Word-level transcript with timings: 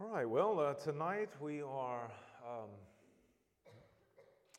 All 0.00 0.06
right, 0.06 0.30
well, 0.30 0.60
uh, 0.60 0.74
tonight 0.74 1.30
we 1.40 1.60
are, 1.60 2.08
um, 2.46 2.70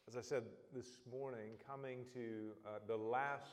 as 0.05 0.17
I 0.17 0.21
said 0.21 0.43
this 0.75 0.99
morning, 1.09 1.51
coming 1.65 1.99
to 2.13 2.51
uh, 2.67 2.79
the 2.85 2.97
last 2.97 3.47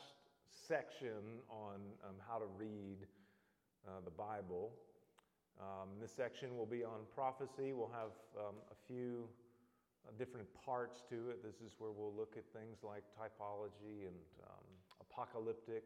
section 0.50 1.38
on 1.48 1.76
um, 2.04 2.16
how 2.28 2.38
to 2.38 2.46
read 2.58 3.06
uh, 3.86 4.00
the 4.04 4.10
Bible. 4.10 4.72
Um, 5.60 5.90
this 6.00 6.10
section 6.10 6.56
will 6.56 6.66
be 6.66 6.82
on 6.82 7.06
prophecy. 7.14 7.72
We'll 7.72 7.94
have 7.94 8.10
um, 8.36 8.56
a 8.72 8.92
few 8.92 9.28
uh, 10.04 10.10
different 10.18 10.48
parts 10.64 11.04
to 11.10 11.30
it. 11.30 11.44
This 11.44 11.60
is 11.64 11.76
where 11.78 11.92
we'll 11.92 12.14
look 12.18 12.34
at 12.36 12.42
things 12.52 12.78
like 12.82 13.04
typology 13.14 14.08
and 14.08 14.18
um, 14.42 14.66
apocalyptic 15.00 15.84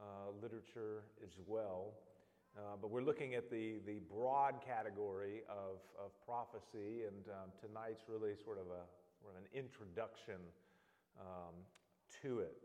uh, 0.00 0.32
literature 0.42 1.04
as 1.22 1.38
well. 1.46 1.92
Uh, 2.56 2.76
but 2.80 2.90
we're 2.90 3.02
looking 3.02 3.34
at 3.34 3.50
the, 3.50 3.74
the 3.86 4.00
broad 4.12 4.54
category 4.66 5.42
of, 5.48 5.78
of 5.98 6.10
prophecy, 6.24 7.04
and 7.06 7.28
um, 7.28 7.50
tonight's 7.60 8.02
really 8.08 8.34
sort 8.44 8.58
of, 8.58 8.66
a, 8.66 8.82
sort 9.20 9.34
of 9.34 9.42
an 9.42 9.48
introduction 9.54 10.34
um, 11.20 11.54
to 12.22 12.40
it. 12.40 12.56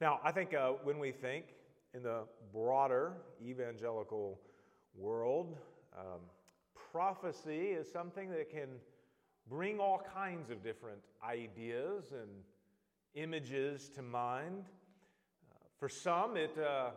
Now, 0.00 0.20
I 0.22 0.32
think 0.32 0.52
uh, 0.52 0.72
when 0.82 0.98
we 0.98 1.10
think 1.10 1.46
in 1.94 2.02
the 2.02 2.24
broader 2.52 3.12
evangelical 3.42 4.40
world, 4.94 5.56
um, 5.96 6.20
prophecy 6.92 7.68
is 7.68 7.90
something 7.90 8.30
that 8.30 8.50
can 8.50 8.68
bring 9.48 9.78
all 9.78 10.02
kinds 10.14 10.50
of 10.50 10.62
different 10.62 11.00
ideas 11.26 12.12
and 12.12 12.30
images 13.14 13.88
to 13.90 14.02
mind. 14.02 14.64
Uh, 15.50 15.54
for 15.78 15.88
some, 15.88 16.36
it 16.36 16.56
uh, 16.58 16.90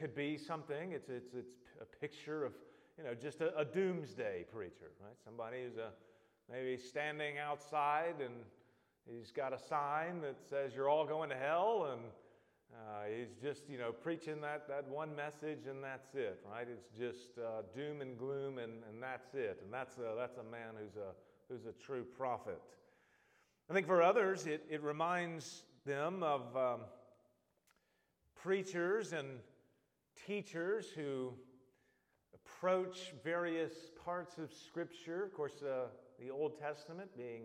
could 0.00 0.14
be 0.14 0.38
something, 0.38 0.92
it's, 0.92 1.10
it's, 1.10 1.34
it's 1.34 1.56
a 1.78 1.84
picture 1.84 2.42
of, 2.42 2.52
you 2.96 3.04
know, 3.04 3.12
just 3.12 3.42
a, 3.42 3.54
a 3.58 3.66
doomsday 3.66 4.46
preacher, 4.50 4.92
right? 4.98 5.14
Somebody 5.22 5.58
who's 5.62 5.76
a, 5.76 5.90
maybe 6.50 6.78
standing 6.78 7.36
outside 7.36 8.14
and 8.24 8.32
he's 9.06 9.30
got 9.30 9.52
a 9.52 9.58
sign 9.58 10.22
that 10.22 10.36
says 10.48 10.72
you're 10.74 10.88
all 10.88 11.04
going 11.04 11.28
to 11.28 11.36
hell 11.36 11.90
and 11.92 12.00
uh, 12.72 13.14
he's 13.14 13.34
just, 13.42 13.68
you 13.68 13.76
know, 13.76 13.92
preaching 13.92 14.40
that, 14.40 14.66
that 14.68 14.88
one 14.88 15.14
message 15.14 15.66
and 15.68 15.84
that's 15.84 16.14
it, 16.14 16.40
right? 16.50 16.66
It's 16.66 16.88
just 16.98 17.36
uh, 17.38 17.60
doom 17.74 18.00
and 18.00 18.16
gloom 18.16 18.56
and, 18.56 18.72
and 18.88 19.02
that's 19.02 19.34
it. 19.34 19.60
And 19.62 19.70
that's 19.70 19.98
a, 19.98 20.14
that's 20.16 20.38
a 20.38 20.44
man 20.50 20.76
who's 20.80 20.96
a, 20.96 21.12
who's 21.52 21.66
a 21.66 21.72
true 21.72 22.04
prophet. 22.16 22.62
I 23.68 23.74
think 23.74 23.86
for 23.86 24.02
others, 24.02 24.46
it, 24.46 24.64
it 24.70 24.82
reminds 24.82 25.64
them 25.84 26.22
of 26.22 26.56
um, 26.56 26.80
preachers 28.34 29.12
and 29.12 29.28
teachers 30.26 30.86
who 30.94 31.32
approach 32.34 33.12
various 33.24 33.72
parts 34.04 34.38
of 34.38 34.52
Scripture. 34.52 35.24
Of 35.24 35.34
course, 35.34 35.62
uh, 35.62 35.86
the 36.18 36.30
Old 36.30 36.58
Testament 36.58 37.10
being 37.16 37.44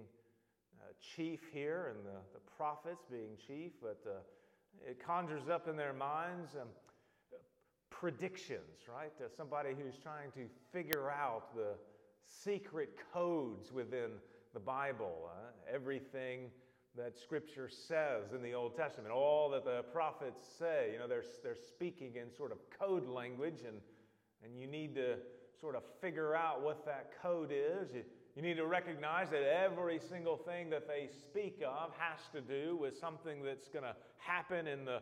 uh, 0.82 0.86
chief 1.00 1.42
here 1.52 1.94
and 1.96 2.06
the, 2.06 2.20
the 2.34 2.40
prophets 2.58 3.06
being 3.10 3.38
chief, 3.48 3.72
but 3.82 4.00
uh, 4.06 4.20
it 4.86 5.04
conjures 5.06 5.50
up 5.50 5.68
in 5.68 5.76
their 5.76 5.94
minds 5.94 6.56
um, 6.60 6.68
predictions, 7.90 8.88
right? 8.94 9.14
Uh, 9.20 9.28
somebody 9.36 9.70
who's 9.70 9.98
trying 9.98 10.32
to 10.32 10.48
figure 10.72 11.10
out 11.10 11.56
the 11.56 11.76
secret 12.28 12.98
codes 13.14 13.72
within 13.72 14.12
the 14.54 14.60
Bible, 14.60 15.30
uh, 15.30 15.74
everything 15.74 16.50
that 16.98 17.18
Scripture 17.18 17.70
says 17.70 18.32
in 18.34 18.42
the 18.42 18.54
Old 18.54 18.76
Testament, 18.76 19.12
all 19.12 19.50
that 19.50 19.66
the 19.66 19.84
prophets 19.92 20.42
say. 20.58 20.92
You 20.94 21.00
know, 21.00 21.08
they're, 21.08 21.26
they're 21.44 21.58
speaking 21.58 22.14
in 22.16 22.32
sort 22.36 22.52
of 22.52 22.58
code 22.80 23.08
language, 23.08 23.62
and, 23.68 23.78
and 24.44 24.60
you 24.60 24.68
need 24.68 24.96
to 24.96 25.16
sort 25.60 25.76
of 25.76 25.84
figure 26.02 26.36
out 26.36 26.62
what 26.62 26.86
that 26.86 27.12
code 27.22 27.52
is. 27.52 27.94
You, 27.94 28.04
you 28.36 28.42
need 28.42 28.58
to 28.58 28.66
recognize 28.66 29.30
that 29.30 29.44
every 29.44 30.00
single 30.10 30.38
thing 30.38 30.70
that 30.70 30.88
they 30.88 31.10
speak 31.22 31.62
of 31.66 31.92
has 31.98 32.20
to 32.34 32.42
do 32.42 32.78
with 32.78 32.98
something 32.98 33.44
that's 33.44 33.68
going 33.68 33.84
to 33.84 33.96
happen 34.18 34.68
in 34.68 34.86
the, 34.86 35.02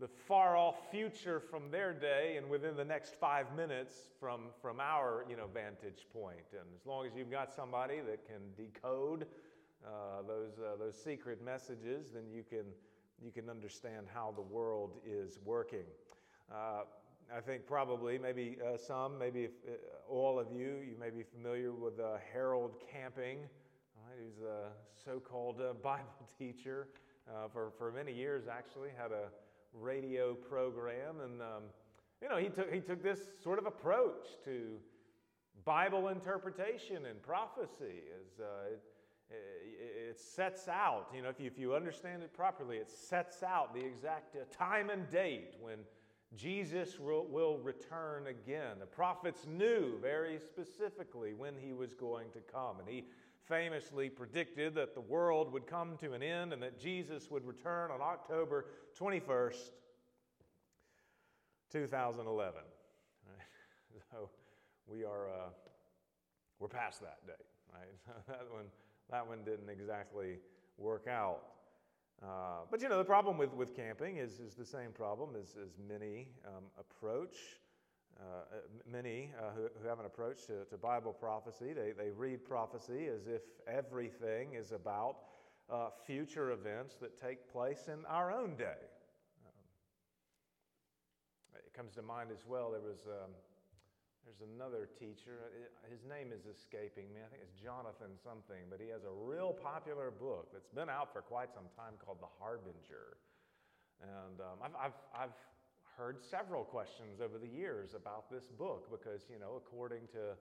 the 0.00 0.08
far 0.26 0.56
off 0.56 0.76
future 0.90 1.40
from 1.40 1.70
their 1.70 1.92
day 1.92 2.36
and 2.36 2.48
within 2.48 2.76
the 2.76 2.84
next 2.84 3.14
five 3.20 3.46
minutes 3.56 3.94
from, 4.20 4.42
from 4.60 4.78
our 4.80 5.24
you 5.28 5.36
know, 5.36 5.46
vantage 5.52 6.06
point. 6.12 6.46
And 6.52 6.68
as 6.80 6.86
long 6.86 7.06
as 7.06 7.12
you've 7.16 7.30
got 7.30 7.52
somebody 7.54 8.00
that 8.08 8.26
can 8.26 8.42
decode 8.56 9.26
uh, 9.86 10.22
those, 10.26 10.58
uh, 10.58 10.76
those 10.76 10.96
secret 10.96 11.42
messages, 11.44 12.10
then 12.12 12.24
you 12.32 12.42
can, 12.42 12.64
you 13.22 13.30
can 13.30 13.48
understand 13.48 14.06
how 14.12 14.32
the 14.34 14.42
world 14.42 14.98
is 15.06 15.38
working. 15.44 15.84
Uh, 16.52 16.82
I 17.34 17.40
think 17.40 17.66
probably, 17.66 18.18
maybe 18.18 18.56
uh, 18.64 18.76
some, 18.76 19.18
maybe 19.18 19.44
if, 19.44 19.50
uh, 19.66 19.72
all 20.08 20.38
of 20.38 20.48
you, 20.50 20.78
you 20.88 20.96
may 20.98 21.10
be 21.10 21.22
familiar 21.22 21.72
with 21.72 22.00
Harold 22.32 22.76
Camping, 22.90 23.38
right, 23.38 24.18
who's 24.18 24.42
a 24.42 24.70
so 25.04 25.20
called 25.20 25.58
Bible 25.82 26.28
teacher. 26.38 26.88
for, 27.52 27.70
for 27.78 27.92
many 27.92 28.12
years, 28.12 28.44
actually, 28.50 28.88
had 28.96 29.12
a 29.12 29.28
radio 29.74 30.34
program. 30.34 31.20
And, 31.22 31.40
um, 31.42 31.62
you 32.22 32.28
know, 32.28 32.36
he 32.36 32.48
took, 32.48 32.72
he 32.72 32.80
took 32.80 33.02
this 33.02 33.20
sort 33.42 33.58
of 33.58 33.66
approach 33.66 34.26
to 34.44 34.78
Bible 35.64 36.08
interpretation 36.08 37.06
and 37.06 37.22
prophecy. 37.22 38.02
As, 38.18 38.40
it 39.30 40.18
sets 40.20 40.68
out, 40.68 41.08
you 41.14 41.22
know, 41.22 41.28
if 41.28 41.38
you, 41.38 41.46
if 41.46 41.58
you 41.58 41.74
understand 41.74 42.22
it 42.22 42.32
properly, 42.32 42.78
it 42.78 42.90
sets 42.90 43.42
out 43.42 43.74
the 43.74 43.84
exact 43.84 44.36
uh, 44.36 44.40
time 44.50 44.90
and 44.90 45.08
date 45.10 45.54
when 45.60 45.78
Jesus 46.36 46.98
will, 46.98 47.26
will 47.26 47.58
return 47.58 48.26
again. 48.26 48.76
The 48.80 48.86
prophets 48.86 49.46
knew 49.46 49.98
very 50.00 50.38
specifically 50.38 51.34
when 51.34 51.54
he 51.58 51.72
was 51.72 51.94
going 51.94 52.30
to 52.32 52.40
come, 52.52 52.80
and 52.80 52.88
he 52.88 53.04
famously 53.44 54.10
predicted 54.10 54.74
that 54.74 54.94
the 54.94 55.00
world 55.00 55.52
would 55.52 55.66
come 55.66 55.96
to 55.98 56.12
an 56.12 56.22
end 56.22 56.52
and 56.52 56.62
that 56.62 56.78
Jesus 56.78 57.30
would 57.30 57.46
return 57.46 57.90
on 57.90 58.00
October 58.02 58.66
21st, 58.98 59.70
2011. 61.70 62.60
Right? 63.26 63.38
So 64.12 64.30
we 64.86 65.04
are 65.04 65.28
uh, 65.28 65.48
we're 66.60 66.68
past 66.68 67.00
that 67.00 67.18
date, 67.26 67.46
right? 67.74 68.16
that 68.26 68.46
one 68.50 68.66
that 69.10 69.26
one 69.26 69.38
didn't 69.44 69.70
exactly 69.70 70.38
work 70.76 71.06
out. 71.06 71.40
Uh, 72.22 72.64
but 72.70 72.82
you 72.82 72.88
know, 72.88 72.98
the 72.98 73.04
problem 73.04 73.38
with, 73.38 73.54
with 73.54 73.76
camping 73.76 74.16
is, 74.16 74.40
is 74.40 74.54
the 74.54 74.64
same 74.64 74.90
problem 74.92 75.30
as, 75.40 75.54
as 75.62 75.78
many 75.88 76.28
um, 76.46 76.64
approach. 76.78 77.36
Uh, 78.18 78.56
many 78.90 79.30
uh, 79.38 79.50
who, 79.54 79.68
who, 79.80 79.88
have 79.88 80.00
an 80.00 80.06
approach 80.06 80.44
to, 80.44 80.64
to 80.64 80.76
Bible 80.76 81.12
prophecy, 81.12 81.72
they, 81.72 81.92
they 81.92 82.10
read 82.10 82.44
prophecy 82.44 83.06
as 83.06 83.28
if 83.28 83.42
everything 83.68 84.54
is 84.54 84.72
about 84.72 85.18
uh, 85.70 85.90
future 86.04 86.50
events 86.50 86.96
that 86.96 87.16
take 87.20 87.48
place 87.52 87.86
in 87.86 88.04
our 88.06 88.32
own 88.32 88.56
day. 88.56 88.82
Um, 89.46 89.62
it 91.54 91.72
comes 91.72 91.94
to 91.94 92.02
mind 92.02 92.30
as 92.32 92.44
well, 92.44 92.72
there 92.72 92.80
was 92.80 93.06
um, 93.06 93.30
there's 94.28 94.44
another 94.44 94.92
teacher. 95.00 95.48
His 95.88 96.04
name 96.04 96.36
is 96.36 96.44
escaping 96.44 97.08
me. 97.16 97.24
I 97.24 97.32
think 97.32 97.40
it's 97.40 97.56
Jonathan 97.56 98.12
something, 98.20 98.68
but 98.68 98.76
he 98.76 98.92
has 98.92 99.08
a 99.08 99.14
real 99.24 99.56
popular 99.56 100.12
book 100.12 100.52
that's 100.52 100.68
been 100.68 100.92
out 100.92 101.16
for 101.16 101.24
quite 101.24 101.48
some 101.56 101.64
time 101.72 101.96
called 101.96 102.20
The 102.20 102.28
Harbinger. 102.36 103.16
And 104.04 104.36
um, 104.44 104.60
I've, 104.60 104.76
I've, 104.76 104.98
I've 105.16 105.38
heard 105.96 106.20
several 106.20 106.60
questions 106.60 107.24
over 107.24 107.40
the 107.40 107.48
years 107.48 107.96
about 107.96 108.28
this 108.28 108.52
book 108.52 108.92
because, 108.92 109.24
you 109.32 109.40
know, 109.40 109.56
according 109.56 110.04
to 110.12 110.36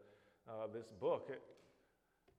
uh, 0.52 0.68
this 0.68 0.92
book, 1.00 1.32
it, 1.32 1.40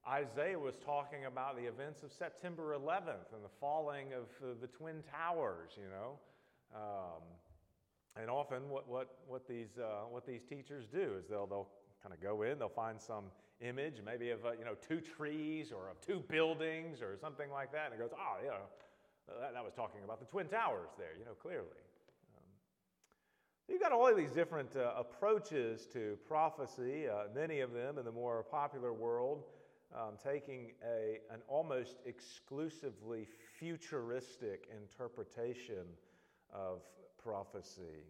Isaiah 0.05 0.61
was 0.61 0.77
talking 0.85 1.25
about 1.25 1.57
the 1.57 1.65
events 1.65 2.05
of 2.05 2.13
September 2.13 2.77
11th 2.77 3.33
and 3.33 3.41
the 3.41 3.57
falling 3.57 4.13
of 4.13 4.29
uh, 4.45 4.53
the 4.61 4.69
Twin 4.69 5.01
Towers, 5.09 5.73
you 5.81 5.89
know. 5.89 6.21
Um, 6.77 7.25
and 8.17 8.31
often, 8.31 8.69
what, 8.69 8.89
what, 8.89 9.09
what, 9.27 9.47
these, 9.49 9.79
uh, 9.79 10.07
what 10.09 10.27
these 10.27 10.43
teachers 10.43 10.87
do 10.93 11.15
is 11.19 11.29
they'll, 11.29 11.47
they'll 11.47 11.69
kind 12.03 12.15
of 12.15 12.21
go 12.21 12.43
in, 12.43 12.59
they'll 12.59 12.69
find 12.69 13.01
some 13.01 13.25
image, 13.61 14.01
maybe 14.05 14.31
of 14.31 14.45
uh, 14.45 14.53
you 14.59 14.65
know, 14.65 14.75
two 14.87 15.01
trees 15.01 15.73
or 15.73 15.91
of 15.91 16.01
two 16.01 16.23
buildings 16.29 17.03
or 17.03 17.17
something 17.21 17.51
like 17.51 17.73
that, 17.73 17.87
and 17.87 17.95
it 17.95 17.99
goes, 17.99 18.13
oh, 18.13 18.43
you 18.43 18.49
know, 18.49 18.67
that, 19.41 19.53
that 19.53 19.65
was 19.65 19.73
talking 19.75 20.01
about 20.05 20.21
the 20.21 20.27
Twin 20.27 20.47
Towers 20.47 20.91
there, 20.97 21.15
you 21.19 21.25
know, 21.25 21.33
clearly. 21.41 21.67
Um, 22.37 22.45
you've 23.69 23.81
got 23.81 23.93
all 23.93 24.09
of 24.09 24.17
these 24.17 24.33
different 24.33 24.75
uh, 24.77 24.93
approaches 24.97 25.87
to 25.93 26.17
prophecy, 26.27 27.09
uh, 27.09 27.25
many 27.35 27.61
of 27.61 27.73
them 27.73 27.99
in 27.99 28.05
the 28.05 28.13
more 28.13 28.45
popular 28.51 28.93
world. 28.93 29.45
Um, 29.95 30.19
taking 30.23 30.73
a, 30.85 31.17
an 31.33 31.41
almost 31.49 31.97
exclusively 32.05 33.27
futuristic 33.59 34.69
interpretation 34.71 35.87
of 36.53 36.83
prophecy. 37.29 38.09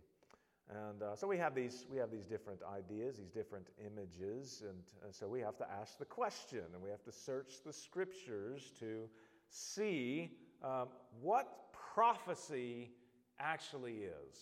And 0.71 1.03
uh, 1.03 1.17
so 1.17 1.27
we 1.27 1.39
have, 1.39 1.55
these, 1.55 1.87
we 1.91 1.99
have 1.99 2.11
these 2.11 2.27
different 2.27 2.61
ideas, 2.73 3.17
these 3.17 3.31
different 3.31 3.67
images, 3.85 4.63
and, 4.69 4.79
so 5.13 5.27
we 5.27 5.41
have 5.41 5.57
to 5.57 5.67
ask 5.81 5.99
the 5.99 6.05
question 6.05 6.63
and 6.73 6.83
we 6.83 6.91
have 6.91 7.03
to 7.05 7.11
search 7.11 7.55
the 7.67 7.73
scriptures 7.73 8.73
to 8.79 9.09
see 9.49 10.31
um, 10.63 10.89
what 11.21 11.73
prophecy 11.95 12.93
actually 13.41 14.05
is. 14.05 14.37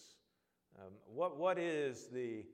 Um, 0.79 0.93
what, 1.14 1.38
what 1.38 1.58
is 1.58 2.08
the 2.12 2.44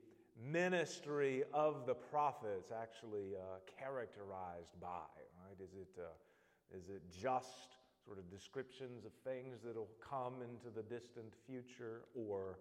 ministry 0.41 1.43
of 1.53 1.85
the 1.85 1.95
prophets 1.95 2.71
actually 2.71 3.35
uh, 3.35 3.57
characterized 3.79 4.79
by? 4.79 5.09
Right? 5.45 5.57
Is 5.61 5.73
it, 5.73 5.99
uh, 5.99 6.77
is 6.77 6.89
it 6.89 7.01
just 7.11 7.75
sort 8.05 8.17
of 8.17 8.29
descriptions 8.29 9.05
of 9.05 9.11
things 9.23 9.59
that'll 9.65 9.89
come 10.07 10.35
into 10.41 10.69
the 10.75 10.83
distant 10.83 11.33
future, 11.45 12.01
or 12.15 12.59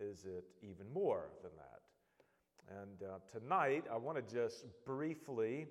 is 0.00 0.24
it 0.24 0.44
even 0.62 0.86
more 0.92 1.30
than 1.42 1.52
that? 1.56 1.80
And 2.80 3.10
uh, 3.10 3.18
tonight, 3.30 3.84
I 3.92 3.96
want 3.96 4.16
to 4.16 4.34
just 4.34 4.66
briefly 4.84 5.66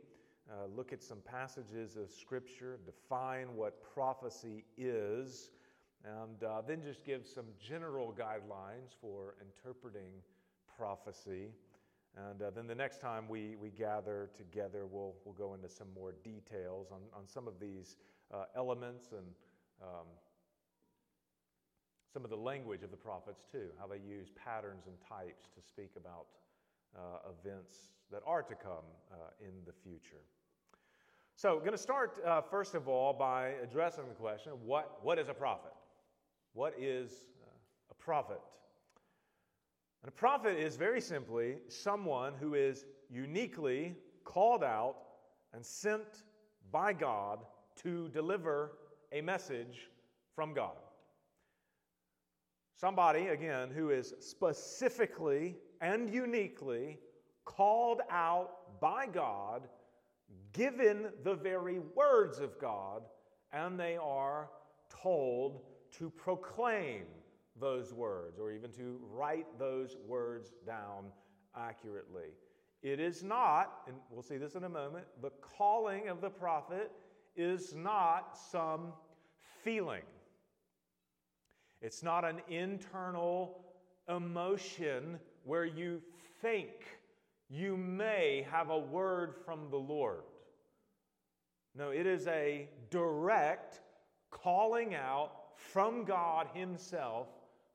uh, 0.50 0.66
look 0.76 0.92
at 0.92 1.04
some 1.04 1.20
passages 1.24 1.98
of 1.98 2.12
Scripture, 2.12 2.80
define 2.86 3.56
what 3.56 3.82
prophecy 3.94 4.66
is, 4.78 5.52
and 6.04 6.44
uh, 6.44 6.62
then 6.68 6.82
just 6.84 7.06
give 7.06 7.26
some 7.26 7.46
general 7.60 8.14
guidelines 8.18 8.92
for 9.00 9.36
interpreting 9.42 10.12
prophecy. 10.78 11.50
And 12.18 12.42
uh, 12.42 12.50
then 12.50 12.68
the 12.68 12.76
next 12.76 13.00
time 13.00 13.30
we, 13.30 13.56
we 13.56 13.70
gather 13.70 14.30
together, 14.36 14.86
we'll, 14.86 15.14
we'll 15.24 15.36
go 15.36 15.54
into 15.54 15.70
some 15.70 15.88
more 15.96 16.14
details 16.24 16.88
on, 16.92 17.00
on 17.16 17.28
some 17.28 17.48
of 17.48 17.60
these 17.60 17.98
uh, 18.34 18.46
elements 18.56 19.12
and 19.12 19.26
um, 19.82 20.08
some 22.12 22.24
of 22.24 22.30
the 22.30 22.38
language 22.38 22.84
of 22.84 22.92
the 22.92 22.98
prophets, 22.98 23.46
too, 23.50 23.70
how 23.80 23.88
they 23.88 23.98
use 23.98 24.30
patterns 24.36 24.86
and 24.88 24.96
types 25.08 25.48
to 25.56 25.62
speak 25.62 25.92
about 25.96 26.26
uh, 26.96 27.30
events 27.30 27.74
that 28.12 28.22
are 28.26 28.44
to 28.44 28.56
come 28.56 28.86
uh, 29.12 29.16
in 29.40 29.54
the 29.66 29.72
future. 29.72 30.24
So, 31.36 31.54
I'm 31.54 31.60
going 31.60 31.72
to 31.72 31.78
start, 31.78 32.22
uh, 32.26 32.42
first 32.42 32.76
of 32.76 32.88
all, 32.88 33.14
by 33.14 33.54
addressing 33.64 34.04
the 34.08 34.16
question 34.16 34.52
what, 34.66 35.00
what 35.02 35.18
is 35.18 35.30
a 35.30 35.34
prophet? 35.34 35.72
What 36.54 36.74
is 36.78 37.12
uh, 37.42 37.50
a 37.92 37.94
prophet? 37.96 38.42
And 40.04 40.10
a 40.10 40.12
prophet 40.12 40.58
is 40.58 40.76
very 40.76 41.00
simply 41.00 41.58
someone 41.70 42.34
who 42.40 42.56
is 42.56 42.86
uniquely 43.10 43.96
called 44.24 44.64
out 44.64 44.96
and 45.54 45.66
sent 45.66 46.24
by 46.72 46.92
God 46.92 47.40
to 47.78 48.10
deliver 48.10 48.74
a 49.12 49.22
message 49.22 49.90
from 50.36 50.54
God. 50.54 50.78
Somebody, 52.76 53.28
again, 53.28 53.70
who 53.70 53.90
is 53.90 54.14
specifically 54.20 55.56
and 55.82 56.12
uniquely 56.12 56.98
called 57.46 58.02
out 58.10 58.80
by 58.80 59.06
God, 59.06 59.68
given 60.54 61.10
the 61.24 61.36
very 61.36 61.80
words 61.96 62.40
of 62.40 62.58
God, 62.60 63.04
and 63.54 63.80
they 63.80 63.98
are 63.98 64.50
told 64.90 65.62
to 66.00 66.10
proclaim 66.10 67.04
those 67.60 67.94
words 67.94 68.40
or 68.40 68.52
even 68.52 68.72
to 68.72 69.00
write 69.12 69.46
those 69.60 69.98
words 70.08 70.54
down 70.66 71.06
accurately. 71.56 72.30
It 72.82 73.00
is 73.00 73.24
not, 73.24 73.82
and 73.88 73.96
we'll 74.10 74.24
see 74.24 74.38
this 74.38 74.56
in 74.56 74.64
a 74.64 74.70
moment, 74.70 75.06
the 75.22 75.32
calling 75.58 76.08
of 76.08 76.22
the 76.22 76.30
prophet 76.30 76.92
is 77.36 77.74
not 77.76 78.38
some 78.52 78.94
feeling. 79.64 80.04
It's 81.82 82.04
not 82.04 82.26
an 82.26 82.42
internal 82.48 83.66
emotion 84.08 85.20
where 85.44 85.66
you 85.66 86.02
think 86.42 86.70
you 87.50 87.76
may 87.76 88.46
have 88.50 88.70
a 88.70 88.78
word 88.78 89.34
from 89.46 89.70
the 89.70 89.78
Lord. 89.78 90.24
No, 91.76 91.90
it 91.90 92.06
is 92.06 92.28
a 92.28 92.70
direct 92.90 93.82
calling 94.30 94.94
out 94.94 95.32
from 95.56 96.04
God 96.04 96.48
Himself 96.54 97.28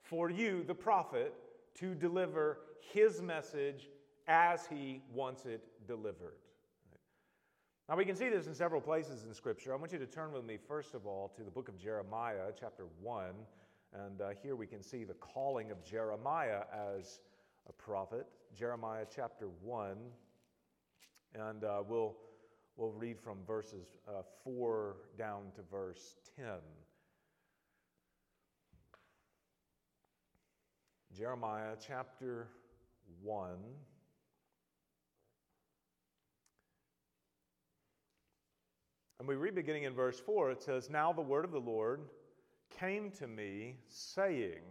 for 0.02 0.31
you, 0.31 0.64
the 0.64 0.75
prophet, 0.75 1.35
to 1.76 1.94
deliver 1.94 2.59
His 2.93 3.23
message 3.23 3.88
as 4.29 4.67
He 4.67 5.02
wants 5.12 5.47
it 5.47 5.62
delivered. 5.87 6.37
Now, 7.88 7.94
we 7.94 8.05
can 8.05 8.17
see 8.17 8.29
this 8.29 8.49
in 8.49 8.55
several 8.55 8.81
places 8.81 9.23
in 9.23 9.33
Scripture. 9.33 9.73
I 9.73 9.77
want 9.77 9.93
you 9.93 9.99
to 10.00 10.06
turn 10.06 10.33
with 10.33 10.44
me, 10.44 10.59
first 10.67 10.94
of 10.94 11.06
all, 11.06 11.33
to 11.37 11.44
the 11.44 11.53
book 11.53 11.69
of 11.69 11.79
Jeremiah, 11.79 12.50
chapter 12.59 12.87
1. 13.00 13.27
And 13.93 14.21
uh, 14.21 14.31
here 14.43 14.56
we 14.56 14.67
can 14.67 14.83
see 14.83 15.05
the 15.05 15.15
calling 15.15 15.71
of 15.71 15.85
Jeremiah 15.85 16.62
as 16.99 17.21
a 17.69 17.73
prophet. 17.73 18.27
Jeremiah 18.59 19.05
chapter 19.15 19.50
1. 19.62 19.97
And 21.37 21.62
uh, 21.62 21.85
we'll, 21.87 22.17
we'll 22.77 22.91
read 22.91 23.21
from 23.21 23.38
verses 23.47 23.99
uh, 24.09 24.23
4 24.43 24.97
down 25.17 25.43
to 25.55 25.62
verse 25.71 26.17
10. 26.37 26.47
Jeremiah 31.17 31.77
chapter 31.81 32.49
1. 33.23 33.50
And 39.19 39.27
we 39.27 39.35
read 39.35 39.55
beginning 39.55 39.85
in 39.85 39.95
verse 39.95 40.21
4, 40.21 40.51
it 40.51 40.63
says, 40.63 40.91
Now 40.91 41.13
the 41.13 41.23
word 41.23 41.45
of 41.45 41.53
the 41.53 41.59
Lord 41.59 42.03
came 42.79 43.11
to 43.13 43.27
me, 43.27 43.77
saying, 43.89 44.63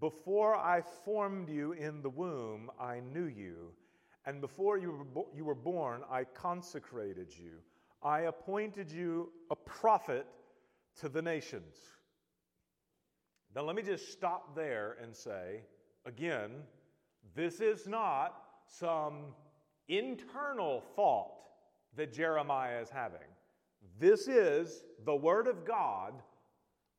Before 0.00 0.56
I 0.56 0.80
formed 1.04 1.50
you 1.50 1.72
in 1.72 2.00
the 2.00 2.10
womb, 2.10 2.70
I 2.80 3.00
knew 3.00 3.26
you. 3.26 3.72
And 4.24 4.40
before 4.40 4.78
you 4.78 4.92
were, 4.92 5.04
bo- 5.04 5.28
you 5.34 5.44
were 5.44 5.54
born, 5.54 6.02
I 6.10 6.24
consecrated 6.24 7.34
you. 7.36 7.58
I 8.02 8.20
appointed 8.20 8.90
you 8.90 9.32
a 9.50 9.56
prophet 9.56 10.26
to 11.00 11.08
the 11.08 11.22
nations. 11.22 11.76
Now, 13.54 13.62
let 13.62 13.76
me 13.76 13.82
just 13.82 14.12
stop 14.12 14.54
there 14.54 14.96
and 15.02 15.14
say, 15.14 15.62
again, 16.06 16.50
this 17.34 17.60
is 17.60 17.86
not 17.86 18.34
some 18.66 19.34
internal 19.88 20.82
thought 20.94 21.32
that 21.98 22.12
Jeremiah 22.12 22.80
is 22.80 22.88
having. 22.88 23.18
This 23.98 24.28
is 24.28 24.84
the 25.04 25.14
Word 25.14 25.46
of 25.48 25.64
God 25.64 26.14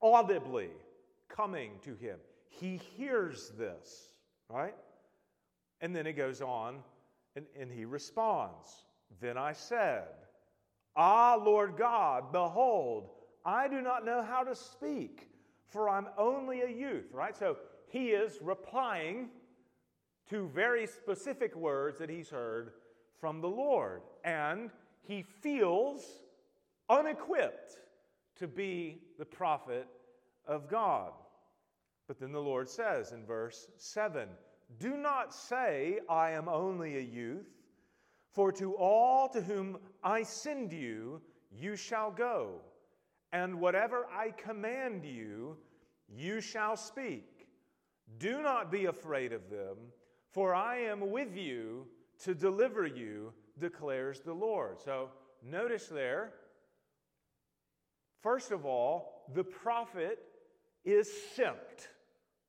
audibly 0.01 0.69
coming 1.29 1.71
to 1.83 1.95
him. 1.95 2.19
He 2.47 2.79
hears 2.97 3.51
this, 3.57 4.11
right? 4.49 4.75
And 5.81 5.95
then 5.95 6.05
it 6.05 6.13
goes 6.13 6.41
on 6.41 6.79
and, 7.35 7.45
and 7.59 7.71
he 7.71 7.85
responds. 7.85 8.85
Then 9.21 9.37
I 9.37 9.53
said, 9.53 10.07
Ah, 10.95 11.39
Lord 11.41 11.77
God, 11.77 12.31
behold, 12.31 13.09
I 13.45 13.67
do 13.69 13.81
not 13.81 14.05
know 14.05 14.21
how 14.21 14.43
to 14.43 14.53
speak, 14.53 15.29
for 15.69 15.89
I'm 15.89 16.07
only 16.17 16.61
a 16.61 16.69
youth, 16.69 17.05
right? 17.13 17.35
So 17.35 17.57
he 17.87 18.09
is 18.09 18.39
replying 18.41 19.29
to 20.29 20.49
very 20.49 20.85
specific 20.85 21.55
words 21.55 21.99
that 21.99 22.09
he's 22.09 22.29
heard 22.29 22.73
from 23.19 23.41
the 23.41 23.47
Lord. 23.47 24.01
And 24.23 24.69
he 25.01 25.21
feels 25.21 26.05
unequipped 26.89 27.77
to 28.37 28.47
be 28.47 29.01
the 29.17 29.25
prophet 29.25 29.87
of 30.45 30.69
God. 30.69 31.11
But 32.07 32.19
then 32.19 32.31
the 32.31 32.41
Lord 32.41 32.69
says 32.69 33.11
in 33.11 33.25
verse 33.25 33.67
7 33.77 34.29
Do 34.79 34.97
not 34.97 35.33
say, 35.33 35.99
I 36.09 36.31
am 36.31 36.49
only 36.49 36.97
a 36.97 37.01
youth, 37.01 37.49
for 38.31 38.51
to 38.53 38.75
all 38.75 39.29
to 39.29 39.41
whom 39.41 39.77
I 40.03 40.23
send 40.23 40.71
you, 40.73 41.21
you 41.51 41.75
shall 41.75 42.11
go, 42.11 42.61
and 43.31 43.59
whatever 43.59 44.07
I 44.11 44.31
command 44.31 45.05
you, 45.05 45.57
you 46.07 46.41
shall 46.41 46.77
speak. 46.77 47.47
Do 48.17 48.41
not 48.41 48.71
be 48.71 48.85
afraid 48.85 49.33
of 49.33 49.49
them, 49.49 49.77
for 50.31 50.55
I 50.55 50.77
am 50.77 51.11
with 51.11 51.35
you 51.35 51.85
to 52.23 52.33
deliver 52.33 52.85
you, 52.85 53.33
declares 53.59 54.21
the 54.21 54.33
Lord. 54.33 54.79
So 54.79 55.09
notice 55.43 55.87
there, 55.87 56.33
first 58.21 58.51
of 58.51 58.65
all, 58.65 59.25
the 59.33 59.43
prophet 59.43 60.19
is 60.85 61.09
sent 61.35 61.89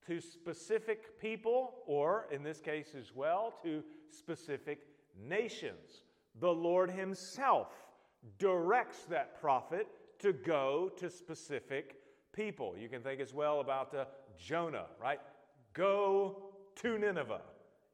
to 0.07 0.21
specific 0.21 1.21
people, 1.21 1.75
or 1.87 2.27
in 2.33 2.43
this 2.43 2.61
case 2.61 2.95
as 2.99 3.15
well, 3.15 3.55
to 3.63 3.83
specific 4.11 4.81
nations. 5.29 6.05
The 6.41 6.51
Lord 6.51 6.91
Himself 6.91 7.69
directs 8.39 9.05
that 9.11 9.41
prophet 9.41 9.87
to 10.21 10.33
go 10.33 10.91
to 10.99 11.11
specific 11.11 11.97
people. 12.33 12.75
You 12.79 12.89
can 12.89 13.03
think 13.03 13.21
as 13.21 13.35
well 13.35 13.61
about 13.61 13.95
uh, 13.95 14.05
Jonah, 14.39 14.87
right? 15.01 15.21
Go 15.75 16.51
to 16.77 16.99
Nineveh 16.99 17.43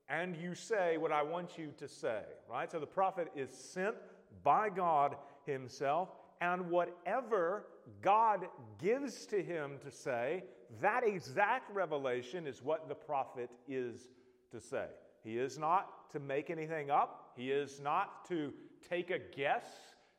and 0.09 0.37
you 0.37 0.55
say 0.55 0.97
what 0.97 1.13
I 1.13 1.23
want 1.23 1.59
you 1.59 1.73
to 1.79 1.89
say, 1.89 2.23
right? 2.51 2.71
So 2.71 2.79
the 2.79 2.87
prophet 2.87 3.29
is 3.35 3.51
sent 3.51 3.97
by 4.43 4.69
God 4.69 5.17
Himself, 5.45 6.11
and 6.41 6.71
whatever 6.71 7.67
God 8.03 8.47
gives 8.79 9.27
to 9.27 9.43
him 9.43 9.79
to 9.85 9.91
say, 9.91 10.45
that 10.81 11.03
exact 11.07 11.75
revelation 11.75 12.47
is 12.47 12.63
what 12.63 12.89
the 12.89 12.95
prophet 12.95 13.51
is 13.69 14.09
to 14.51 14.61
say. 14.61 14.87
He 15.23 15.39
is 15.39 15.59
not 15.59 16.11
to 16.13 16.21
make 16.21 16.51
anything 16.51 16.91
up, 16.91 17.33
he 17.37 17.51
is 17.51 17.81
not 17.81 18.29
to 18.29 18.53
take 18.89 19.11
a 19.11 19.19
guess 19.19 19.67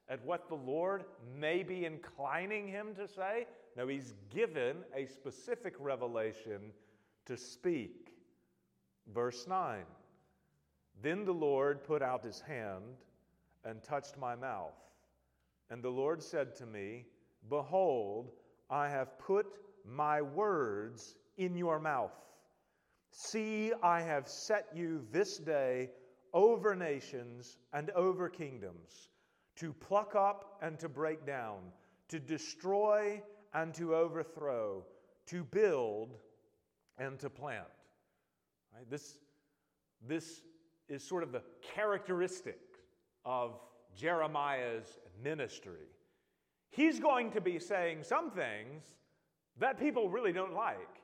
at 0.10 0.24
what 0.26 0.48
the 0.48 0.56
Lord 0.56 1.04
may 1.38 1.64
be 1.64 1.86
inclining 1.86 2.68
him 2.68 2.96
to 2.96 3.08
say. 3.08 3.48
No, 3.76 3.88
he's 3.88 4.14
given 4.30 4.78
a 4.96 5.06
specific 5.06 5.76
revelation 5.80 6.72
to 7.26 7.38
speak. 7.38 8.07
Verse 9.14 9.46
9 9.48 9.84
Then 11.02 11.26
the 11.26 11.34
Lord 11.34 11.84
put 11.84 12.02
out 12.02 12.24
his 12.24 12.42
hand 12.42 12.84
and 13.64 13.84
touched 13.84 14.18
my 14.18 14.36
mouth. 14.36 14.76
And 15.70 15.84
the 15.84 15.90
Lord 15.90 16.24
said 16.24 16.56
to 16.56 16.66
me, 16.66 17.06
Behold, 17.50 18.32
I 18.70 18.90
have 18.90 19.20
put 19.20 19.48
my 19.86 20.22
words 20.22 21.16
in 21.38 21.56
your 21.56 21.80
mouth. 21.80 22.12
See, 23.12 23.72
I 23.82 24.02
have 24.02 24.28
set 24.28 24.68
you 24.74 25.06
this 25.12 25.38
day 25.38 25.90
over 26.34 26.76
nations 26.76 27.58
and 27.74 27.90
over 27.92 28.30
kingdoms, 28.30 29.10
to 29.56 29.74
pluck 29.74 30.16
up 30.16 30.60
and 30.62 30.78
to 30.80 30.90
break 30.90 31.26
down, 31.26 31.60
to 32.10 32.20
destroy 32.20 33.22
and 33.54 33.74
to 33.76 33.96
overthrow, 33.96 34.86
to 35.28 35.44
build 35.44 36.14
and 36.98 37.18
to 37.20 37.30
plant. 37.30 37.68
Right? 38.74 38.90
This, 38.90 39.20
this 40.08 40.42
is 40.90 41.04
sort 41.04 41.24
of 41.24 41.32
the 41.32 41.42
characteristic 41.76 42.60
of 43.26 43.60
Jeremiah's 43.96 45.00
ministry. 45.24 45.88
He's 46.70 47.00
going 47.00 47.32
to 47.32 47.42
be 47.42 47.60
saying 47.60 48.04
some 48.04 48.32
things 48.32 48.84
that 49.60 49.80
people 49.80 50.10
really 50.10 50.32
don't 50.32 50.54
like. 50.54 51.02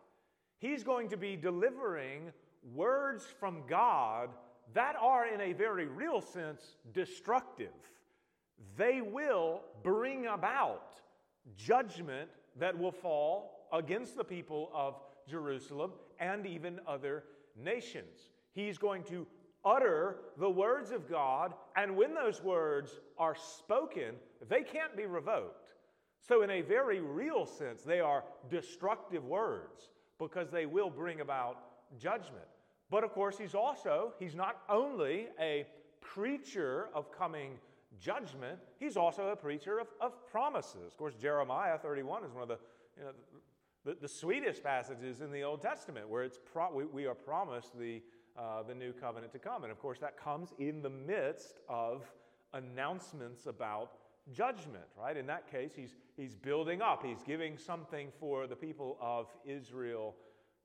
He's 0.60 0.84
going 0.84 1.10
to 1.10 1.17
be 1.17 1.36
delivering 1.36 2.32
words 2.74 3.25
from 3.39 3.63
God 3.67 4.29
that 4.74 4.96
are, 5.00 5.27
in 5.27 5.41
a 5.41 5.53
very 5.53 5.88
real 5.88 6.22
sense, 6.22 6.77
destructive. 6.93 7.74
They 8.77 9.01
will 9.01 9.62
bring 9.84 10.27
about 10.27 10.93
judgment 11.58 12.29
that 12.60 12.77
will 12.77 12.91
fall 12.91 13.67
against 13.74 14.15
the 14.15 14.24
people 14.24 14.70
of 14.74 14.96
Jerusalem 15.27 15.91
and 16.20 16.46
even 16.46 16.79
other 16.88 17.24
nations. 17.55 18.31
He's 18.53 18.77
going 18.77 19.03
to 19.03 19.25
utter 19.65 20.17
the 20.38 20.50
words 20.50 20.91
of 20.91 21.10
God, 21.10 21.53
and 21.75 21.95
when 21.95 22.13
those 22.13 22.41
words 22.43 23.00
are 23.17 23.36
spoken, 23.36 24.15
they 24.50 24.62
can't 24.62 24.95
be 24.95 25.05
revoked. 25.05 25.69
So, 26.22 26.41
in 26.41 26.50
a 26.50 26.62
very 26.62 27.01
real 27.01 27.45
sense, 27.45 27.81
they 27.81 28.00
are 28.00 28.24
destructive 28.50 29.25
words 29.25 29.89
because 30.19 30.50
they 30.50 30.65
will 30.65 30.89
bring 30.89 31.22
about 31.22 31.57
judgment. 32.00 32.45
But 32.89 33.03
of 33.03 33.12
course, 33.12 33.38
he's 33.38 33.55
also, 33.55 34.13
he's 34.19 34.36
not 34.36 34.62
only 34.69 35.27
a 35.39 35.65
preacher 36.00 36.89
of 36.93 37.12
coming 37.12 37.57
judgment, 38.00 38.60
he's 38.79 38.98
also 38.98 39.29
a 39.29 39.36
preacher 39.36 39.79
of, 39.79 39.88
of 40.00 40.13
promises. 40.31 40.91
Of 40.91 40.98
course, 40.98 41.15
Jeremiah 41.22 41.77
31 41.77 42.24
is 42.24 42.31
one 42.31 42.43
of 42.43 42.48
the, 42.48 42.57
you 42.98 43.03
know, 43.03 43.12
the, 43.85 43.97
the 43.99 44.07
sweetest 44.07 44.63
passages 44.63 45.21
in 45.21 45.31
the 45.31 45.43
Old 45.43 45.61
Testament 45.61 46.07
where 46.07 46.23
it's 46.23 46.39
pro- 46.51 46.73
we, 46.73 46.85
we, 46.85 47.05
are 47.05 47.15
promised 47.15 47.77
the, 47.77 48.01
uh, 48.37 48.63
the 48.63 48.75
new 48.75 48.93
covenant 48.93 49.31
to 49.33 49.39
come. 49.39 49.63
And 49.63 49.71
of 49.71 49.79
course, 49.79 49.99
that 49.99 50.17
comes 50.17 50.53
in 50.57 50.81
the 50.81 50.89
midst 50.89 51.59
of 51.67 52.05
announcements 52.53 53.45
about 53.45 53.91
judgment, 54.31 54.85
right? 54.97 55.17
In 55.17 55.27
that 55.27 55.51
case, 55.51 55.73
he's, 55.75 55.95
he's 56.15 56.35
building 56.35 56.81
up, 56.81 57.03
he's 57.05 57.23
giving 57.25 57.57
something 57.57 58.09
for 58.19 58.47
the 58.47 58.55
people 58.55 58.97
of 59.01 59.27
Israel 59.45 60.15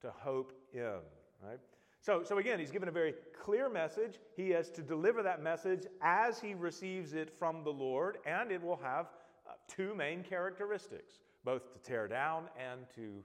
to 0.01 0.13
hope 0.17 0.53
in, 0.73 1.01
right? 1.45 1.59
So, 2.01 2.23
so 2.23 2.39
again, 2.39 2.61
he's 2.61 2.71
given 2.71 2.89
a 2.89 2.93
very 2.93 3.15
clear 3.43 3.69
message. 3.69 4.21
He 4.37 4.51
has 4.51 4.71
to 4.71 4.83
deliver 4.83 5.23
that 5.25 5.43
message 5.43 5.87
as 6.01 6.41
he 6.41 6.55
receives 6.55 7.15
it 7.15 7.37
from 7.37 7.65
the 7.65 7.73
Lord, 7.73 8.19
and 8.25 8.53
it 8.53 8.63
will 8.63 8.79
have 8.83 9.07
uh, 9.47 9.55
two 9.67 9.95
main 9.97 10.23
characteristics 10.23 11.15
both 11.49 11.73
to 11.73 11.79
tear 11.79 12.07
down 12.07 12.45
and 12.59 12.81
to 12.95 13.25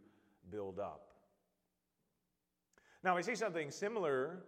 build 0.49 0.79
up. 0.79 1.09
Now, 3.03 3.17
we 3.17 3.21
see 3.21 3.35
something 3.35 3.69
similar 3.69 4.45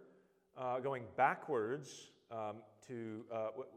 uh, 0.56 0.78
going 0.78 1.02
backwards 1.14 2.12
um, 2.30 2.56
to, 2.88 3.26
uh, 3.30 3.48
w- 3.48 3.68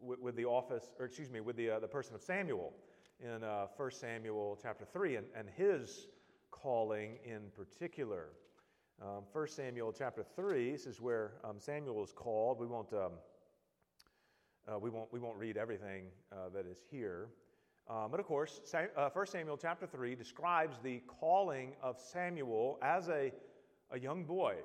w- 0.00 0.22
with 0.22 0.36
the 0.36 0.44
office, 0.44 0.92
or 1.00 1.06
excuse 1.06 1.28
me, 1.28 1.40
with 1.40 1.56
the, 1.56 1.70
uh, 1.70 1.80
the 1.80 1.88
person 1.88 2.14
of 2.14 2.22
Samuel 2.22 2.72
in 3.18 3.42
uh, 3.42 3.66
1 3.76 3.90
Samuel 3.90 4.56
chapter 4.62 4.84
3 4.84 5.16
and, 5.16 5.26
and 5.34 5.48
his 5.56 6.06
calling 6.52 7.18
in 7.24 7.50
particular. 7.56 8.28
Um, 9.02 9.24
1 9.32 9.48
Samuel 9.48 9.92
chapter 9.92 10.24
3, 10.36 10.70
this 10.70 10.86
is 10.86 11.00
where 11.00 11.32
um, 11.42 11.56
Samuel 11.58 12.04
is 12.04 12.12
called. 12.12 12.60
We 12.60 12.68
won't, 12.68 12.92
um, 12.92 13.10
uh, 14.72 14.78
we 14.78 14.88
won't, 14.88 15.12
we 15.12 15.18
won't 15.18 15.36
read 15.36 15.56
everything 15.56 16.04
uh, 16.30 16.48
that 16.54 16.64
is 16.64 16.78
here. 16.92 17.30
Um, 17.90 18.10
but 18.10 18.20
of 18.20 18.26
course, 18.26 18.60
Sam, 18.64 18.88
uh, 18.96 19.08
1 19.10 19.26
Samuel 19.26 19.56
chapter 19.56 19.86
3 19.86 20.14
describes 20.14 20.78
the 20.82 21.00
calling 21.20 21.72
of 21.82 21.98
Samuel 21.98 22.78
as 22.82 23.08
a, 23.08 23.32
a 23.90 23.98
young 23.98 24.24
boy. 24.24 24.56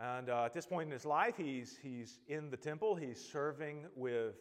And 0.00 0.30
uh, 0.30 0.44
at 0.46 0.54
this 0.54 0.64
point 0.64 0.86
in 0.86 0.92
his 0.92 1.04
life, 1.04 1.34
he's, 1.36 1.78
he's 1.82 2.20
in 2.28 2.48
the 2.48 2.56
temple, 2.56 2.94
he's 2.94 3.22
serving 3.22 3.84
with 3.94 4.36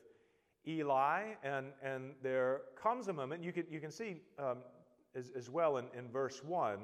Eli, 0.66 1.34
and, 1.44 1.68
and 1.84 2.14
there 2.24 2.62
comes 2.82 3.10
a 3.10 3.14
moment, 3.14 3.44
you 3.44 3.52
can, 3.52 3.66
you 3.70 3.82
can 3.82 3.92
see 3.92 4.22
um, 4.40 4.60
as, 5.14 5.32
as 5.36 5.50
well 5.50 5.78
in, 5.78 5.86
in 5.98 6.08
verse 6.10 6.42
1, 6.44 6.80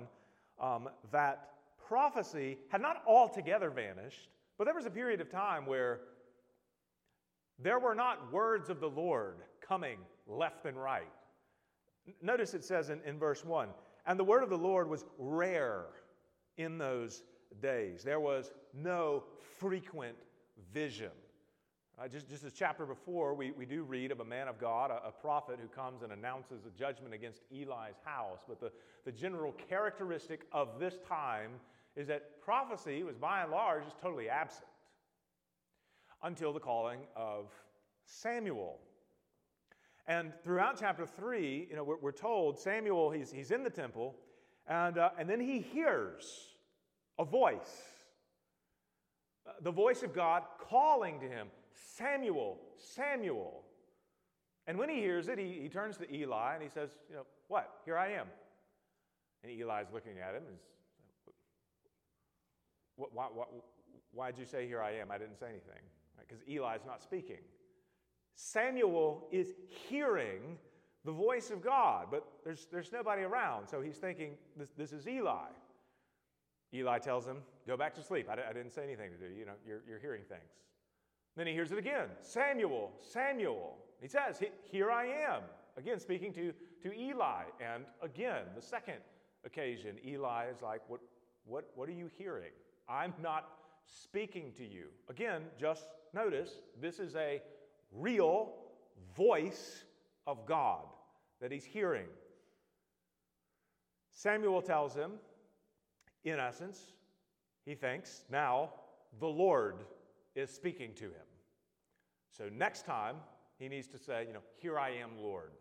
um, 0.59 0.89
that 1.11 1.51
prophecy 1.87 2.57
had 2.69 2.81
not 2.81 3.01
altogether 3.07 3.69
vanished, 3.69 4.27
but 4.57 4.65
there 4.65 4.75
was 4.75 4.85
a 4.85 4.91
period 4.91 5.21
of 5.21 5.29
time 5.29 5.65
where 5.65 6.01
there 7.59 7.79
were 7.79 7.95
not 7.95 8.33
words 8.33 8.69
of 8.69 8.81
the 8.81 8.89
Lord 8.89 9.37
coming 9.65 9.99
left 10.27 10.65
and 10.65 10.77
right. 10.77 11.11
Notice 12.21 12.53
it 12.53 12.63
says 12.63 12.89
in, 12.89 13.01
in 13.05 13.17
verse 13.19 13.43
1 13.43 13.69
and 14.07 14.17
the 14.17 14.23
word 14.23 14.41
of 14.41 14.49
the 14.49 14.57
Lord 14.57 14.89
was 14.89 15.05
rare 15.17 15.83
in 16.55 16.77
those 16.77 17.23
days. 17.61 18.03
There 18.03 18.21
was 18.21 18.51
no 18.73 19.23
frequent 19.59 20.15
vision. 20.73 21.11
Uh, 21.99 22.07
just, 22.07 22.29
just 22.29 22.43
as 22.43 22.53
chapter 22.53 22.85
before, 22.85 23.33
we, 23.33 23.51
we 23.51 23.65
do 23.65 23.83
read 23.83 24.11
of 24.11 24.19
a 24.19 24.25
man 24.25 24.47
of 24.47 24.59
God, 24.59 24.91
a, 24.91 25.07
a, 25.07 25.11
prophet 25.11 25.57
who 25.59 25.67
comes 25.67 26.03
and 26.03 26.13
announces 26.13 26.65
a 26.65 26.69
judgment 26.69 27.13
against 27.13 27.41
Eli's 27.51 27.97
house. 28.05 28.39
But 28.47 28.59
the, 28.59 28.71
the 29.03 29.11
general 29.11 29.51
characteristic 29.67 30.41
of 30.51 30.79
this 30.79 30.99
time 31.07 31.51
is 31.95 32.07
that 32.07 32.39
prophecy 32.39 33.01
was 33.03 33.17
by 33.17 33.41
and 33.41 33.51
large 33.51 33.83
just 33.83 33.99
totally 33.99 34.29
absent 34.29 34.67
until 36.21 36.53
the 36.53 36.59
calling 36.59 36.99
of 37.15 37.47
Samuel. 38.05 38.77
And 40.07 40.31
throughout 40.43 40.77
chapter 40.79 41.05
3, 41.05 41.67
you 41.69 41.75
know, 41.75 41.83
we're, 41.83 41.97
we're 41.97 42.11
told 42.11 42.59
Samuel, 42.59 43.11
he's, 43.11 43.31
he's 43.31 43.51
in 43.51 43.63
the 43.63 43.69
temple, 43.69 44.15
and, 44.67 44.97
uh, 44.97 45.09
and 45.19 45.29
then 45.29 45.39
he 45.39 45.59
hears 45.59 46.55
a 47.19 47.25
voice 47.25 47.97
uh, 49.47 49.51
the 49.61 49.71
voice 49.71 50.03
of 50.03 50.13
God 50.13 50.43
calling 50.59 51.19
to 51.19 51.27
him, 51.27 51.47
Samuel, 51.95 52.59
Samuel. 52.77 53.63
And 54.65 54.77
when 54.77 54.89
he 54.89 54.97
hears 54.97 55.29
it, 55.29 55.39
he, 55.39 55.59
he 55.61 55.69
turns 55.69 55.97
to 55.97 56.13
Eli 56.13 56.55
and 56.55 56.63
he 56.63 56.69
says, 56.69 56.89
You 57.09 57.15
know, 57.15 57.25
what? 57.47 57.69
Here 57.85 57.97
I 57.97 58.13
am. 58.13 58.27
And 59.43 59.51
Eli's 59.51 59.87
looking 59.93 60.19
at 60.19 60.35
him. 60.35 60.43
And 60.47 60.57
why, 62.95 63.27
why, 63.33 63.45
why'd 64.11 64.37
you 64.37 64.45
say, 64.45 64.67
Here 64.67 64.81
I 64.81 64.91
am? 64.95 65.11
I 65.11 65.17
didn't 65.17 65.39
say 65.39 65.47
anything. 65.47 65.83
Because 66.19 66.43
right? 66.47 66.57
Eli's 66.57 66.85
not 66.85 67.01
speaking. 67.01 67.39
Samuel 68.37 69.27
is 69.31 69.53
hearing 69.67 70.59
the 71.03 71.11
voice 71.11 71.49
of 71.49 71.63
God, 71.63 72.07
but 72.11 72.23
there's, 72.45 72.67
there's 72.71 72.91
nobody 72.91 73.23
around. 73.23 73.67
So 73.67 73.81
he's 73.81 73.97
thinking, 73.97 74.33
this, 74.55 74.69
this 74.77 74.93
is 74.93 75.07
Eli. 75.07 75.47
Eli 76.73 76.99
tells 76.99 77.25
him, 77.25 77.37
Go 77.67 77.75
back 77.75 77.95
to 77.95 78.03
sleep. 78.03 78.27
I, 78.29 78.33
I 78.49 78.53
didn't 78.53 78.71
say 78.71 78.83
anything 78.83 79.09
to 79.11 79.17
do. 79.17 79.33
You 79.33 79.45
know, 79.45 79.53
you're, 79.65 79.81
you're 79.89 79.99
hearing 79.99 80.21
things. 80.29 80.51
Then 81.35 81.47
he 81.47 81.53
hears 81.53 81.71
it 81.71 81.79
again 81.79 82.09
Samuel, 82.21 82.91
Samuel. 83.01 83.77
He 84.01 84.07
says, 84.07 84.39
Here 84.61 84.91
I 84.91 85.05
am. 85.05 85.41
Again, 85.75 85.99
speaking 85.99 86.31
to, 86.33 86.53
to 86.83 86.93
Eli. 86.93 87.43
And 87.59 87.85
again, 88.03 88.43
the 88.55 88.61
second 88.61 88.97
occasion, 89.45 89.95
Eli 90.05 90.45
is 90.53 90.61
like, 90.61 90.81
What, 90.87 90.99
what, 91.45 91.65
what 91.73 91.89
are 91.89 91.93
you 91.93 92.09
hearing? 92.17 92.51
I'm 92.87 93.13
not 93.19 93.49
speaking 93.85 94.51
to 94.57 94.63
you. 94.63 94.87
Again, 95.09 95.41
just 95.59 95.87
notice 96.13 96.61
this 96.79 96.99
is 96.99 97.15
a 97.15 97.41
real 97.91 98.53
voice 99.15 99.83
of 100.25 100.45
God 100.45 100.85
that 101.41 101.51
he's 101.51 101.65
hearing. 101.65 102.07
Samuel 104.11 104.61
tells 104.61 104.95
him, 104.95 105.11
in 106.23 106.39
essence, 106.39 106.93
he 107.65 107.75
thinks, 107.75 108.23
now 108.31 108.71
the 109.19 109.27
Lord 109.27 109.75
is 110.35 110.49
speaking 110.49 110.93
to 110.95 111.05
him. 111.05 111.27
So 112.35 112.49
next 112.55 112.85
time, 112.85 113.15
he 113.57 113.67
needs 113.67 113.87
to 113.87 113.97
say, 113.97 114.25
you 114.27 114.33
know, 114.33 114.43
here 114.59 114.77
I 114.77 114.89
am, 114.89 115.11
Lord. 115.19 115.51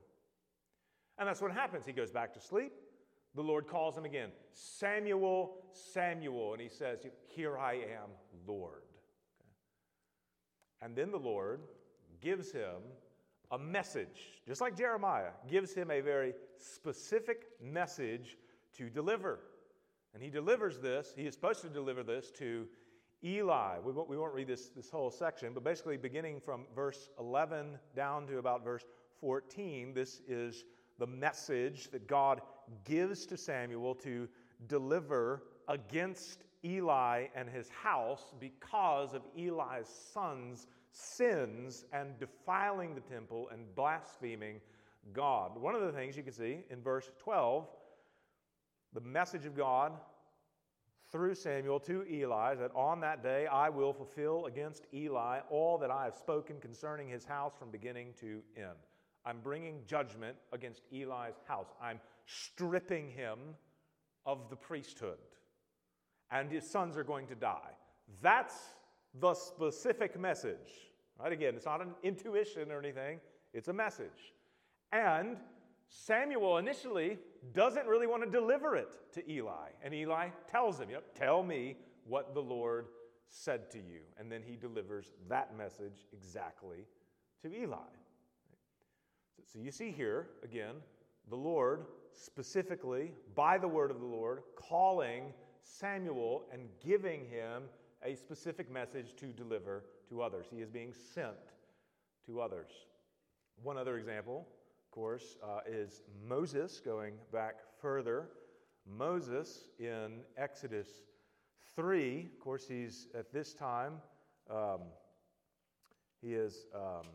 And 1.18 1.26
that's 1.26 1.40
what 1.40 1.52
happens. 1.52 1.86
He 1.86 1.92
goes 1.92 2.10
back 2.10 2.34
to 2.34 2.40
sleep. 2.40 2.72
The 3.34 3.42
Lord 3.42 3.66
calls 3.66 3.96
him 3.96 4.04
again, 4.04 4.30
Samuel, 4.52 5.56
Samuel. 5.72 6.52
And 6.52 6.62
he 6.62 6.68
says, 6.68 7.06
Here 7.26 7.58
I 7.58 7.74
am, 7.74 8.10
Lord. 8.46 8.82
Okay. 9.40 9.50
And 10.82 10.96
then 10.96 11.10
the 11.10 11.18
Lord 11.18 11.60
gives 12.20 12.52
him 12.52 12.82
a 13.50 13.58
message, 13.58 14.40
just 14.46 14.60
like 14.60 14.76
Jeremiah, 14.76 15.30
gives 15.48 15.72
him 15.72 15.90
a 15.90 16.00
very 16.00 16.34
specific 16.58 17.46
message 17.62 18.36
to 18.76 18.90
deliver. 18.90 19.40
And 20.14 20.22
he 20.22 20.30
delivers 20.30 20.78
this, 20.78 21.12
he 21.16 21.26
is 21.26 21.34
supposed 21.34 21.60
to 21.62 21.68
deliver 21.68 22.02
this 22.02 22.30
to 22.38 22.66
Eli. 23.24 23.78
We 23.84 23.92
won't, 23.92 24.08
we 24.08 24.16
won't 24.16 24.34
read 24.34 24.48
this, 24.48 24.68
this 24.68 24.90
whole 24.90 25.10
section, 25.10 25.52
but 25.52 25.64
basically, 25.64 25.96
beginning 25.96 26.40
from 26.40 26.64
verse 26.74 27.10
11 27.18 27.78
down 27.94 28.26
to 28.28 28.38
about 28.38 28.64
verse 28.64 28.84
14, 29.20 29.94
this 29.94 30.20
is 30.28 30.64
the 30.98 31.06
message 31.06 31.90
that 31.90 32.06
God 32.06 32.40
gives 32.84 33.26
to 33.26 33.36
Samuel 33.36 33.94
to 33.96 34.28
deliver 34.66 35.42
against 35.68 36.44
Eli 36.64 37.26
and 37.34 37.48
his 37.48 37.68
house 37.68 38.34
because 38.40 39.14
of 39.14 39.22
Eli's 39.36 39.88
sons' 40.12 40.66
sins 40.96 41.84
and 41.92 42.18
defiling 42.18 42.94
the 42.94 43.00
temple 43.02 43.48
and 43.52 43.74
blaspheming 43.74 44.60
God. 45.12 45.58
One 45.60 45.74
of 45.74 45.82
the 45.82 45.92
things 45.92 46.16
you 46.16 46.22
can 46.22 46.32
see 46.32 46.60
in 46.70 46.82
verse 46.82 47.10
12, 47.18 47.68
the 48.94 49.00
message 49.02 49.44
of 49.44 49.56
God 49.56 49.92
through 51.12 51.34
Samuel 51.34 51.78
to 51.80 52.04
Eli 52.10 52.54
that 52.54 52.70
on 52.74 53.00
that 53.00 53.22
day 53.22 53.46
I 53.46 53.68
will 53.68 53.92
fulfill 53.92 54.46
against 54.46 54.86
Eli 54.94 55.40
all 55.50 55.78
that 55.78 55.90
I 55.90 56.04
have 56.04 56.14
spoken 56.14 56.56
concerning 56.60 57.08
his 57.08 57.24
house 57.24 57.52
from 57.58 57.70
beginning 57.70 58.14
to 58.20 58.42
end. 58.56 58.78
I'm 59.24 59.40
bringing 59.40 59.82
judgment 59.86 60.36
against 60.52 60.82
Eli's 60.92 61.34
house. 61.46 61.68
I'm 61.82 62.00
stripping 62.24 63.10
him 63.10 63.38
of 64.24 64.48
the 64.50 64.56
priesthood, 64.56 65.18
and 66.30 66.50
his 66.50 66.68
sons 66.68 66.96
are 66.96 67.04
going 67.04 67.26
to 67.26 67.34
die. 67.34 67.74
That's 68.22 68.54
the 69.20 69.34
specific 69.34 70.18
message. 70.18 70.92
Right? 71.18 71.32
Again, 71.32 71.54
it's 71.54 71.66
not 71.66 71.80
an 71.80 71.94
intuition 72.02 72.70
or 72.70 72.78
anything, 72.78 73.20
it's 73.52 73.68
a 73.68 73.72
message. 73.72 74.34
And 74.92 75.36
Samuel 75.88 76.58
initially 76.58 77.18
doesn't 77.52 77.86
really 77.86 78.06
want 78.06 78.24
to 78.24 78.30
deliver 78.30 78.76
it 78.76 78.88
to 79.12 79.30
Eli. 79.30 79.68
And 79.82 79.94
Eli 79.94 80.28
tells 80.50 80.78
him, 80.78 80.90
yep, 80.90 81.14
Tell 81.14 81.42
me 81.42 81.76
what 82.06 82.34
the 82.34 82.42
Lord 82.42 82.86
said 83.28 83.70
to 83.72 83.78
you. 83.78 84.00
And 84.18 84.30
then 84.30 84.42
he 84.42 84.56
delivers 84.56 85.12
that 85.28 85.56
message 85.56 86.06
exactly 86.12 86.86
to 87.42 87.54
Eli. 87.54 87.76
So 89.44 89.58
you 89.58 89.70
see 89.70 89.90
here, 89.90 90.28
again, 90.42 90.74
the 91.28 91.36
Lord 91.36 91.86
specifically, 92.12 93.12
by 93.34 93.58
the 93.58 93.68
word 93.68 93.90
of 93.90 94.00
the 94.00 94.06
Lord, 94.06 94.42
calling 94.56 95.32
Samuel 95.62 96.44
and 96.52 96.68
giving 96.84 97.20
him 97.26 97.64
a 98.04 98.14
specific 98.14 98.70
message 98.70 99.14
to 99.16 99.26
deliver 99.26 99.84
to 100.08 100.22
others. 100.22 100.46
He 100.50 100.60
is 100.60 100.70
being 100.70 100.92
sent 101.14 101.36
to 102.26 102.40
others. 102.40 102.70
One 103.62 103.78
other 103.78 103.96
example, 103.98 104.46
of 104.84 104.90
course, 104.90 105.36
uh, 105.42 105.60
is 105.66 106.02
Moses, 106.28 106.80
going 106.84 107.14
back 107.32 107.56
further. 107.80 108.28
Moses 108.86 109.68
in 109.78 110.20
Exodus 110.36 110.88
3, 111.74 112.28
of 112.32 112.40
course, 112.40 112.66
he's 112.68 113.08
at 113.14 113.32
this 113.32 113.52
time, 113.52 113.94
um, 114.50 114.80
he 116.20 116.34
is, 116.34 116.66
um, 116.74 117.06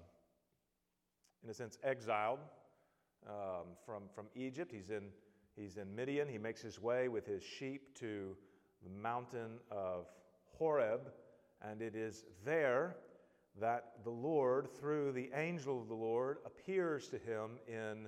in 1.43 1.50
a 1.50 1.53
sense, 1.53 1.77
exiled 1.83 2.39
um, 3.27 3.67
from, 3.85 4.03
from 4.13 4.27
Egypt. 4.35 4.71
He's 4.71 4.89
in, 4.89 5.09
he's 5.55 5.77
in 5.77 5.95
Midian. 5.95 6.27
He 6.27 6.38
makes 6.38 6.61
his 6.61 6.79
way 6.79 7.07
with 7.07 7.25
his 7.25 7.43
sheep 7.43 7.95
to 8.00 8.35
the 8.83 8.89
mountain 8.89 9.59
of 9.69 10.07
Horeb, 10.58 11.01
and 11.62 11.81
it 11.81 11.96
is 11.96 12.25
there 12.46 12.96
that 13.60 13.93
the 14.03 14.12
Lord, 14.12 14.70
through 14.79 15.12
the 15.12 15.29
angel 15.36 15.81
of 15.81 15.88
the 15.88 15.96
Lord, 15.96 16.38
appears 16.46 17.08
to 17.10 17.17
him 17.17 17.60
in 17.67 18.08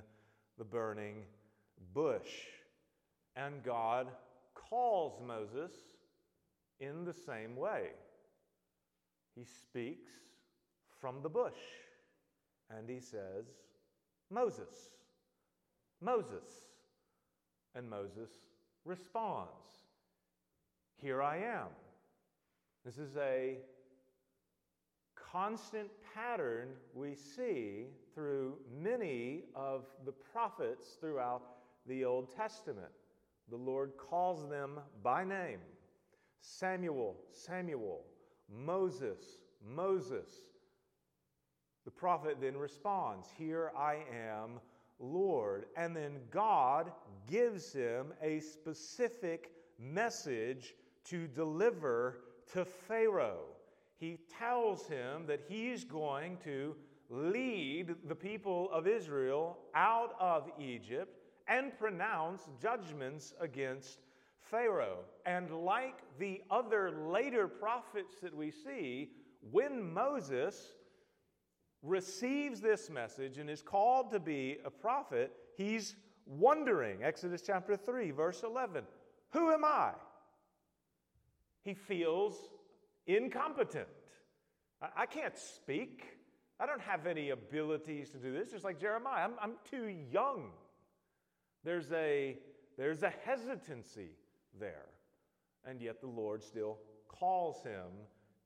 the 0.57 0.63
burning 0.63 1.23
bush. 1.93 2.47
And 3.35 3.63
God 3.63 4.07
calls 4.53 5.19
Moses 5.25 5.71
in 6.79 7.03
the 7.03 7.13
same 7.13 7.55
way. 7.55 7.89
He 9.35 9.43
speaks 9.43 10.11
from 10.99 11.21
the 11.21 11.29
bush 11.29 11.53
and 12.69 12.89
he 12.89 12.99
says, 12.99 13.45
Moses, 14.29 14.73
Moses. 16.01 16.43
And 17.75 17.89
Moses 17.89 18.29
responds, 18.85 19.49
Here 21.01 21.23
I 21.23 21.37
am. 21.37 21.67
This 22.85 22.97
is 22.97 23.15
a 23.15 23.59
constant 25.15 25.89
pattern 26.13 26.69
we 26.93 27.15
see 27.15 27.85
through 28.13 28.57
many 28.77 29.43
of 29.55 29.85
the 30.05 30.11
prophets 30.11 30.97
throughout 30.99 31.43
the 31.87 32.03
Old 32.03 32.35
Testament. 32.35 32.91
The 33.49 33.55
Lord 33.55 33.93
calls 33.97 34.49
them 34.49 34.79
by 35.01 35.23
name 35.23 35.59
Samuel, 36.41 37.15
Samuel, 37.31 38.01
Moses, 38.49 39.39
Moses. 39.65 40.29
The 41.85 41.91
prophet 41.91 42.37
then 42.41 42.57
responds, 42.57 43.29
Here 43.37 43.71
I 43.77 43.99
am, 44.13 44.59
Lord. 44.99 45.67
And 45.77 45.95
then 45.95 46.19
God 46.31 46.91
gives 47.27 47.71
him 47.71 48.13
a 48.21 48.41
specific 48.41 49.51
message 49.79 50.75
to 51.05 51.27
deliver 51.27 52.19
to 52.53 52.65
Pharaoh. 52.65 53.45
He 53.97 54.19
tells 54.37 54.87
him 54.87 55.25
that 55.27 55.41
he's 55.47 55.83
going 55.83 56.37
to 56.43 56.75
lead 57.09 57.95
the 58.07 58.15
people 58.15 58.69
of 58.71 58.87
Israel 58.87 59.57
out 59.75 60.15
of 60.19 60.49
Egypt 60.59 61.17
and 61.47 61.77
pronounce 61.77 62.49
judgments 62.61 63.33
against 63.39 63.99
Pharaoh. 64.39 64.99
And 65.25 65.51
like 65.51 65.99
the 66.19 66.41
other 66.49 66.91
later 66.91 67.47
prophets 67.47 68.15
that 68.21 68.35
we 68.35 68.51
see, 68.51 69.09
when 69.51 69.93
Moses 69.93 70.73
receives 71.81 72.61
this 72.61 72.89
message 72.89 73.37
and 73.37 73.49
is 73.49 73.61
called 73.61 74.11
to 74.11 74.19
be 74.19 74.57
a 74.65 74.69
prophet, 74.69 75.33
he's 75.55 75.95
wondering. 76.25 77.03
Exodus 77.03 77.41
chapter 77.45 77.75
3, 77.75 78.11
verse 78.11 78.43
11 78.43 78.83
Who 79.31 79.51
am 79.51 79.65
I? 79.65 79.91
He 81.63 81.73
feels 81.73 82.35
incompetent. 83.07 83.87
I 84.95 85.05
can't 85.05 85.37
speak. 85.37 86.03
I 86.59 86.65
don't 86.65 86.81
have 86.81 87.07
any 87.07 87.29
abilities 87.29 88.09
to 88.11 88.17
do 88.17 88.33
this. 88.33 88.51
Just 88.51 88.63
like 88.63 88.79
Jeremiah, 88.79 89.23
I'm, 89.23 89.33
I'm 89.41 89.53
too 89.69 89.87
young. 90.11 90.51
There's 91.63 91.91
a, 91.91 92.37
there's 92.77 93.03
a 93.03 93.13
hesitancy 93.25 94.11
there. 94.59 94.85
And 95.65 95.81
yet 95.81 96.01
the 96.01 96.07
Lord 96.07 96.43
still 96.43 96.79
calls 97.07 97.63
him 97.63 97.87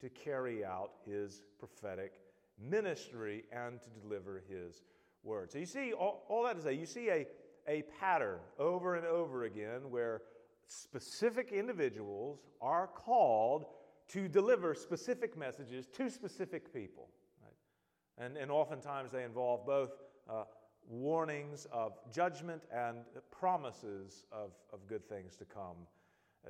to 0.01 0.09
carry 0.09 0.63
out 0.63 0.91
his 1.05 1.41
prophetic 1.59 2.21
ministry 2.59 3.45
and 3.51 3.81
to 3.81 3.89
deliver 4.01 4.43
his 4.47 4.83
word. 5.23 5.51
So 5.51 5.57
you 5.57 5.65
see, 5.65 5.93
all, 5.93 6.23
all 6.29 6.43
that 6.43 6.55
to 6.57 6.61
say, 6.61 6.73
you 6.73 6.85
see 6.85 7.09
a, 7.09 7.25
a 7.67 7.83
pattern 7.99 8.39
over 8.59 8.95
and 8.95 9.05
over 9.05 9.45
again 9.45 9.89
where 9.89 10.21
specific 10.67 11.51
individuals 11.51 12.39
are 12.61 12.87
called 12.87 13.65
to 14.09 14.27
deliver 14.27 14.73
specific 14.73 15.37
messages 15.37 15.87
to 15.87 16.09
specific 16.09 16.73
people. 16.73 17.09
Right? 17.41 18.25
And, 18.25 18.37
and 18.37 18.51
oftentimes 18.51 19.11
they 19.11 19.23
involve 19.23 19.65
both 19.65 19.91
uh, 20.29 20.43
warnings 20.87 21.67
of 21.71 21.93
judgment 22.13 22.63
and 22.73 22.99
promises 23.31 24.23
of, 24.31 24.51
of 24.71 24.87
good 24.87 25.07
things 25.09 25.35
to 25.37 25.45
come 25.45 25.75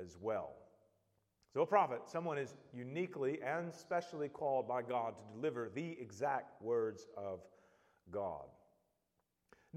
as 0.00 0.16
well. 0.20 0.52
So, 1.52 1.62
a 1.62 1.66
prophet, 1.66 2.02
someone 2.04 2.38
is 2.38 2.54
uniquely 2.72 3.40
and 3.42 3.72
specially 3.72 4.28
called 4.28 4.68
by 4.68 4.82
God 4.82 5.14
to 5.16 5.22
deliver 5.34 5.70
the 5.74 5.96
exact 5.98 6.62
words 6.62 7.06
of 7.16 7.40
God. 8.10 8.44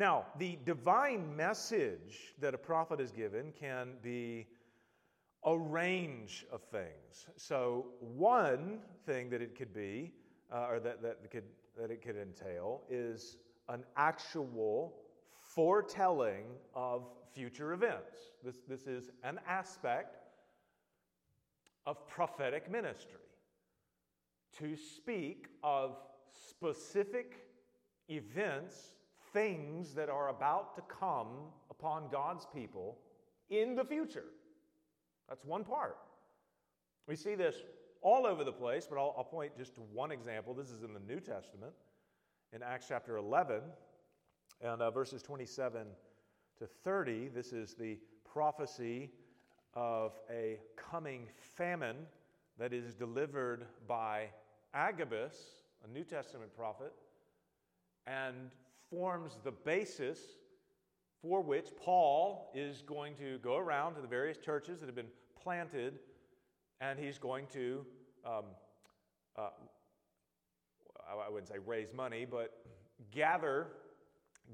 Now, 0.01 0.25
the 0.39 0.57
divine 0.65 1.37
message 1.37 2.33
that 2.39 2.55
a 2.55 2.57
prophet 2.57 2.99
is 2.99 3.11
given 3.11 3.51
can 3.51 3.89
be 4.01 4.47
a 5.45 5.55
range 5.55 6.43
of 6.51 6.63
things. 6.63 7.27
So, 7.35 7.85
one 7.99 8.79
thing 9.05 9.29
that 9.29 9.43
it 9.43 9.55
could 9.55 9.75
be, 9.75 10.11
uh, 10.51 10.65
or 10.71 10.79
that, 10.79 11.03
that, 11.03 11.29
could, 11.29 11.43
that 11.77 11.91
it 11.91 12.01
could 12.01 12.17
entail, 12.17 12.81
is 12.89 13.37
an 13.69 13.83
actual 13.95 14.95
foretelling 15.53 16.45
of 16.73 17.03
future 17.35 17.73
events. 17.73 18.17
This, 18.43 18.57
this 18.67 18.87
is 18.87 19.11
an 19.23 19.39
aspect 19.47 20.17
of 21.85 22.07
prophetic 22.07 22.71
ministry 22.71 23.21
to 24.57 24.75
speak 24.75 25.45
of 25.63 25.95
specific 26.33 27.45
events, 28.09 28.95
things 29.33 29.93
that 29.93 30.09
are 30.09 30.29
about 30.29 30.75
to 30.75 30.81
come 30.81 31.27
upon 31.69 32.09
God's 32.11 32.45
people 32.53 32.97
in 33.49 33.75
the 33.75 33.83
future. 33.83 34.25
That's 35.29 35.45
one 35.45 35.63
part. 35.63 35.97
We 37.07 37.15
see 37.15 37.35
this 37.35 37.55
all 38.01 38.25
over 38.25 38.43
the 38.43 38.51
place, 38.51 38.87
but 38.89 38.97
I'll, 38.97 39.13
I'll 39.17 39.23
point 39.23 39.57
just 39.57 39.75
to 39.75 39.81
one 39.93 40.11
example. 40.11 40.53
This 40.53 40.71
is 40.71 40.83
in 40.83 40.93
the 40.93 40.99
New 40.99 41.19
Testament, 41.19 41.73
in 42.53 42.63
Acts 42.63 42.85
chapter 42.89 43.17
11, 43.17 43.61
and 44.61 44.81
uh, 44.81 44.91
verses 44.91 45.21
27 45.21 45.87
to 46.59 46.67
30. 46.83 47.29
This 47.29 47.53
is 47.53 47.73
the 47.73 47.97
prophecy 48.31 49.11
of 49.73 50.13
a 50.29 50.59
coming 50.75 51.27
famine 51.37 51.97
that 52.59 52.73
is 52.73 52.93
delivered 52.93 53.65
by 53.87 54.27
Agabus, 54.73 55.35
a 55.83 55.87
New 55.91 56.03
Testament 56.03 56.55
prophet, 56.55 56.93
and 58.07 58.51
forms 58.91 59.39
the 59.43 59.51
basis 59.51 60.19
for 61.21 61.41
which 61.41 61.69
Paul 61.77 62.51
is 62.53 62.81
going 62.81 63.15
to 63.15 63.37
go 63.39 63.57
around 63.57 63.95
to 63.95 64.01
the 64.01 64.07
various 64.07 64.37
churches 64.37 64.79
that 64.79 64.87
have 64.87 64.95
been 64.95 65.05
planted, 65.41 65.99
and 66.81 66.99
he's 66.99 67.17
going 67.17 67.47
to, 67.53 67.85
um, 68.25 68.45
uh, 69.37 69.49
I 71.09 71.29
wouldn't 71.29 71.47
say 71.47 71.59
raise 71.65 71.93
money, 71.93 72.25
but 72.29 72.53
gather, 73.11 73.67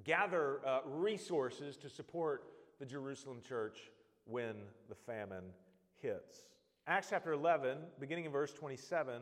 gather 0.04 0.60
uh, 0.66 0.80
resources 0.86 1.78
to 1.78 1.90
support 1.90 2.44
the 2.80 2.86
Jerusalem 2.86 3.40
church 3.48 3.92
when 4.26 4.56
the 4.88 4.96
famine 4.96 5.46
hits. 6.02 6.48
Acts 6.86 7.08
chapter 7.10 7.34
11, 7.34 7.78
beginning 8.00 8.26
in 8.26 8.32
verse 8.32 8.54
27 8.54 9.22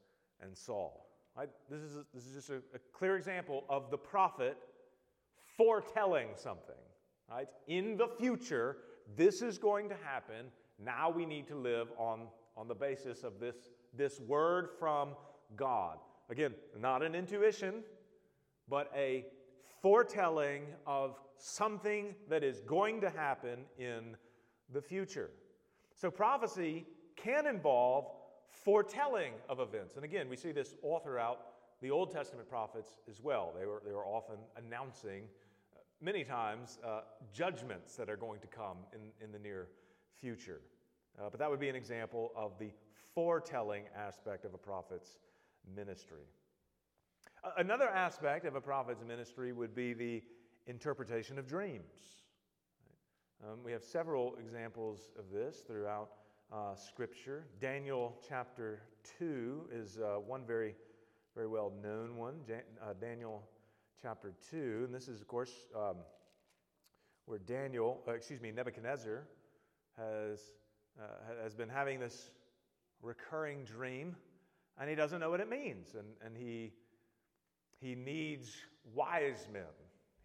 and 0.41 0.57
Saul. 0.57 1.07
Right? 1.35 1.49
This, 1.69 1.81
is, 1.81 1.97
this 2.13 2.25
is 2.25 2.35
just 2.35 2.49
a, 2.49 2.57
a 2.75 2.79
clear 2.93 3.15
example 3.15 3.63
of 3.69 3.89
the 3.89 3.97
prophet 3.97 4.57
foretelling 5.57 6.29
something. 6.35 6.75
Right? 7.29 7.47
In 7.67 7.97
the 7.97 8.07
future, 8.19 8.77
this 9.15 9.41
is 9.41 9.57
going 9.57 9.89
to 9.89 9.95
happen. 10.03 10.47
Now 10.83 11.09
we 11.09 11.25
need 11.25 11.47
to 11.47 11.55
live 11.55 11.87
on, 11.97 12.27
on 12.57 12.67
the 12.67 12.75
basis 12.75 13.23
of 13.23 13.39
this, 13.39 13.55
this 13.95 14.19
word 14.19 14.69
from 14.79 15.09
God. 15.55 15.97
Again, 16.29 16.53
not 16.79 17.03
an 17.03 17.15
intuition, 17.15 17.83
but 18.69 18.91
a 18.95 19.25
foretelling 19.81 20.63
of 20.85 21.19
something 21.37 22.15
that 22.29 22.43
is 22.43 22.61
going 22.61 23.01
to 23.01 23.09
happen 23.09 23.59
in 23.77 24.15
the 24.71 24.81
future. 24.81 25.29
So 25.95 26.09
prophecy 26.09 26.85
can 27.15 27.47
involve 27.47 28.05
foretelling 28.51 29.33
of 29.49 29.59
events. 29.59 29.95
And 29.95 30.05
again, 30.05 30.29
we 30.29 30.35
see 30.35 30.51
this 30.51 30.75
all 30.83 30.99
throughout 30.99 31.39
the 31.81 31.89
Old 31.89 32.11
Testament 32.11 32.47
prophets 32.47 32.99
as 33.09 33.19
well. 33.21 33.53
They 33.57 33.65
were, 33.65 33.81
they 33.85 33.93
were 33.93 34.05
often 34.05 34.35
announcing, 34.55 35.23
uh, 35.75 35.79
many 35.99 36.23
times, 36.23 36.77
uh, 36.85 37.01
judgments 37.33 37.95
that 37.95 38.09
are 38.09 38.17
going 38.17 38.39
to 38.41 38.47
come 38.47 38.77
in, 38.93 39.25
in 39.25 39.31
the 39.31 39.39
near 39.39 39.67
future. 40.19 40.61
Uh, 41.19 41.29
but 41.29 41.39
that 41.39 41.49
would 41.49 41.59
be 41.59 41.69
an 41.69 41.75
example 41.75 42.31
of 42.35 42.51
the 42.59 42.71
foretelling 43.13 43.83
aspect 43.95 44.45
of 44.45 44.53
a 44.53 44.57
prophet's 44.57 45.17
ministry. 45.75 46.25
Another 47.57 47.89
aspect 47.89 48.45
of 48.45 48.55
a 48.55 48.61
prophet's 48.61 49.03
ministry 49.03 49.51
would 49.51 49.73
be 49.73 49.93
the 49.93 50.21
interpretation 50.67 51.39
of 51.39 51.47
dreams. 51.47 52.21
Um, 53.43 53.59
we 53.65 53.71
have 53.71 53.83
several 53.83 54.35
examples 54.35 55.09
of 55.17 55.25
this 55.33 55.61
throughout 55.65 56.11
uh, 56.51 56.75
Scripture. 56.75 57.45
Daniel 57.59 58.17
chapter 58.27 58.81
2 59.19 59.69
is 59.73 59.97
uh, 59.97 60.19
one 60.19 60.45
very, 60.45 60.75
very 61.35 61.47
well 61.47 61.71
known 61.81 62.17
one. 62.17 62.35
Jan- 62.45 62.63
uh, 62.81 62.93
Daniel 62.99 63.43
chapter 64.01 64.33
2, 64.49 64.83
and 64.85 64.93
this 64.93 65.07
is, 65.07 65.21
of 65.21 65.27
course, 65.27 65.51
um, 65.75 65.97
where 67.25 67.39
Daniel, 67.39 68.01
uh, 68.07 68.11
excuse 68.11 68.41
me, 68.41 68.51
Nebuchadnezzar 68.51 69.27
has, 69.97 70.39
uh, 70.99 71.03
has 71.43 71.55
been 71.55 71.69
having 71.69 71.99
this 71.99 72.31
recurring 73.01 73.63
dream, 73.63 74.15
and 74.79 74.89
he 74.89 74.95
doesn't 74.95 75.19
know 75.19 75.29
what 75.29 75.39
it 75.39 75.49
means. 75.49 75.95
And, 75.95 76.07
and 76.25 76.35
he, 76.35 76.73
he 77.79 77.95
needs 77.95 78.55
wise 78.93 79.47
men 79.51 79.63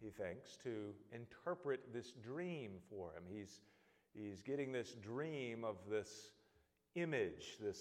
he 0.01 0.09
thinks, 0.09 0.57
to 0.63 0.93
interpret 1.11 1.93
this 1.93 2.11
dream 2.11 2.71
for 2.89 3.13
him. 3.13 3.23
He's, 3.29 3.61
he's 4.17 4.41
getting 4.41 4.71
this 4.71 4.91
dream 4.93 5.63
of 5.63 5.75
this 5.89 6.09
image, 6.95 7.57
this 7.61 7.79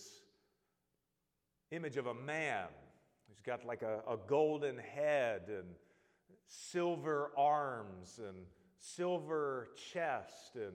image 1.71 1.97
of 1.97 2.07
a 2.07 2.15
man 2.15 2.67
He's 3.29 3.41
got 3.41 3.65
like 3.65 3.83
a, 3.83 4.01
a 4.09 4.17
golden 4.27 4.79
head 4.79 5.43
and 5.49 5.67
silver 6.47 7.33
arms 7.37 8.19
and 8.27 8.37
silver 8.79 9.69
chest. 9.93 10.55
And 10.55 10.73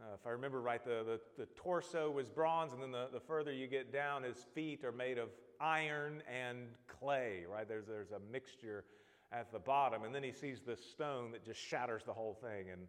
uh, 0.00 0.14
if 0.14 0.26
I 0.26 0.30
remember 0.30 0.60
right, 0.60 0.82
the, 0.82 1.04
the, 1.04 1.20
the, 1.42 1.46
torso 1.56 2.10
was 2.10 2.28
bronze, 2.28 2.72
and 2.72 2.82
then 2.82 2.92
the, 2.92 3.08
the 3.12 3.20
further 3.20 3.52
you 3.52 3.66
get 3.66 3.92
down, 3.92 4.22
his 4.22 4.38
feet 4.54 4.84
are 4.84 4.92
made 4.92 5.18
of 5.18 5.28
iron 5.60 6.22
and 6.32 6.68
clay, 6.86 7.44
right? 7.50 7.68
There's, 7.68 7.86
there's 7.86 8.12
a 8.12 8.32
mixture 8.32 8.84
at 9.32 9.52
the 9.52 9.58
bottom, 9.58 10.04
and 10.04 10.14
then 10.14 10.22
he 10.22 10.32
sees 10.32 10.60
this 10.66 10.80
stone 10.92 11.32
that 11.32 11.44
just 11.44 11.60
shatters 11.60 12.02
the 12.04 12.12
whole 12.12 12.34
thing, 12.34 12.70
and, 12.70 12.86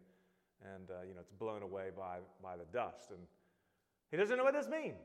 and 0.74 0.90
uh, 0.90 1.02
you 1.06 1.14
know, 1.14 1.20
it's 1.20 1.32
blown 1.32 1.62
away 1.62 1.90
by, 1.96 2.18
by 2.42 2.56
the 2.56 2.64
dust. 2.72 3.10
And 3.10 3.20
he 4.10 4.16
doesn't 4.16 4.36
know 4.36 4.44
what 4.44 4.54
this 4.54 4.68
means. 4.68 5.00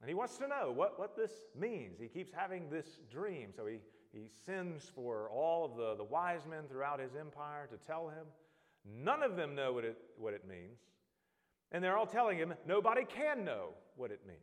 And 0.00 0.08
he 0.08 0.14
wants 0.14 0.36
to 0.38 0.48
know 0.48 0.72
what, 0.74 0.98
what 0.98 1.16
this 1.16 1.32
means. 1.58 1.98
He 1.98 2.08
keeps 2.08 2.32
having 2.32 2.68
this 2.70 3.00
dream. 3.10 3.50
So 3.54 3.66
he, 3.66 3.78
he 4.12 4.26
sends 4.44 4.90
for 4.94 5.30
all 5.30 5.64
of 5.64 5.76
the, 5.76 5.96
the 5.96 6.04
wise 6.04 6.42
men 6.48 6.64
throughout 6.68 7.00
his 7.00 7.14
empire 7.14 7.66
to 7.70 7.76
tell 7.76 8.08
him. 8.08 8.26
None 8.84 9.22
of 9.22 9.36
them 9.36 9.54
know 9.54 9.72
what 9.72 9.84
it, 9.84 9.96
what 10.18 10.34
it 10.34 10.46
means. 10.46 10.78
And 11.72 11.82
they're 11.82 11.96
all 11.96 12.06
telling 12.06 12.38
him 12.38 12.54
nobody 12.66 13.04
can 13.04 13.44
know 13.44 13.70
what 13.96 14.10
it 14.10 14.20
means. 14.26 14.40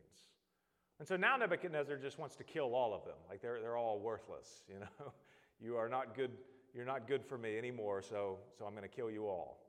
And 0.98 1.08
so 1.08 1.16
now 1.16 1.36
Nebuchadnezzar 1.36 1.96
just 1.96 2.18
wants 2.18 2.36
to 2.36 2.44
kill 2.44 2.74
all 2.74 2.94
of 2.94 3.04
them. 3.04 3.16
Like 3.28 3.40
they're, 3.40 3.60
they're 3.60 3.76
all 3.76 3.98
worthless, 3.98 4.64
you 4.68 4.78
know. 4.80 5.12
You 5.60 5.76
are 5.76 5.88
not 5.88 6.14
good, 6.14 6.32
you're 6.74 6.84
not 6.84 7.06
good 7.06 7.24
for 7.24 7.38
me 7.38 7.56
anymore, 7.56 8.02
so, 8.02 8.38
so 8.58 8.66
I'm 8.66 8.72
going 8.72 8.82
to 8.82 8.94
kill 8.94 9.10
you 9.10 9.26
all. 9.26 9.63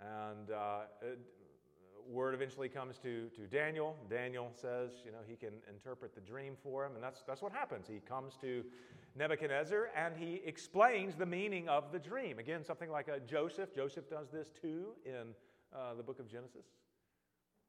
And 0.00 0.50
uh, 0.50 0.80
word 2.08 2.34
eventually 2.34 2.68
comes 2.68 2.98
to, 2.98 3.28
to 3.36 3.46
Daniel. 3.46 3.96
Daniel 4.08 4.50
says, 4.54 4.92
you 5.04 5.12
know, 5.12 5.18
he 5.26 5.36
can 5.36 5.52
interpret 5.68 6.14
the 6.14 6.20
dream 6.20 6.54
for 6.62 6.86
him, 6.86 6.94
and 6.94 7.02
that's, 7.02 7.22
that's 7.26 7.42
what 7.42 7.52
happens. 7.52 7.86
He 7.86 8.00
comes 8.00 8.34
to 8.40 8.64
Nebuchadnezzar 9.16 9.90
and 9.96 10.16
he 10.16 10.40
explains 10.46 11.16
the 11.16 11.26
meaning 11.26 11.68
of 11.68 11.92
the 11.92 11.98
dream. 11.98 12.38
Again, 12.38 12.64
something 12.64 12.90
like 12.90 13.08
a 13.08 13.20
Joseph. 13.20 13.74
Joseph 13.74 14.08
does 14.08 14.28
this 14.30 14.48
too 14.62 14.92
in 15.04 15.34
uh, 15.74 15.94
the 15.94 16.02
book 16.02 16.18
of 16.20 16.28
Genesis. 16.30 16.66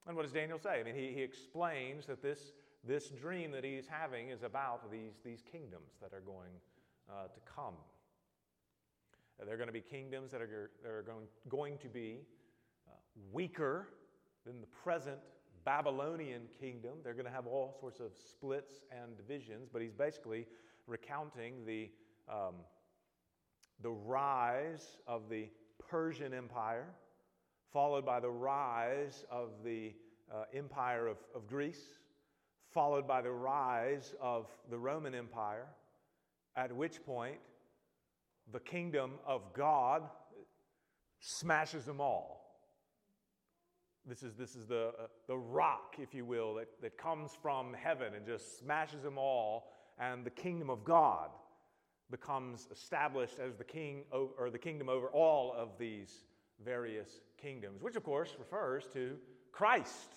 And 0.06 0.16
what 0.16 0.22
does 0.22 0.32
Daniel 0.32 0.58
say? 0.58 0.80
I 0.80 0.82
mean, 0.82 0.94
he, 0.94 1.12
he 1.12 1.22
explains 1.22 2.06
that 2.06 2.22
this, 2.22 2.52
this 2.86 3.08
dream 3.08 3.50
that 3.52 3.64
he's 3.64 3.86
having 3.86 4.30
is 4.30 4.42
about 4.42 4.90
these, 4.90 5.18
these 5.24 5.42
kingdoms 5.42 5.92
that 6.00 6.14
are 6.14 6.22
going 6.22 6.52
uh, 7.10 7.24
to 7.24 7.40
come. 7.54 7.74
There 9.44 9.54
are 9.54 9.56
going 9.56 9.68
to 9.68 9.72
be 9.72 9.80
kingdoms 9.80 10.32
that 10.32 10.42
are, 10.42 10.70
that 10.82 10.90
are 10.90 11.02
going, 11.02 11.26
going 11.48 11.78
to 11.78 11.88
be 11.88 12.18
uh, 12.88 12.92
weaker 13.32 13.88
than 14.44 14.60
the 14.60 14.66
present 14.66 15.18
Babylonian 15.64 16.42
kingdom. 16.60 16.92
They're 17.02 17.14
going 17.14 17.26
to 17.26 17.32
have 17.32 17.46
all 17.46 17.76
sorts 17.78 18.00
of 18.00 18.12
splits 18.14 18.82
and 18.90 19.16
divisions, 19.16 19.68
but 19.72 19.82
he's 19.82 19.92
basically 19.92 20.46
recounting 20.86 21.64
the, 21.64 21.90
um, 22.28 22.56
the 23.82 23.90
rise 23.90 24.98
of 25.06 25.28
the 25.30 25.48
Persian 25.78 26.34
Empire, 26.34 26.86
followed 27.72 28.04
by 28.04 28.20
the 28.20 28.30
rise 28.30 29.24
of 29.30 29.50
the 29.64 29.94
uh, 30.32 30.44
Empire 30.54 31.06
of, 31.06 31.16
of 31.34 31.46
Greece, 31.46 31.98
followed 32.72 33.06
by 33.06 33.20
the 33.20 33.32
rise 33.32 34.14
of 34.20 34.46
the 34.70 34.78
Roman 34.78 35.14
Empire, 35.14 35.66
at 36.56 36.72
which 36.72 37.04
point 37.04 37.38
the 38.52 38.60
kingdom 38.60 39.12
of 39.26 39.42
God 39.54 40.02
smashes 41.20 41.84
them 41.84 42.00
all. 42.00 42.40
This 44.06 44.22
is, 44.22 44.34
this 44.34 44.56
is 44.56 44.66
the, 44.66 44.92
uh, 44.98 45.06
the 45.26 45.36
rock, 45.36 45.96
if 45.98 46.14
you 46.14 46.24
will, 46.24 46.54
that, 46.54 46.68
that 46.80 46.96
comes 46.96 47.32
from 47.42 47.74
heaven 47.74 48.14
and 48.14 48.26
just 48.26 48.58
smashes 48.58 49.02
them 49.02 49.18
all, 49.18 49.72
and 49.98 50.24
the 50.24 50.30
kingdom 50.30 50.70
of 50.70 50.84
God 50.84 51.30
becomes 52.10 52.66
established 52.72 53.38
as 53.38 53.56
the 53.56 53.64
king 53.64 54.02
or 54.10 54.50
the 54.50 54.58
kingdom 54.58 54.88
over 54.88 55.06
all 55.08 55.54
of 55.56 55.68
these 55.78 56.24
various 56.64 57.20
kingdoms, 57.40 57.82
which 57.82 57.94
of 57.94 58.02
course 58.02 58.34
refers 58.38 58.84
to 58.92 59.16
Christ 59.52 60.08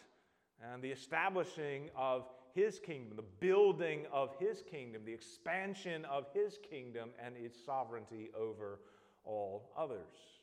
and 0.72 0.82
the 0.82 0.90
establishing 0.90 1.90
of 1.96 2.26
his 2.54 2.80
kingdom, 2.80 3.16
the 3.16 3.24
building 3.40 4.06
of 4.12 4.36
his 4.40 4.62
kingdom, 4.62 5.04
the 5.06 5.14
expansion 5.14 6.06
of 6.06 6.26
his 6.34 6.60
kingdom, 6.70 7.10
and 7.24 7.36
its 7.38 7.58
sovereignty 7.66 8.30
over 8.40 8.80
all 9.26 9.72
others. 9.78 10.40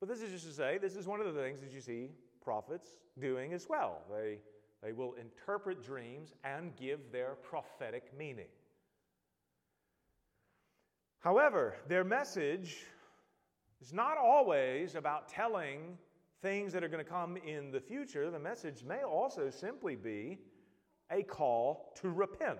But 0.00 0.08
this 0.08 0.22
is 0.22 0.30
just 0.30 0.46
to 0.46 0.52
say, 0.52 0.78
this 0.78 0.96
is 0.96 1.06
one 1.06 1.20
of 1.20 1.32
the 1.32 1.40
things 1.40 1.60
that 1.60 1.70
you 1.70 1.80
see 1.80 2.10
prophets 2.42 2.88
doing 3.18 3.52
as 3.52 3.68
well. 3.68 4.02
They, 4.10 4.38
They 4.82 4.92
will 4.92 5.14
interpret 5.14 5.84
dreams 5.84 6.32
and 6.42 6.74
give 6.76 7.12
their 7.12 7.34
prophetic 7.42 8.16
meaning. 8.18 8.48
However, 11.18 11.76
their 11.86 12.02
message 12.04 12.86
is 13.82 13.92
not 13.92 14.16
always 14.16 14.94
about 14.94 15.28
telling 15.28 15.98
things 16.40 16.72
that 16.72 16.82
are 16.82 16.88
going 16.88 17.04
to 17.04 17.10
come 17.10 17.36
in 17.36 17.70
the 17.70 17.80
future. 17.80 18.30
The 18.30 18.38
message 18.38 18.82
may 18.82 19.02
also 19.02 19.50
simply 19.50 19.96
be 19.96 20.38
a 21.10 21.22
call 21.22 21.92
to 22.00 22.10
repent 22.10 22.58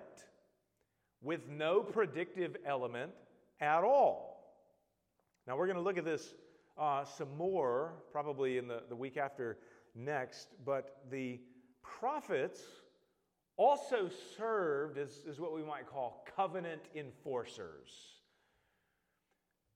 with 1.21 1.47
no 1.47 1.81
predictive 1.81 2.57
element 2.65 3.11
at 3.59 3.83
all. 3.83 4.31
Now, 5.47 5.57
we're 5.57 5.67
going 5.67 5.77
to 5.77 5.83
look 5.83 5.97
at 5.97 6.05
this 6.05 6.33
uh, 6.77 7.03
some 7.03 7.35
more 7.37 7.93
probably 8.11 8.57
in 8.57 8.67
the, 8.67 8.83
the 8.89 8.95
week 8.95 9.17
after 9.17 9.57
next, 9.95 10.47
but 10.65 11.01
the 11.11 11.39
prophets 11.83 12.61
also 13.57 14.09
served 14.37 14.97
as, 14.97 15.09
as 15.29 15.39
what 15.39 15.53
we 15.53 15.63
might 15.63 15.87
call 15.87 16.25
covenant 16.35 16.81
enforcers. 16.95 17.89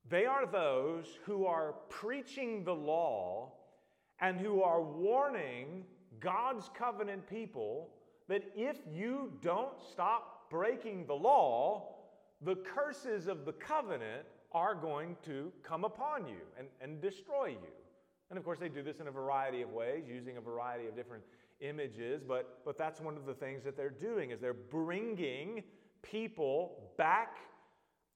They 0.10 0.26
are 0.26 0.46
those 0.46 1.06
who 1.26 1.46
are 1.46 1.74
preaching 1.90 2.64
the 2.64 2.76
law 2.76 3.54
and 4.20 4.40
who 4.40 4.62
are 4.62 4.82
warning 4.82 5.84
God's 6.20 6.70
covenant 6.78 7.28
people 7.28 7.90
that 8.28 8.44
if 8.56 8.78
you 8.92 9.34
don't 9.42 9.80
stop 9.92 10.50
breaking 10.50 11.06
the 11.06 11.14
law, 11.14 11.96
the 12.42 12.56
curses 12.56 13.28
of 13.28 13.46
the 13.46 13.54
covenant 13.54 14.26
are 14.52 14.76
going 14.76 15.18
to 15.26 15.52
come 15.64 15.84
upon 15.84 16.28
you 16.28 16.42
and, 16.58 16.68
and 16.82 17.02
destroy 17.02 17.48
you. 17.48 17.74
And 18.30 18.38
of 18.38 18.46
course, 18.46 18.60
they 18.60 18.70
do 18.70 18.82
this 18.82 19.00
in 19.00 19.08
a 19.08 19.12
variety 19.12 19.62
of 19.62 19.70
ways, 19.70 20.06
using 20.08 20.38
a 20.38 20.42
variety 20.42 20.88
of 20.88 20.96
different 20.96 21.24
images, 21.62 22.24
but, 22.28 22.60
but 22.66 22.78
that's 22.78 23.00
one 23.00 23.16
of 23.16 23.26
the 23.26 23.34
things 23.34 23.64
that 23.64 23.78
they're 23.78 23.90
doing 23.90 24.32
is 24.32 24.40
they're 24.40 24.54
bringing 24.54 25.64
people 26.02 26.92
back 26.98 27.38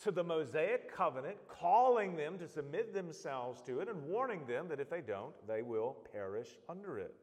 to 0.03 0.11
the 0.11 0.23
Mosaic 0.23 0.93
covenant, 0.93 1.35
calling 1.47 2.15
them 2.15 2.37
to 2.37 2.47
submit 2.47 2.93
themselves 2.93 3.61
to 3.61 3.79
it 3.81 3.89
and 3.89 4.01
warning 4.03 4.45
them 4.47 4.67
that 4.69 4.79
if 4.79 4.89
they 4.89 5.01
don't, 5.01 5.33
they 5.47 5.61
will 5.61 5.97
perish 6.13 6.57
under 6.69 6.99
it. 6.99 7.13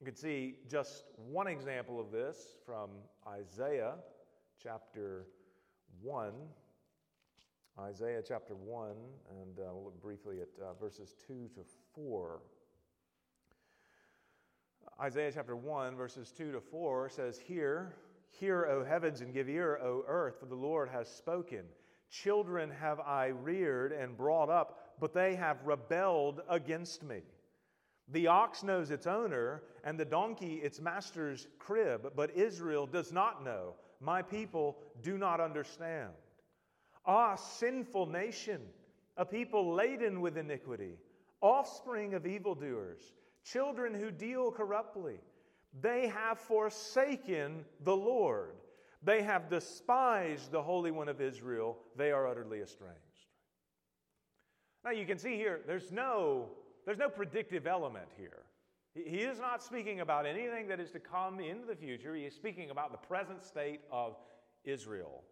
You 0.00 0.06
can 0.06 0.16
see 0.16 0.54
just 0.66 1.04
one 1.28 1.46
example 1.46 2.00
of 2.00 2.10
this 2.10 2.56
from 2.64 2.88
Isaiah 3.28 3.96
chapter 4.62 5.26
1. 6.00 6.32
Isaiah 7.78 8.22
chapter 8.26 8.54
1, 8.54 8.92
and 9.42 9.58
uh, 9.58 9.74
we'll 9.74 9.84
look 9.84 10.00
briefly 10.00 10.40
at 10.40 10.48
uh, 10.58 10.72
verses 10.80 11.14
2 11.26 11.50
to 11.54 11.60
4. 11.94 12.40
Isaiah 15.02 15.32
chapter 15.34 15.54
1, 15.54 15.96
verses 15.96 16.32
2 16.32 16.52
to 16.52 16.60
4 16.62 17.10
says, 17.10 17.38
Hear, 17.38 17.94
hear, 18.30 18.64
O 18.70 18.82
heavens, 18.82 19.20
and 19.20 19.34
give 19.34 19.50
ear, 19.50 19.78
O 19.82 20.02
earth, 20.08 20.40
for 20.40 20.46
the 20.46 20.54
Lord 20.54 20.88
has 20.88 21.08
spoken. 21.08 21.64
Children 22.10 22.70
have 22.70 23.00
I 23.00 23.26
reared 23.26 23.92
and 23.92 24.16
brought 24.16 24.48
up, 24.48 24.94
but 24.98 25.12
they 25.12 25.34
have 25.34 25.58
rebelled 25.62 26.40
against 26.48 27.02
me. 27.02 27.20
The 28.12 28.26
ox 28.26 28.62
knows 28.62 28.90
its 28.90 29.06
owner, 29.06 29.62
and 29.84 29.98
the 29.98 30.04
donkey 30.04 30.56
its 30.56 30.80
master's 30.80 31.46
crib, 31.58 32.12
but 32.16 32.36
Israel 32.36 32.86
does 32.86 33.12
not 33.12 33.44
know. 33.44 33.74
My 34.00 34.22
people 34.22 34.78
do 35.02 35.16
not 35.18 35.40
understand. 35.40 36.10
Ah, 37.06 37.36
sinful 37.36 38.06
nation, 38.06 38.60
a 39.16 39.24
people 39.24 39.74
laden 39.74 40.20
with 40.20 40.36
iniquity, 40.36 40.98
offspring 41.40 42.14
of 42.14 42.26
evildoers 42.26 43.12
children 43.44 43.94
who 43.94 44.10
deal 44.10 44.50
corruptly. 44.50 45.18
They 45.80 46.08
have 46.08 46.38
forsaken 46.38 47.64
the 47.84 47.96
Lord. 47.96 48.54
They 49.02 49.22
have 49.22 49.48
despised 49.48 50.50
the 50.50 50.62
Holy 50.62 50.90
One 50.90 51.08
of 51.08 51.20
Israel. 51.20 51.78
They 51.96 52.12
are 52.12 52.26
utterly 52.26 52.60
estranged. 52.60 52.98
Now 54.84 54.90
you 54.90 55.06
can 55.06 55.18
see 55.18 55.36
here, 55.36 55.60
there's 55.66 55.92
no, 55.92 56.48
there's 56.90 56.98
no 56.98 57.08
predictive 57.08 57.68
element 57.68 58.08
here. 58.18 58.42
He 58.94 59.18
is 59.18 59.38
not 59.38 59.62
speaking 59.62 60.00
about 60.00 60.26
anything 60.26 60.66
that 60.66 60.80
is 60.80 60.90
to 60.90 60.98
come 60.98 61.38
into 61.38 61.64
the 61.64 61.76
future. 61.76 62.16
He 62.16 62.24
is 62.24 62.34
speaking 62.34 62.70
about 62.70 62.90
the 62.90 62.98
present 62.98 63.44
state 63.44 63.82
of 63.92 64.16
Israel. 64.64 65.22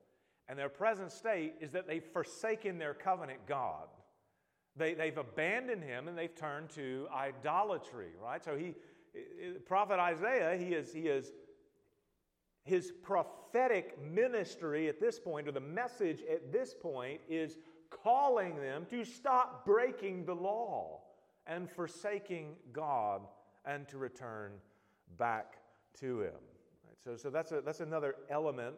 And 0.48 0.56
their 0.56 0.68
present 0.68 1.10
state 1.10 1.54
is 1.60 1.72
that 1.72 1.88
they've 1.88 2.04
forsaken 2.12 2.78
their 2.78 2.94
covenant 2.94 3.40
God. 3.48 3.88
They, 4.76 4.94
they've 4.94 5.18
abandoned 5.18 5.82
him 5.82 6.06
and 6.06 6.16
they've 6.16 6.32
turned 6.32 6.70
to 6.76 7.08
idolatry, 7.12 8.10
right? 8.22 8.44
So 8.44 8.56
he, 8.56 8.76
prophet 9.66 9.98
Isaiah, 9.98 10.56
he 10.56 10.74
is, 10.74 10.92
he 10.92 11.08
is, 11.08 11.32
his 12.62 12.92
prophetic 13.02 13.98
ministry 14.00 14.88
at 14.88 15.00
this 15.00 15.18
point, 15.18 15.48
or 15.48 15.52
the 15.52 15.58
message 15.58 16.20
at 16.32 16.52
this 16.52 16.72
point, 16.80 17.20
is 17.28 17.58
calling 17.90 18.54
them 18.60 18.86
to 18.90 19.04
stop 19.04 19.66
breaking 19.66 20.24
the 20.24 20.36
law 20.36 21.00
and 21.48 21.68
forsaking 21.68 22.54
God 22.72 23.22
and 23.64 23.88
to 23.88 23.98
return 23.98 24.52
back 25.18 25.56
to 26.00 26.20
Him. 26.20 26.32
Right? 26.86 26.96
So, 27.02 27.16
so 27.16 27.30
that's, 27.30 27.50
a, 27.52 27.60
that's 27.60 27.80
another 27.80 28.14
element 28.30 28.76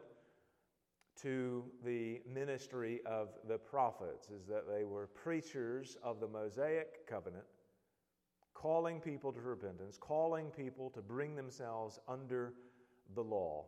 to 1.23 1.65
the 1.85 2.21
ministry 2.33 3.01
of 3.05 3.29
the 3.47 3.59
prophets 3.59 4.29
is 4.31 4.47
that 4.47 4.65
they 4.67 4.85
were 4.85 5.09
preachers 5.09 5.97
of 6.03 6.21
the 6.21 6.29
Mosaic 6.29 7.07
covenant, 7.07 7.45
calling 8.55 9.01
people 9.01 9.33
to 9.33 9.41
repentance, 9.41 9.99
calling 9.99 10.47
people 10.47 10.89
to 10.91 11.03
bring 11.03 11.35
themselves 11.35 11.99
under 12.09 12.55
the 13.15 13.23
law, 13.23 13.67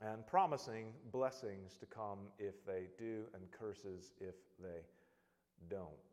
and 0.00 0.26
promising 0.26 0.86
blessings 1.12 1.76
to 1.76 1.86
come 1.86 2.18
if 2.38 2.64
they 2.66 2.84
do 2.98 3.24
and 3.34 3.42
curses 3.52 4.12
if 4.20 4.34
they 4.60 4.80
don't. 5.68 6.07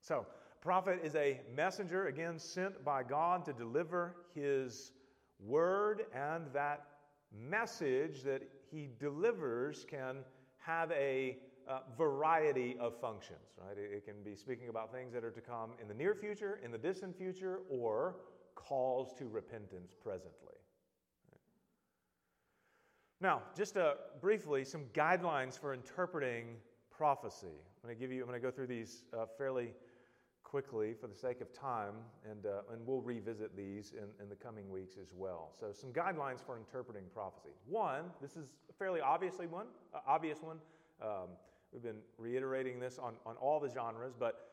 So, 0.00 0.26
prophet 0.60 1.00
is 1.02 1.14
a 1.14 1.40
messenger, 1.54 2.06
again, 2.06 2.38
sent 2.38 2.84
by 2.84 3.02
God 3.02 3.44
to 3.46 3.52
deliver 3.52 4.16
his 4.34 4.92
word 5.40 6.06
and 6.14 6.46
that 6.52 6.86
message 7.32 8.22
that 8.22 8.42
he 8.70 8.88
delivers 8.98 9.84
can 9.88 10.18
have 10.58 10.90
a 10.92 11.38
uh, 11.68 11.80
variety 11.96 12.76
of 12.80 12.98
functions, 12.98 13.58
right? 13.58 13.76
It, 13.76 13.96
it, 13.96 14.04
can 14.04 14.22
be 14.24 14.34
speaking 14.34 14.68
about 14.68 14.90
things 14.90 15.12
that 15.12 15.22
are 15.22 15.30
to 15.30 15.40
come 15.40 15.72
in 15.80 15.86
the 15.86 15.94
near 15.94 16.14
future, 16.14 16.58
in 16.64 16.70
the 16.70 16.78
distant 16.78 17.16
future, 17.16 17.60
or 17.68 18.16
calls 18.54 19.12
to 19.18 19.28
repentance 19.28 19.94
presently. 20.02 20.54
Now, 23.20 23.42
just 23.56 23.76
uh, 23.76 23.94
briefly, 24.20 24.64
some 24.64 24.84
guidelines 24.94 25.58
for 25.58 25.74
interpreting 25.74 26.56
prophecy. 26.90 27.46
I'm 27.48 27.88
going 27.88 27.96
to 27.96 28.00
give 28.00 28.12
you. 28.12 28.22
I'm 28.22 28.28
going 28.28 28.40
to 28.40 28.44
go 28.46 28.50
through 28.50 28.68
these 28.68 29.04
uh, 29.12 29.26
fairly 29.36 29.72
quickly 30.48 30.94
for 30.98 31.06
the 31.06 31.14
sake 31.14 31.40
of 31.40 31.52
time, 31.52 31.94
and, 32.28 32.46
uh, 32.46 32.72
and 32.72 32.86
we'll 32.86 33.02
revisit 33.02 33.54
these 33.54 33.92
in, 33.92 34.08
in 34.22 34.28
the 34.28 34.34
coming 34.34 34.70
weeks 34.70 34.96
as 35.00 35.12
well. 35.14 35.52
So, 35.60 35.72
some 35.72 35.92
guidelines 35.92 36.44
for 36.44 36.56
interpreting 36.56 37.04
prophecy. 37.12 37.50
One, 37.66 38.04
this 38.22 38.36
is 38.36 38.54
a 38.70 38.72
fairly 38.72 39.00
obviously 39.00 39.46
one, 39.46 39.66
uh, 39.94 39.98
obvious 40.06 40.38
one. 40.40 40.56
Um, 41.02 41.28
we've 41.72 41.82
been 41.82 42.00
reiterating 42.16 42.80
this 42.80 42.98
on, 42.98 43.14
on 43.26 43.36
all 43.36 43.60
the 43.60 43.68
genres, 43.68 44.14
but 44.18 44.48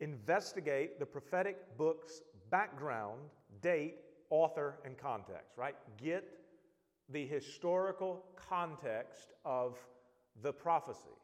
investigate 0.00 1.00
the 1.00 1.06
prophetic 1.06 1.76
book's 1.76 2.22
background, 2.50 3.20
date, 3.60 3.96
author, 4.30 4.78
and 4.84 4.96
context, 4.96 5.56
right? 5.56 5.74
Get 5.96 6.24
the 7.08 7.26
historical 7.26 8.24
context 8.48 9.32
of 9.44 9.76
the 10.42 10.52
prophecy. 10.52 11.18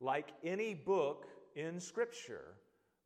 Like 0.00 0.28
any 0.44 0.74
book 0.74 1.26
in 1.56 1.80
Scripture, 1.80 2.54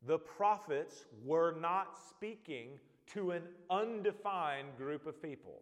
the 0.05 0.17
prophets 0.17 1.05
were 1.25 1.55
not 1.59 1.97
speaking 2.09 2.79
to 3.13 3.31
an 3.31 3.43
undefined 3.69 4.69
group 4.77 5.05
of 5.05 5.21
people. 5.21 5.61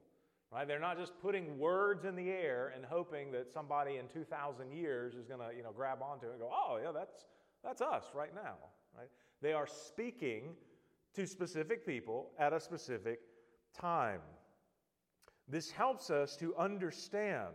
Right? 0.51 0.67
They're 0.67 0.79
not 0.79 0.97
just 0.97 1.19
putting 1.21 1.57
words 1.57 2.05
in 2.05 2.15
the 2.15 2.29
air 2.29 2.71
and 2.75 2.85
hoping 2.85 3.31
that 3.31 3.51
somebody 3.51 3.97
in 3.97 4.07
2,000 4.07 4.71
years 4.71 5.13
is 5.15 5.25
going 5.25 5.41
to 5.41 5.55
you 5.55 5.63
know, 5.63 5.71
grab 5.75 6.01
onto 6.01 6.27
it 6.27 6.31
and 6.31 6.39
go, 6.39 6.49
oh, 6.51 6.79
yeah, 6.81 6.91
that's, 6.91 7.25
that's 7.63 7.81
us 7.81 8.05
right 8.13 8.33
now. 8.33 8.55
Right? 8.97 9.09
They 9.41 9.53
are 9.53 9.67
speaking 9.67 10.55
to 11.15 11.25
specific 11.25 11.85
people 11.85 12.31
at 12.39 12.53
a 12.53 12.59
specific 12.59 13.19
time. 13.77 14.21
This 15.49 15.69
helps 15.71 16.09
us 16.09 16.37
to 16.37 16.55
understand 16.55 17.53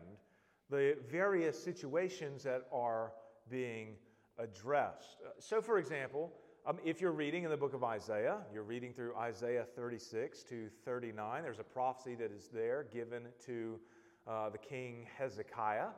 the 0.69 0.97
various 1.11 1.63
situations 1.63 2.43
that 2.43 2.63
are 2.73 3.13
being 3.51 3.95
addressed. 4.39 5.19
Uh, 5.25 5.31
so, 5.39 5.61
for 5.61 5.79
example, 5.79 6.33
um, 6.65 6.79
if 6.85 7.01
you're 7.01 7.11
reading 7.11 7.43
in 7.43 7.51
the 7.51 7.57
book 7.57 7.75
of 7.75 7.83
Isaiah, 7.83 8.39
you're 8.55 8.63
reading 8.63 8.93
through 8.93 9.17
Isaiah 9.17 9.65
36 9.75 10.45
to 10.45 10.69
39, 10.85 11.43
there's 11.43 11.59
a 11.59 11.65
prophecy 11.65 12.15
that 12.15 12.31
is 12.31 12.49
there 12.53 12.87
given 12.93 13.25
to 13.47 13.81
uh, 14.29 14.49
the 14.49 14.59
king 14.59 15.07
Hezekiah. 15.19 15.89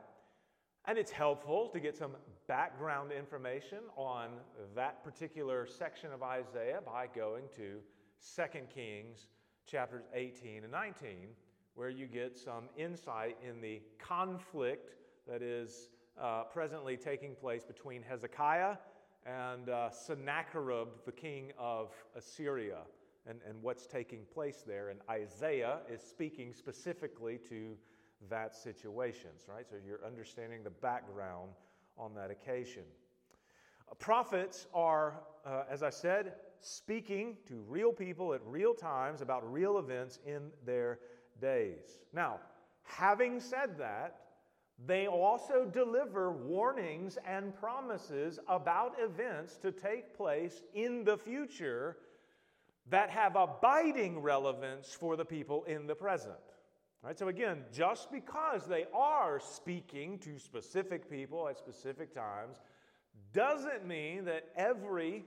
And 0.85 0.97
it's 0.97 1.11
helpful 1.11 1.69
to 1.71 1.79
get 1.79 1.95
some 1.95 2.13
background 2.47 3.11
information 3.11 3.79
on 3.95 4.29
that 4.75 5.03
particular 5.03 5.67
section 5.67 6.11
of 6.11 6.23
Isaiah 6.23 6.79
by 6.83 7.07
going 7.15 7.43
to 7.57 7.77
2 8.35 8.59
Kings 8.73 9.27
chapters 9.67 10.05
18 10.15 10.63
and 10.63 10.71
19, 10.71 11.27
where 11.75 11.89
you 11.89 12.07
get 12.07 12.35
some 12.35 12.69
insight 12.75 13.37
in 13.47 13.61
the 13.61 13.81
conflict 13.99 14.95
that 15.27 15.43
is 15.43 15.89
uh, 16.19 16.43
presently 16.51 16.97
taking 16.97 17.35
place 17.35 17.63
between 17.63 18.01
Hezekiah 18.01 18.77
and 19.25 19.69
uh, 19.69 19.89
Sennacherib, 19.89 20.87
the 21.05 21.11
king 21.11 21.51
of 21.57 21.91
Assyria, 22.15 22.79
and, 23.27 23.39
and 23.47 23.61
what's 23.61 23.87
taking 23.87 24.19
place 24.33 24.63
there. 24.65 24.89
And 24.89 24.99
Isaiah 25.09 25.79
is 25.91 26.01
speaking 26.01 26.53
specifically 26.53 27.39
to 27.49 27.75
that 28.29 28.55
situation, 28.55 29.31
right? 29.47 29.65
So 29.69 29.77
you're 29.85 30.05
understanding 30.05 30.63
the 30.63 30.69
background 30.69 31.49
on 31.97 32.13
that 32.15 32.29
occasion. 32.29 32.83
Uh, 33.89 33.95
prophets 33.95 34.67
are, 34.73 35.21
uh, 35.45 35.63
as 35.69 35.83
I 35.83 35.89
said, 35.89 36.33
speaking 36.59 37.37
to 37.47 37.63
real 37.67 37.91
people 37.91 38.33
at 38.33 38.41
real 38.45 38.73
times 38.73 39.21
about 39.21 39.51
real 39.51 39.77
events 39.77 40.19
in 40.25 40.49
their 40.65 40.99
days. 41.41 41.99
Now, 42.13 42.39
having 42.83 43.39
said 43.39 43.77
that, 43.77 44.24
they 44.83 45.07
also 45.07 45.65
deliver 45.65 46.31
warnings 46.31 47.17
and 47.25 47.55
promises 47.55 48.39
about 48.47 48.95
events 48.99 49.57
to 49.57 49.71
take 49.71 50.15
place 50.15 50.61
in 50.73 51.03
the 51.05 51.17
future 51.17 51.97
that 52.89 53.09
have 53.09 53.35
abiding 53.35 54.19
relevance 54.19 54.93
for 54.93 55.15
the 55.15 55.25
people 55.25 55.63
in 55.63 55.87
the 55.87 55.95
present. 55.95 56.33
Right? 57.01 57.17
So, 57.17 57.29
again, 57.29 57.63
just 57.71 58.11
because 58.11 58.65
they 58.65 58.85
are 58.93 59.39
speaking 59.39 60.19
to 60.19 60.37
specific 60.39 61.09
people 61.09 61.47
at 61.47 61.57
specific 61.57 62.13
times 62.13 62.57
doesn't 63.31 63.85
mean 63.87 64.25
that 64.25 64.49
every 64.55 65.23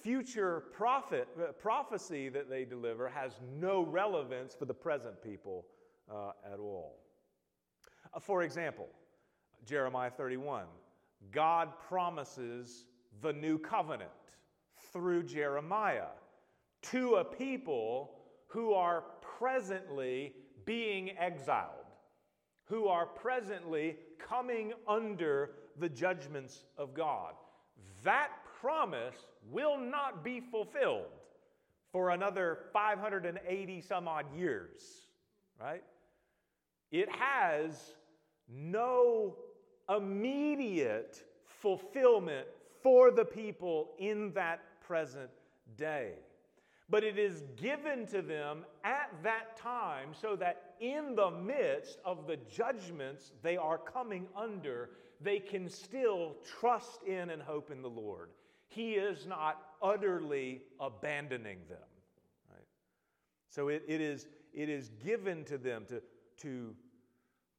future 0.00 0.64
prophet, 0.72 1.26
uh, 1.38 1.52
prophecy 1.52 2.28
that 2.28 2.48
they 2.48 2.64
deliver 2.64 3.08
has 3.08 3.32
no 3.58 3.82
relevance 3.82 4.54
for 4.54 4.66
the 4.66 4.74
present 4.74 5.22
people 5.22 5.64
uh, 6.10 6.32
at 6.52 6.58
all. 6.58 6.98
Uh, 8.16 8.20
for 8.20 8.42
example, 8.42 8.88
Jeremiah 9.66 10.10
31, 10.10 10.64
God 11.32 11.68
promises 11.86 12.86
the 13.20 13.32
new 13.32 13.58
covenant 13.58 14.10
through 14.92 15.24
Jeremiah 15.24 16.08
to 16.82 17.16
a 17.16 17.24
people 17.24 18.12
who 18.46 18.72
are 18.72 19.04
presently 19.20 20.32
being 20.64 21.10
exiled, 21.18 21.70
who 22.64 22.88
are 22.88 23.04
presently 23.04 23.96
coming 24.18 24.72
under 24.88 25.50
the 25.78 25.88
judgments 25.88 26.64
of 26.78 26.94
God. 26.94 27.34
That 28.02 28.30
promise 28.60 29.16
will 29.50 29.78
not 29.78 30.24
be 30.24 30.40
fulfilled 30.40 31.12
for 31.92 32.10
another 32.10 32.60
580 32.72 33.80
some 33.82 34.08
odd 34.08 34.26
years, 34.34 34.80
right? 35.60 35.82
It 36.90 37.08
has 37.10 37.94
no 38.48 39.36
immediate 39.94 41.22
fulfillment 41.44 42.46
for 42.82 43.10
the 43.10 43.24
people 43.24 43.90
in 43.98 44.32
that 44.34 44.60
present 44.80 45.30
day. 45.76 46.12
But 46.88 47.02
it 47.02 47.18
is 47.18 47.42
given 47.56 48.06
to 48.06 48.22
them 48.22 48.64
at 48.84 49.10
that 49.24 49.56
time 49.56 50.10
so 50.12 50.36
that 50.36 50.74
in 50.80 51.16
the 51.16 51.30
midst 51.30 51.98
of 52.04 52.28
the 52.28 52.36
judgments 52.48 53.32
they 53.42 53.56
are 53.56 53.78
coming 53.78 54.28
under, 54.36 54.90
they 55.20 55.40
can 55.40 55.68
still 55.68 56.36
trust 56.44 57.02
in 57.02 57.30
and 57.30 57.42
hope 57.42 57.72
in 57.72 57.82
the 57.82 57.90
Lord. 57.90 58.30
He 58.68 58.92
is 58.92 59.26
not 59.26 59.62
utterly 59.82 60.62
abandoning 60.78 61.58
them. 61.68 61.78
Right? 62.50 62.66
So 63.50 63.68
it, 63.68 63.82
it, 63.88 64.00
is, 64.00 64.28
it 64.54 64.68
is 64.68 64.90
given 65.04 65.44
to 65.44 65.58
them 65.58 65.86
to, 65.88 66.00
to 66.42 66.74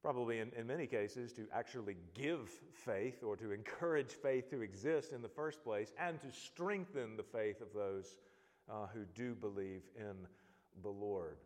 probably 0.01 0.39
in, 0.39 0.51
in 0.57 0.67
many 0.67 0.87
cases, 0.87 1.33
to 1.33 1.47
actually 1.53 1.95
give 2.13 2.49
faith 2.73 3.23
or 3.23 3.35
to 3.35 3.51
encourage 3.51 4.11
faith 4.11 4.49
to 4.49 4.61
exist 4.61 5.11
in 5.11 5.21
the 5.21 5.29
first 5.29 5.63
place 5.63 5.93
and 5.99 6.19
to 6.21 6.31
strengthen 6.31 7.17
the 7.17 7.23
faith 7.23 7.61
of 7.61 7.67
those 7.73 8.15
uh, 8.69 8.87
who 8.93 9.05
do 9.15 9.33
believe 9.33 9.83
in 9.95 10.15
the 10.81 10.89
Lord. 10.89 11.37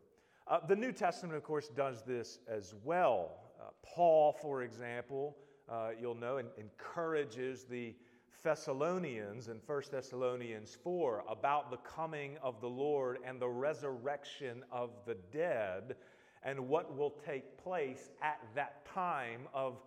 Uh, 0.47 0.59
the 0.67 0.75
New 0.75 0.91
Testament, 0.91 1.35
of 1.35 1.43
course, 1.43 1.69
does 1.69 2.03
this 2.03 2.39
as 2.47 2.73
well. 2.83 3.31
Uh, 3.59 3.69
Paul, 3.83 4.35
for 4.41 4.63
example, 4.63 5.37
uh, 5.69 5.89
you'll 5.99 6.15
know, 6.15 6.41
encourages 6.57 7.63
the 7.63 7.95
Thessalonians 8.43 9.47
in 9.49 9.61
1 9.65 9.81
Thessalonians 9.91 10.77
4 10.83 11.23
about 11.29 11.69
the 11.69 11.77
coming 11.77 12.37
of 12.41 12.59
the 12.59 12.67
Lord 12.67 13.19
and 13.25 13.39
the 13.39 13.47
resurrection 13.47 14.63
of 14.71 14.89
the 15.05 15.15
dead 15.31 15.95
and 16.43 16.67
what 16.67 16.95
will 16.97 17.13
take 17.25 17.57
place 17.63 18.09
at 18.21 18.39
that 18.55 18.85
time 18.85 19.41
of 19.53 19.77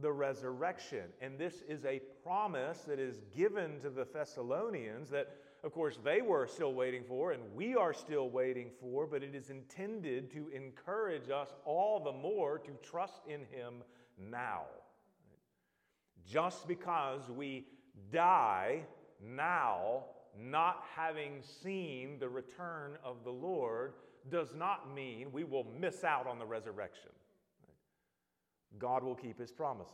the 0.00 0.12
resurrection. 0.12 1.04
And 1.20 1.38
this 1.38 1.62
is 1.68 1.84
a 1.84 2.00
promise 2.22 2.78
that 2.88 2.98
is 2.98 3.20
given 3.36 3.80
to 3.80 3.90
the 3.90 4.06
Thessalonians 4.12 5.10
that, 5.10 5.36
of 5.62 5.72
course, 5.72 5.98
they 6.04 6.20
were 6.20 6.46
still 6.46 6.74
waiting 6.74 7.04
for 7.06 7.32
and 7.32 7.42
we 7.54 7.76
are 7.76 7.92
still 7.92 8.28
waiting 8.28 8.70
for, 8.80 9.06
but 9.06 9.22
it 9.22 9.34
is 9.34 9.50
intended 9.50 10.30
to 10.32 10.48
encourage 10.48 11.30
us 11.30 11.54
all 11.64 12.00
the 12.00 12.12
more 12.12 12.58
to 12.58 12.70
trust 12.82 13.22
in 13.28 13.40
Him 13.40 13.82
now. 14.18 14.62
Just 16.26 16.66
because 16.66 17.30
we 17.30 17.66
die 18.12 18.80
now, 19.22 20.04
not 20.40 20.84
having 20.96 21.42
seen 21.62 22.18
the 22.18 22.28
return 22.28 22.96
of 23.04 23.22
the 23.24 23.30
Lord, 23.30 23.92
does 24.30 24.54
not 24.54 24.94
mean 24.94 25.32
we 25.32 25.44
will 25.44 25.66
miss 25.78 26.04
out 26.04 26.26
on 26.26 26.38
the 26.38 26.46
resurrection. 26.46 27.10
God 28.78 29.04
will 29.04 29.14
keep 29.14 29.38
his 29.38 29.52
promises. 29.52 29.92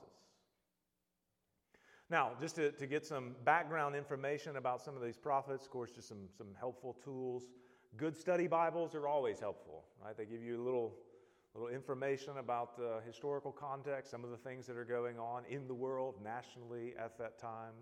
Now, 2.09 2.33
just 2.41 2.57
to, 2.57 2.73
to 2.73 2.87
get 2.87 3.07
some 3.07 3.37
background 3.45 3.95
information 3.95 4.57
about 4.57 4.83
some 4.83 4.97
of 4.97 5.03
these 5.03 5.17
prophets, 5.17 5.65
of 5.65 5.71
course, 5.71 5.93
just 5.93 6.09
some, 6.09 6.29
some 6.37 6.49
helpful 6.59 6.97
tools. 7.05 7.45
Good 7.97 8.17
study 8.17 8.49
Bibles 8.49 8.95
are 8.97 9.07
always 9.07 9.39
helpful, 9.39 9.85
right? 10.05 10.17
They 10.17 10.25
give 10.25 10.43
you 10.43 10.61
a 10.61 10.65
little, 10.65 10.95
little 11.55 11.69
information 11.69 12.39
about 12.39 12.77
the 12.77 13.01
historical 13.07 13.53
context, 13.53 14.11
some 14.11 14.25
of 14.25 14.31
the 14.31 14.37
things 14.37 14.67
that 14.67 14.77
are 14.77 14.85
going 14.85 15.21
on 15.21 15.45
in 15.49 15.69
the 15.69 15.75
world 15.75 16.17
nationally 16.23 16.95
at 16.99 17.17
that 17.19 17.39
time. 17.39 17.75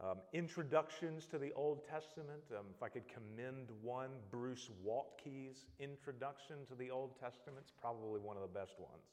Um, 0.00 0.18
introductions 0.32 1.24
to 1.26 1.38
the 1.38 1.52
Old 1.52 1.86
Testament. 1.88 2.42
Um, 2.50 2.66
if 2.74 2.82
I 2.82 2.88
could 2.88 3.04
commend 3.06 3.68
one, 3.80 4.10
Bruce 4.30 4.68
Waltke's 4.82 5.66
Introduction 5.78 6.56
to 6.68 6.74
the 6.74 6.90
Old 6.90 7.18
Testament, 7.20 7.58
it's 7.60 7.72
probably 7.80 8.20
one 8.20 8.36
of 8.36 8.42
the 8.42 8.48
best 8.48 8.74
ones. 8.80 9.06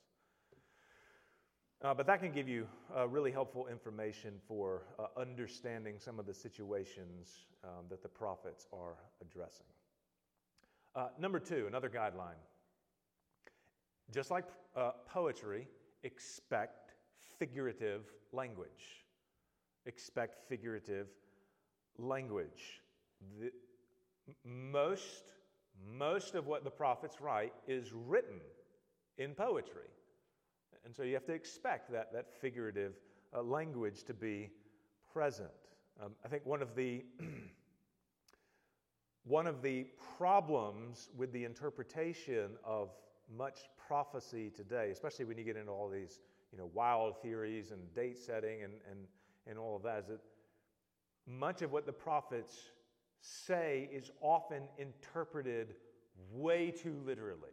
Uh, 1.83 1.93
but 1.93 2.07
that 2.07 2.19
can 2.19 2.31
give 2.31 2.47
you 2.49 2.67
uh, 2.95 3.07
really 3.07 3.31
helpful 3.31 3.67
information 3.67 4.33
for 4.47 4.83
uh, 4.99 5.05
understanding 5.19 5.95
some 5.97 6.19
of 6.19 6.25
the 6.25 6.33
situations 6.33 7.47
um, 7.63 7.85
that 7.89 8.01
the 8.01 8.09
prophets 8.09 8.67
are 8.73 8.97
addressing. 9.21 9.65
Uh, 10.95 11.07
number 11.19 11.39
two, 11.39 11.65
another 11.67 11.89
guideline. 11.89 12.39
Just 14.11 14.31
like 14.31 14.45
uh, 14.75 14.91
poetry, 15.07 15.67
expect 16.03 16.95
figurative 17.39 18.11
language 18.31 19.05
expect 19.85 20.47
figurative 20.47 21.07
language. 21.97 22.81
The, 23.39 23.51
most, 24.45 25.33
most 25.97 26.35
of 26.35 26.47
what 26.47 26.63
the 26.63 26.69
prophets 26.69 27.21
write 27.21 27.53
is 27.67 27.91
written 27.93 28.39
in 29.17 29.33
poetry. 29.33 29.89
And 30.85 30.95
so 30.95 31.03
you 31.03 31.13
have 31.13 31.25
to 31.25 31.33
expect 31.33 31.91
that, 31.91 32.11
that 32.13 32.31
figurative 32.41 32.93
uh, 33.35 33.41
language 33.41 34.03
to 34.03 34.13
be 34.13 34.49
present. 35.13 35.49
Um, 36.03 36.11
I 36.25 36.27
think 36.27 36.45
one 36.45 36.61
of 36.61 36.75
the 36.75 37.03
one 39.23 39.45
of 39.45 39.61
the 39.61 39.85
problems 40.17 41.09
with 41.15 41.31
the 41.31 41.43
interpretation 41.43 42.51
of 42.65 42.89
much 43.37 43.59
prophecy 43.87 44.49
today, 44.49 44.89
especially 44.91 45.25
when 45.25 45.37
you 45.37 45.43
get 45.43 45.55
into 45.55 45.71
all 45.71 45.87
these 45.89 46.19
you 46.51 46.57
know, 46.57 46.69
wild 46.73 47.21
theories 47.21 47.71
and 47.71 47.93
date 47.93 48.17
setting 48.17 48.63
and, 48.63 48.73
and 48.89 48.99
and 49.47 49.57
all 49.57 49.75
of 49.75 49.83
that 49.83 49.99
is 49.99 50.07
that 50.07 50.19
much 51.27 51.61
of 51.61 51.71
what 51.71 51.85
the 51.85 51.93
prophets 51.93 52.55
say 53.21 53.89
is 53.91 54.11
often 54.21 54.63
interpreted 54.77 55.75
way 56.31 56.71
too 56.71 56.99
literally. 57.05 57.49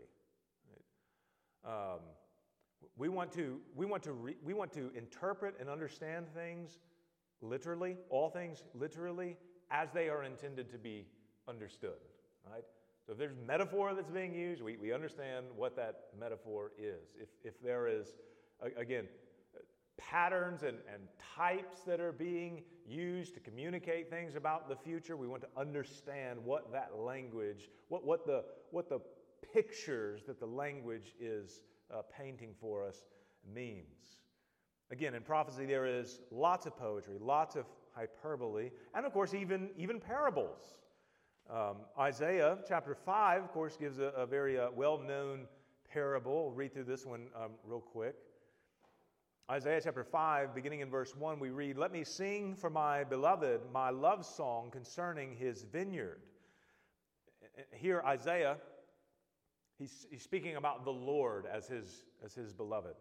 Um, 1.65 2.01
we 2.97 3.09
want 3.09 3.33
to, 3.33 3.61
we, 3.75 3.87
want 3.87 4.03
to 4.05 4.13
re, 4.13 4.37
we 4.43 4.55
want 4.55 4.73
to 4.73 4.91
interpret 4.95 5.55
and 5.61 5.69
understand 5.69 6.27
things 6.35 6.79
literally, 7.41 7.97
all 8.11 8.31
things 8.31 8.63
literally, 8.75 9.37
as 9.71 9.91
they 9.93 10.09
are 10.09 10.25
intended 10.25 10.71
to 10.71 10.79
be 10.79 11.07
understood. 11.49 11.99
Right? 12.51 12.65
So 13.07 13.13
if 13.13 13.19
there's 13.19 13.35
metaphor 13.47 13.95
that's 13.95 14.11
being 14.11 14.35
used, 14.35 14.63
we, 14.63 14.77
we 14.77 14.93
understand 14.93 15.47
what 15.57 15.77
that 15.77 16.05
metaphor 16.19 16.73
is. 16.79 17.15
If, 17.21 17.29
if 17.45 17.63
there 17.63 17.89
is, 17.89 18.15
again, 18.77 19.07
patterns 20.11 20.63
and, 20.63 20.79
and 20.93 21.03
types 21.37 21.81
that 21.87 22.01
are 22.01 22.13
being 22.13 22.63
used 22.87 23.35
to 23.35 23.41
communicate 23.41 24.09
things 24.09 24.35
about 24.35 24.69
the 24.69 24.77
future. 24.77 25.17
We 25.17 25.27
want 25.27 25.43
to 25.43 25.49
understand 25.57 26.39
what 26.45 26.73
that 26.73 26.99
language, 26.99 27.69
what, 27.89 28.05
what, 28.05 28.27
the, 28.27 28.45
what 28.71 28.89
the 28.89 29.01
pictures 29.53 30.23
that 30.27 30.41
the 30.41 30.47
language 30.47 31.15
is 31.21 31.63
uh, 31.93 32.03
painting 32.17 32.55
for 32.61 32.87
us 32.87 33.05
means. 33.55 33.85
Again, 34.91 35.15
in 35.15 35.23
prophecy, 35.23 35.67
there 35.67 35.87
is 35.87 36.21
lots 36.31 36.65
of 36.67 36.77
poetry, 36.77 37.17
lots 37.21 37.57
of 37.57 37.67
hyperbole, 37.95 38.71
and 38.95 39.05
of 39.05 39.13
course, 39.13 39.35
even, 39.35 39.69
even 39.77 40.01
parables. 40.01 40.79
Um, 41.51 41.77
Isaiah 41.99 42.59
chapter 42.67 42.95
5, 42.95 43.43
of 43.43 43.53
course, 43.53 43.77
gives 43.77 43.99
a, 43.99 44.05
a 44.17 44.27
very 44.27 44.59
uh, 44.59 44.69
well 44.75 44.99
known 44.99 45.47
parable. 45.91 46.47
We'll 46.47 46.55
read 46.55 46.73
through 46.73 46.85
this 46.85 47.05
one 47.05 47.27
um, 47.37 47.53
real 47.65 47.81
quick. 47.81 48.15
Isaiah 49.51 49.81
chapter 49.83 50.05
5, 50.05 50.55
beginning 50.55 50.81
in 50.81 50.91
verse 50.91 51.17
1, 51.17 51.41
we 51.41 51.49
read, 51.49 51.79
Let 51.79 51.91
me 51.91 52.05
sing 52.05 52.55
for 52.55 52.69
my 52.69 53.03
beloved 53.03 53.63
my 53.73 53.89
love 53.89 54.27
song 54.27 54.71
concerning 54.71 55.35
his 55.35 55.63
vineyard. 55.63 56.21
Here, 57.73 58.03
Isaiah, 58.07 58.59
he's, 59.79 60.07
he's 60.11 60.21
speaking 60.21 60.57
about 60.57 60.85
the 60.85 60.93
Lord 60.93 61.47
as 61.51 61.67
his, 61.67 62.05
as 62.23 62.35
his 62.35 62.53
beloved. 62.53 62.95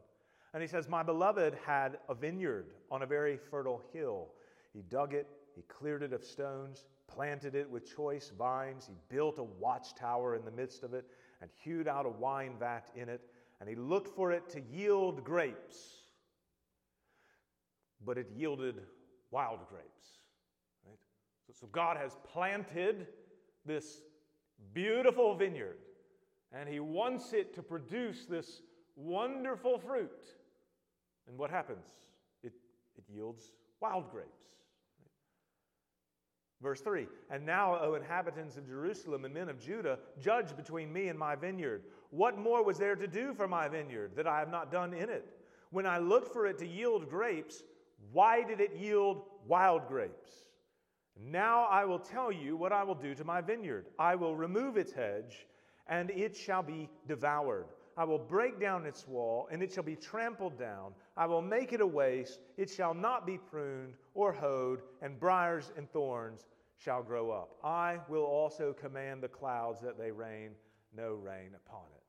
And 0.54 0.62
he 0.64 0.70
says, 0.70 0.88
My 0.88 1.04
beloved 1.04 1.58
had 1.66 1.98
a 2.08 2.16
vineyard 2.16 2.68
on 2.90 3.02
a 3.02 3.06
very 3.06 3.36
fertile 3.36 3.84
hill. 3.92 4.30
He 4.72 4.84
dug 4.84 5.14
it, 5.14 5.28
he 5.54 5.64
cleared 5.64 6.02
it 6.02 6.14
of 6.14 6.24
stones, 6.24 6.86
planted 7.10 7.56
it 7.56 7.70
with 7.70 7.94
choice 7.94 8.32
vines. 8.38 8.88
He 8.88 8.96
built 9.14 9.38
a 9.38 9.44
watchtower 9.44 10.38
in 10.38 10.46
the 10.46 10.52
midst 10.52 10.84
of 10.84 10.94
it 10.94 11.08
and 11.42 11.50
hewed 11.62 11.90
out 11.90 12.06
a 12.06 12.10
wine 12.10 12.54
vat 12.58 12.90
in 12.96 13.10
it. 13.10 13.20
And 13.60 13.68
he 13.68 13.76
looked 13.76 14.16
for 14.16 14.32
it 14.32 14.48
to 14.52 14.62
yield 14.62 15.26
grapes 15.26 16.07
but 18.08 18.18
it 18.18 18.32
yielded 18.34 18.82
wild 19.30 19.60
grapes. 19.70 20.22
Right? 20.88 20.98
So, 21.46 21.54
so 21.60 21.68
God 21.68 21.98
has 21.98 22.18
planted 22.24 23.08
this 23.66 24.02
beautiful 24.74 25.36
vineyard, 25.36 25.78
and 26.54 26.70
He 26.70 26.80
wants 26.80 27.34
it 27.34 27.54
to 27.56 27.62
produce 27.62 28.26
this 28.26 28.62
wonderful 28.96 29.78
fruit. 29.78 30.26
And 31.28 31.38
what 31.38 31.52
happens? 31.52 31.86
It, 32.44 32.54
it 32.98 33.04
yields 33.14 33.52
wild 33.82 34.10
grapes. 34.10 34.46
Verse 36.62 36.80
3 36.80 37.08
And 37.30 37.46
now, 37.46 37.78
O 37.82 37.96
inhabitants 37.96 38.56
of 38.56 38.66
Jerusalem 38.66 39.26
and 39.26 39.34
men 39.34 39.50
of 39.50 39.60
Judah, 39.60 40.00
judge 40.18 40.56
between 40.56 40.92
me 40.94 41.10
and 41.10 41.20
my 41.20 41.36
vineyard. 41.36 41.84
What 42.10 42.38
more 42.38 42.64
was 42.64 42.78
there 42.78 42.96
to 42.96 43.08
do 43.08 43.34
for 43.34 43.50
my 43.50 43.68
vineyard 43.68 44.16
that 44.16 44.28
I 44.28 44.40
have 44.40 44.50
not 44.50 44.72
done 44.72 44.94
in 44.94 45.10
it? 45.10 45.28
When 45.72 45.86
I 45.86 45.98
looked 45.98 46.32
for 46.32 46.48
it 46.48 46.58
to 46.60 46.68
yield 46.68 47.10
grapes, 47.10 47.64
why 48.12 48.44
did 48.44 48.60
it 48.60 48.76
yield 48.76 49.24
wild 49.48 49.88
grapes? 49.88 50.32
Now 51.20 51.66
I 51.66 51.86
will 51.86 52.00
tell 52.00 52.32
you 52.32 52.56
what 52.56 52.72
I 52.72 52.84
will 52.84 52.96
do 52.96 53.16
to 53.16 53.24
my 53.24 53.42
vineyard. 53.42 53.88
I 53.98 54.16
will 54.16 54.36
remove 54.36 54.78
its 54.78 54.92
hedge, 54.92 55.48
and 55.88 56.10
it 56.12 56.36
shall 56.36 56.64
be 56.64 56.90
devoured. 57.08 57.68
I 57.98 58.04
will 58.04 58.20
break 58.20 58.60
down 58.60 58.86
its 58.86 59.08
wall, 59.08 59.48
and 59.52 59.64
it 59.64 59.74
shall 59.74 59.84
be 59.84 59.96
trampled 59.96 60.60
down. 60.60 60.94
I 61.16 61.26
will 61.26 61.42
make 61.42 61.74
it 61.74 61.82
a 61.82 61.88
waste. 61.88 62.40
It 62.56 62.70
shall 62.70 62.94
not 62.94 63.26
be 63.26 63.40
pruned 63.40 63.96
or 64.14 64.32
hoed, 64.32 64.82
and 65.02 65.20
briars 65.20 65.72
and 65.76 65.92
thorns 65.92 66.46
shall 66.78 67.02
grow 67.02 67.32
up. 67.32 67.56
I 67.64 67.98
will 68.08 68.24
also 68.24 68.72
command 68.74 69.24
the 69.24 69.28
clouds 69.28 69.82
that 69.82 69.98
they 69.98 70.12
rain 70.12 70.52
no 70.96 71.14
rain 71.14 71.52
upon 71.56 71.86
it. 71.96 72.04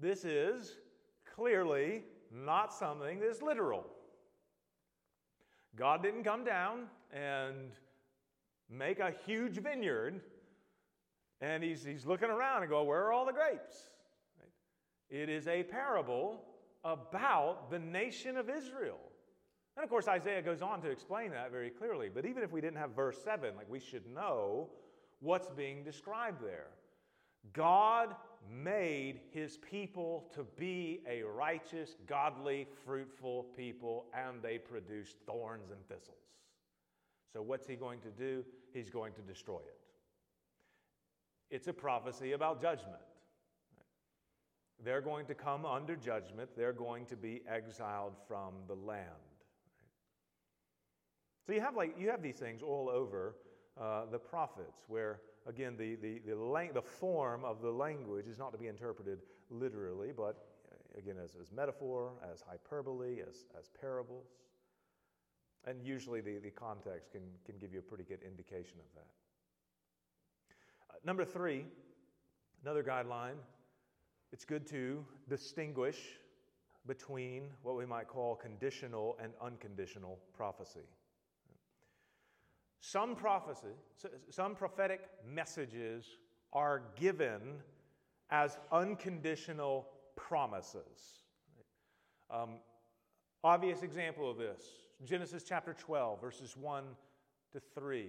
This 0.00 0.24
is 0.24 0.76
clearly 1.24 2.04
not 2.32 2.72
something 2.72 3.20
that's 3.20 3.42
literal. 3.42 3.86
God 5.76 6.02
didn't 6.02 6.24
come 6.24 6.44
down 6.44 6.86
and 7.12 7.72
make 8.70 8.98
a 8.98 9.12
huge 9.26 9.58
vineyard 9.58 10.20
and 11.40 11.62
he's, 11.62 11.84
he's 11.84 12.04
looking 12.04 12.30
around 12.30 12.62
and 12.62 12.70
go, 12.70 12.82
Where 12.82 13.04
are 13.06 13.12
all 13.12 13.26
the 13.26 13.32
grapes? 13.32 13.90
It 15.08 15.28
is 15.28 15.46
a 15.46 15.62
parable 15.62 16.42
about 16.84 17.70
the 17.70 17.78
nation 17.78 18.36
of 18.36 18.50
Israel. 18.50 18.98
And 19.76 19.84
of 19.84 19.90
course, 19.90 20.08
Isaiah 20.08 20.42
goes 20.42 20.60
on 20.60 20.82
to 20.82 20.90
explain 20.90 21.30
that 21.30 21.52
very 21.52 21.70
clearly. 21.70 22.10
But 22.12 22.26
even 22.26 22.42
if 22.42 22.50
we 22.50 22.60
didn't 22.60 22.78
have 22.78 22.90
verse 22.90 23.22
7, 23.22 23.54
like 23.56 23.70
we 23.70 23.78
should 23.78 24.06
know 24.12 24.68
what's 25.20 25.48
being 25.50 25.84
described 25.84 26.42
there. 26.42 26.66
God 27.52 28.14
made 28.50 29.20
his 29.30 29.56
people 29.58 30.30
to 30.34 30.44
be 30.56 31.00
a 31.08 31.22
righteous, 31.22 31.96
godly, 32.06 32.66
fruitful 32.84 33.46
people, 33.56 34.06
and 34.14 34.42
they 34.42 34.58
produced 34.58 35.16
thorns 35.26 35.70
and 35.70 35.80
thistles. 35.88 36.16
So, 37.32 37.42
what's 37.42 37.66
he 37.66 37.74
going 37.74 38.00
to 38.00 38.10
do? 38.10 38.44
He's 38.72 38.90
going 38.90 39.12
to 39.14 39.20
destroy 39.20 39.58
it. 39.58 39.78
It's 41.50 41.68
a 41.68 41.72
prophecy 41.72 42.32
about 42.32 42.60
judgment. 42.60 43.00
They're 44.84 45.00
going 45.00 45.26
to 45.26 45.34
come 45.34 45.66
under 45.66 45.96
judgment, 45.96 46.50
they're 46.56 46.72
going 46.72 47.06
to 47.06 47.16
be 47.16 47.42
exiled 47.48 48.14
from 48.26 48.54
the 48.66 48.74
land. 48.74 49.08
So, 51.46 51.52
you 51.52 51.60
have, 51.60 51.76
like, 51.76 51.96
you 51.98 52.10
have 52.10 52.22
these 52.22 52.36
things 52.36 52.62
all 52.62 52.88
over 52.88 53.36
uh, 53.80 54.06
the 54.10 54.18
prophets 54.18 54.84
where 54.88 55.20
again, 55.48 55.76
the, 55.78 55.96
the, 55.96 56.20
the, 56.26 56.36
lang- 56.36 56.72
the 56.74 56.82
form 56.82 57.44
of 57.44 57.62
the 57.62 57.70
language 57.70 58.26
is 58.26 58.38
not 58.38 58.52
to 58.52 58.58
be 58.58 58.66
interpreted 58.66 59.18
literally, 59.50 60.12
but 60.16 60.46
uh, 60.70 60.98
again, 60.98 61.16
as, 61.22 61.30
as 61.40 61.50
metaphor, 61.54 62.12
as 62.32 62.42
hyperbole, 62.48 63.20
as, 63.28 63.44
as 63.58 63.70
parables. 63.80 64.26
And 65.66 65.82
usually 65.82 66.20
the, 66.20 66.38
the 66.38 66.50
context 66.50 67.12
can, 67.12 67.22
can 67.44 67.56
give 67.58 67.72
you 67.72 67.80
a 67.80 67.82
pretty 67.82 68.04
good 68.04 68.20
indication 68.22 68.78
of 68.78 68.94
that. 68.94 69.06
Uh, 70.90 70.98
number 71.04 71.24
three, 71.24 71.64
another 72.62 72.82
guideline 72.82 73.36
it's 74.30 74.44
good 74.44 74.66
to 74.68 75.04
distinguish 75.28 75.96
between 76.86 77.44
what 77.62 77.76
we 77.76 77.86
might 77.86 78.08
call 78.08 78.36
conditional 78.36 79.16
and 79.22 79.32
unconditional 79.40 80.18
prophecy. 80.36 80.86
Some 82.80 83.16
prophecy, 83.16 83.74
some 84.30 84.54
prophetic 84.54 85.08
messages 85.26 86.04
are 86.52 86.82
given 86.98 87.40
as 88.30 88.56
unconditional 88.72 89.88
promises. 90.16 91.22
Um, 92.30 92.60
obvious 93.42 93.82
example 93.82 94.30
of 94.30 94.36
this 94.36 94.62
Genesis 95.04 95.44
chapter 95.46 95.74
12, 95.74 96.20
verses 96.20 96.56
1 96.56 96.84
to 97.52 97.60
3. 97.74 98.08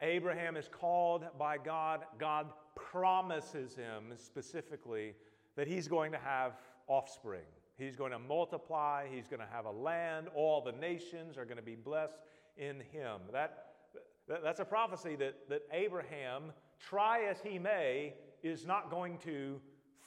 Abraham 0.00 0.56
is 0.56 0.68
called 0.68 1.24
by 1.38 1.58
God. 1.58 2.04
God 2.18 2.48
promises 2.74 3.74
him 3.74 4.12
specifically 4.16 5.14
that 5.56 5.66
he's 5.66 5.86
going 5.88 6.12
to 6.12 6.18
have 6.18 6.52
offspring. 6.88 7.44
He's 7.76 7.96
going 7.96 8.12
to 8.12 8.18
multiply. 8.18 9.06
He's 9.12 9.28
going 9.28 9.40
to 9.40 9.48
have 9.52 9.66
a 9.66 9.70
land. 9.70 10.28
All 10.34 10.60
the 10.60 10.72
nations 10.72 11.36
are 11.36 11.44
going 11.44 11.56
to 11.56 11.62
be 11.62 11.76
blessed 11.76 12.18
in 12.56 12.80
him. 12.92 13.20
That, 13.32 13.66
that, 14.28 14.42
that's 14.42 14.60
a 14.60 14.64
prophecy 14.64 15.16
that, 15.16 15.48
that 15.48 15.62
Abraham, 15.72 16.52
try 16.78 17.24
as 17.24 17.38
he 17.40 17.58
may, 17.58 18.14
is 18.42 18.66
not 18.66 18.90
going 18.90 19.18
to 19.18 19.60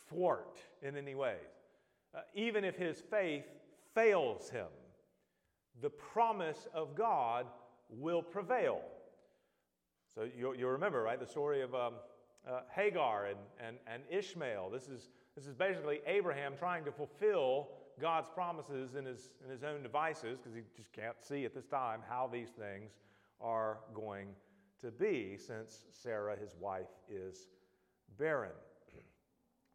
thwart 0.09 0.57
in 0.81 0.95
any 0.95 1.15
way. 1.15 1.37
Uh, 2.15 2.19
even 2.33 2.63
if 2.63 2.75
his 2.75 3.01
faith 3.09 3.45
fails 3.93 4.49
him, 4.49 4.67
the 5.81 5.89
promise 5.89 6.67
of 6.73 6.95
God 6.95 7.45
will 7.89 8.21
prevail. 8.21 8.81
So 10.15 10.27
you, 10.37 10.55
you 10.55 10.67
remember, 10.67 11.03
right, 11.03 11.19
the 11.19 11.27
story 11.27 11.61
of 11.61 11.75
um, 11.75 11.93
uh, 12.49 12.61
Hagar 12.73 13.27
and, 13.27 13.37
and, 13.65 13.77
and 13.85 14.01
Ishmael. 14.09 14.69
This 14.71 14.87
is, 14.87 15.09
this 15.35 15.45
is 15.45 15.53
basically 15.53 15.99
Abraham 16.07 16.53
trying 16.57 16.85
to 16.85 16.91
fulfill 16.91 17.69
God's 17.99 18.29
promises 18.29 18.95
in 18.95 19.05
his, 19.05 19.31
in 19.43 19.49
his 19.49 19.63
own 19.63 19.81
devices 19.81 20.37
because 20.37 20.55
he 20.55 20.61
just 20.75 20.91
can't 20.93 21.15
see 21.19 21.45
at 21.45 21.53
this 21.53 21.65
time 21.65 22.01
how 22.07 22.29
these 22.31 22.49
things 22.49 22.91
are 23.41 23.79
going 23.93 24.27
to 24.81 24.91
be 24.91 25.37
since 25.37 25.85
Sarah, 25.91 26.35
his 26.39 26.55
wife, 26.59 26.89
is 27.09 27.47
barren. 28.17 28.51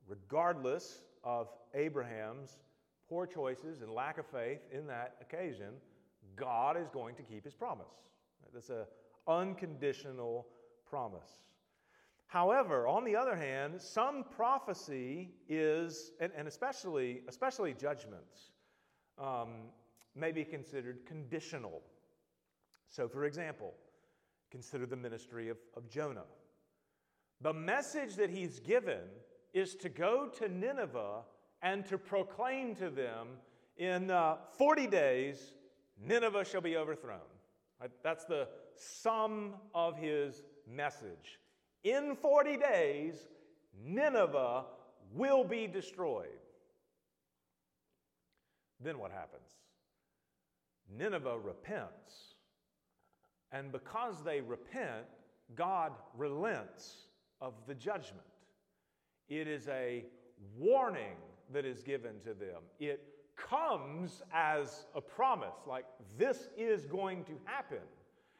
Regardless 0.08 1.02
of 1.24 1.48
Abraham's 1.74 2.58
poor 3.08 3.26
choices 3.26 3.82
and 3.82 3.90
lack 3.92 4.18
of 4.18 4.26
faith 4.26 4.60
in 4.72 4.86
that 4.86 5.16
occasion, 5.20 5.74
God 6.36 6.76
is 6.76 6.88
going 6.88 7.14
to 7.16 7.22
keep 7.22 7.44
his 7.44 7.54
promise. 7.54 7.92
That's 8.52 8.70
an 8.70 8.84
unconditional 9.28 10.46
promise. 10.88 11.30
However, 12.32 12.88
on 12.88 13.04
the 13.04 13.14
other 13.14 13.36
hand, 13.36 13.78
some 13.78 14.24
prophecy 14.24 15.34
is, 15.50 16.12
and, 16.18 16.32
and 16.34 16.48
especially, 16.48 17.20
especially 17.28 17.74
judgments, 17.74 18.52
um, 19.18 19.68
may 20.14 20.32
be 20.32 20.42
considered 20.42 21.04
conditional. 21.04 21.82
So, 22.88 23.06
for 23.06 23.26
example, 23.26 23.74
consider 24.50 24.86
the 24.86 24.96
ministry 24.96 25.50
of, 25.50 25.58
of 25.76 25.90
Jonah. 25.90 26.24
The 27.42 27.52
message 27.52 28.14
that 28.14 28.30
he's 28.30 28.60
given 28.60 29.02
is 29.52 29.74
to 29.76 29.90
go 29.90 30.30
to 30.38 30.48
Nineveh 30.48 31.24
and 31.60 31.84
to 31.84 31.98
proclaim 31.98 32.74
to 32.76 32.88
them 32.88 33.28
in 33.76 34.10
uh, 34.10 34.36
40 34.56 34.86
days 34.86 35.52
Nineveh 36.02 36.46
shall 36.46 36.62
be 36.62 36.78
overthrown. 36.78 37.20
Right? 37.78 37.90
That's 38.02 38.24
the 38.24 38.48
sum 38.74 39.56
of 39.74 39.98
his 39.98 40.42
message. 40.66 41.38
In 41.84 42.16
40 42.16 42.56
days, 42.56 43.14
Nineveh 43.84 44.64
will 45.14 45.44
be 45.44 45.66
destroyed. 45.66 46.28
Then 48.80 48.98
what 48.98 49.10
happens? 49.10 49.48
Nineveh 50.96 51.38
repents. 51.38 52.34
And 53.50 53.72
because 53.72 54.22
they 54.24 54.40
repent, 54.40 55.06
God 55.54 55.92
relents 56.16 57.06
of 57.40 57.54
the 57.66 57.74
judgment. 57.74 58.22
It 59.28 59.48
is 59.48 59.68
a 59.68 60.04
warning 60.56 61.16
that 61.52 61.64
is 61.64 61.82
given 61.82 62.20
to 62.20 62.34
them. 62.34 62.62
It 62.78 63.02
comes 63.36 64.22
as 64.32 64.86
a 64.94 65.00
promise, 65.00 65.56
like 65.66 65.84
this 66.18 66.48
is 66.56 66.86
going 66.86 67.24
to 67.24 67.32
happen. 67.44 67.82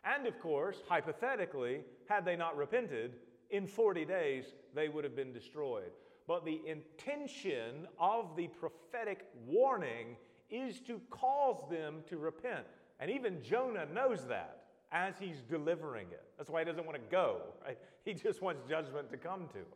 And 0.05 0.26
of 0.26 0.38
course, 0.40 0.82
hypothetically, 0.88 1.80
had 2.09 2.24
they 2.24 2.36
not 2.36 2.57
repented, 2.57 3.12
in 3.53 3.66
40 3.66 4.05
days 4.05 4.46
they 4.74 4.88
would 4.88 5.05
have 5.05 5.14
been 5.14 5.32
destroyed. 5.32 5.92
But 6.26 6.44
the 6.44 6.61
intention 6.66 7.86
of 7.98 8.36
the 8.36 8.48
prophetic 8.48 9.26
warning 9.46 10.16
is 10.50 10.80
to 10.80 11.00
cause 11.11 11.62
them 11.70 12.03
to 12.09 12.18
repent. 12.18 12.64
And 13.00 13.11
even 13.11 13.42
Jonah 13.42 13.86
knows 13.92 14.26
that 14.28 14.64
as 14.92 15.14
he's 15.18 15.42
delivering 15.42 16.07
it. 16.11 16.22
That's 16.36 16.50
why 16.50 16.61
he 16.61 16.64
doesn't 16.64 16.84
want 16.84 16.96
to 16.96 17.11
go, 17.11 17.42
right? 17.64 17.78
He 18.05 18.14
just 18.14 18.42
wants 18.42 18.68
judgment 18.68 19.12
to 19.12 19.16
come 19.16 19.46
to 19.53 19.59
him. 19.59 19.66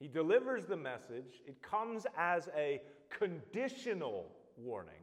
He 0.00 0.08
delivers 0.08 0.64
the 0.64 0.78
message, 0.78 1.42
it 1.46 1.60
comes 1.60 2.06
as 2.16 2.48
a 2.56 2.80
conditional 3.10 4.30
warning. 4.56 4.94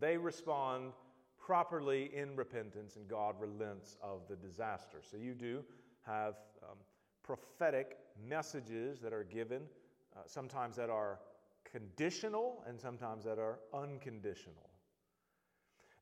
They 0.00 0.16
respond 0.16 0.92
properly 1.38 2.10
in 2.14 2.34
repentance, 2.34 2.96
and 2.96 3.06
God 3.06 3.34
relents 3.38 3.98
of 4.02 4.20
the 4.26 4.36
disaster. 4.36 5.02
So 5.02 5.18
you 5.18 5.34
do 5.34 5.62
have 6.06 6.34
um, 6.62 6.78
prophetic 7.22 7.98
messages 8.28 9.00
that 9.00 9.12
are 9.12 9.24
given, 9.24 9.62
uh, 10.16 10.20
sometimes 10.26 10.76
that 10.76 10.90
are 10.90 11.18
conditional 11.70 12.62
and 12.66 12.80
sometimes 12.80 13.24
that 13.24 13.38
are 13.38 13.58
unconditional. 13.74 14.70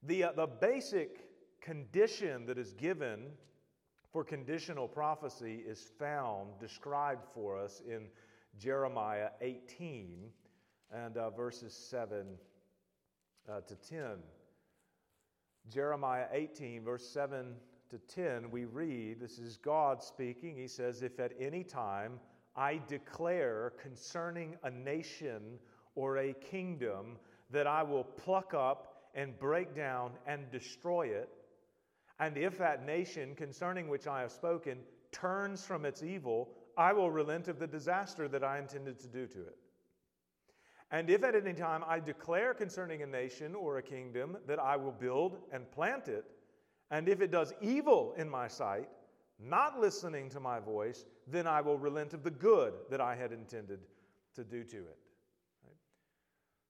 The, 0.03 0.25
uh, 0.25 0.33
the 0.33 0.47
basic 0.47 1.61
condition 1.61 2.45
that 2.47 2.59
is 2.59 2.75
given 2.75 3.31
for 4.13 4.23
conditional 4.23 4.87
prophecy 4.87 5.63
is 5.67 5.91
found, 5.99 6.51
described 6.61 7.25
for 7.33 7.59
us 7.59 7.83
in 7.89 8.07
Jeremiah 8.59 9.31
18 9.41 10.31
and 10.93 11.17
uh, 11.17 11.31
verses 11.31 11.73
7 11.73 12.27
uh, 13.49 13.61
to 13.63 13.75
10. 13.75 14.19
Jeremiah 15.69 16.27
18, 16.33 16.85
verse 16.85 17.09
7 17.09 17.55
to 17.95 18.15
10, 18.15 18.51
we 18.51 18.65
read 18.65 19.21
this 19.21 19.39
is 19.39 19.57
God 19.57 20.03
speaking. 20.03 20.57
He 20.57 20.67
says, 20.67 21.03
If 21.03 21.21
at 21.21 21.33
any 21.39 21.63
time 21.63 22.19
I 22.57 22.81
declare 22.89 23.73
concerning 23.81 24.57
a 24.65 24.71
nation 24.71 25.61
or 25.95 26.17
a 26.17 26.33
kingdom 26.33 27.19
that 27.51 27.69
I 27.69 27.85
will 27.85 28.03
pluck 28.03 28.53
up 28.53 29.11
and 29.15 29.39
break 29.39 29.77
down 29.77 30.11
and 30.27 30.51
destroy 30.51 31.07
it, 31.07 31.29
and 32.19 32.37
if 32.37 32.59
that 32.59 32.85
nation 32.85 33.37
concerning 33.37 33.89
which 33.89 34.09
I 34.09 34.23
have 34.23 34.33
spoken 34.33 34.79
turns 35.13 35.65
from 35.65 35.85
its 35.85 36.03
evil, 36.03 36.49
I 36.77 36.93
will 36.93 37.13
relent 37.13 37.47
of 37.47 37.61
the 37.61 37.67
disaster 37.69 38.27
that 38.27 38.43
I 38.43 38.59
intended 38.59 38.99
to 39.01 39.07
do 39.07 39.29
to 39.29 39.39
it. 39.39 39.57
And 40.91 41.09
if 41.11 41.23
at 41.23 41.37
any 41.37 41.55
time 41.55 41.85
I 41.87 42.01
declare 42.01 42.55
concerning 42.55 43.03
a 43.03 43.07
nation 43.07 43.55
or 43.55 43.79
a 43.79 43.83
kingdom 43.83 44.37
that 44.49 44.59
I 44.59 44.77
will 44.77 44.93
build 44.93 45.39
and 45.53 45.71
plant 45.71 46.09
it, 46.09 46.25
and 46.91 47.09
if 47.09 47.21
it 47.21 47.31
does 47.31 47.53
evil 47.61 48.15
in 48.17 48.29
my 48.29 48.49
sight, 48.49 48.89
not 49.39 49.81
listening 49.81 50.31
to 50.31 50.41
my 50.41 50.61
voice, 50.61 51.05
then 51.27 51.47
I 51.47 51.61
will 51.61 51.79
relent 51.79 52.15
of 52.15 52.23
the 52.23 52.31
good 52.31 52.75
that 52.91 53.01
I 53.01 53.15
had 53.15 53.33
intended 53.33 53.81
to 54.35 54.45
do 54.45 54.65
to 54.65 54.77
it. 54.77 54.99
Right? 55.65 55.77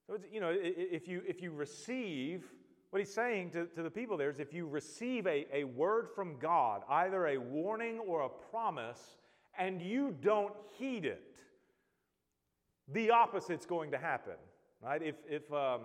So, 0.06 0.18
you 0.32 0.40
know, 0.40 0.54
if 0.54 1.06
you, 1.08 1.22
if 1.26 1.42
you 1.42 1.50
receive 1.50 2.44
what 2.90 3.00
he's 3.00 3.12
saying 3.12 3.50
to, 3.50 3.66
to 3.66 3.82
the 3.82 3.90
people 3.90 4.16
there 4.16 4.30
is 4.30 4.38
if 4.38 4.52
you 4.52 4.68
receive 4.68 5.26
a, 5.26 5.46
a 5.52 5.64
word 5.64 6.08
from 6.14 6.38
God, 6.38 6.82
either 6.88 7.26
a 7.26 7.38
warning 7.38 7.98
or 7.98 8.22
a 8.22 8.28
promise, 8.28 9.16
and 9.58 9.82
you 9.82 10.14
don't 10.22 10.52
heed 10.78 11.04
it, 11.04 11.36
the 12.92 13.10
opposite's 13.10 13.66
going 13.66 13.90
to 13.90 13.98
happen. 13.98 14.34
Right? 14.80 15.02
If, 15.02 15.16
if, 15.28 15.52
um, 15.52 15.80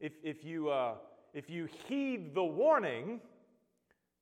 if, 0.00 0.12
if, 0.22 0.44
you, 0.44 0.70
uh, 0.70 0.94
if 1.32 1.48
you 1.48 1.68
heed 1.88 2.34
the 2.34 2.44
warning, 2.44 3.20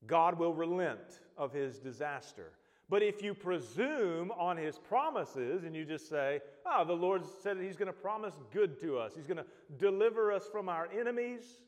God 0.07 0.39
will 0.39 0.55
relent 0.55 1.21
of 1.37 1.53
his 1.53 1.79
disaster. 1.79 2.53
But 2.89 3.03
if 3.03 3.23
you 3.23 3.35
presume 3.35 4.33
on 4.33 4.57
his 4.57 4.79
promises 4.79 5.65
and 5.65 5.77
you 5.77 5.85
just 5.85 6.09
say, 6.09 6.41
oh, 6.67 6.85
the 6.85 6.93
Lord 6.93 7.23
said 7.43 7.57
he's 7.59 7.77
going 7.77 7.87
to 7.87 7.93
promise 7.93 8.35
good 8.53 8.81
to 8.81 8.99
us, 8.99 9.13
he's 9.15 9.29
going 9.29 9.39
to 9.39 9.47
deliver 9.79 10.33
us 10.33 10.49
from 10.51 10.69
our 10.69 10.89
enemies, 10.99 11.61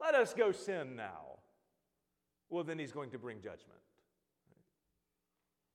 let 0.00 0.14
us 0.14 0.34
go 0.34 0.52
sin 0.52 0.94
now. 0.94 1.38
Well, 2.50 2.64
then 2.64 2.78
he's 2.78 2.92
going 2.92 3.10
to 3.10 3.18
bring 3.18 3.38
judgment. 3.38 3.80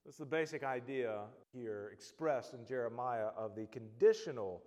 That's 0.05 0.17
the 0.17 0.25
basic 0.25 0.63
idea 0.63 1.21
here 1.51 1.89
expressed 1.91 2.53
in 2.53 2.65
Jeremiah 2.65 3.29
of 3.35 3.55
the 3.55 3.65
conditional 3.67 4.61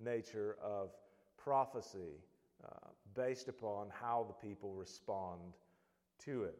nature 0.00 0.56
of 0.62 0.90
prophecy 1.36 2.22
based 3.16 3.48
upon 3.48 3.88
how 3.90 4.26
the 4.28 4.46
people 4.48 4.74
respond 4.74 5.40
to 6.24 6.44
it. 6.44 6.58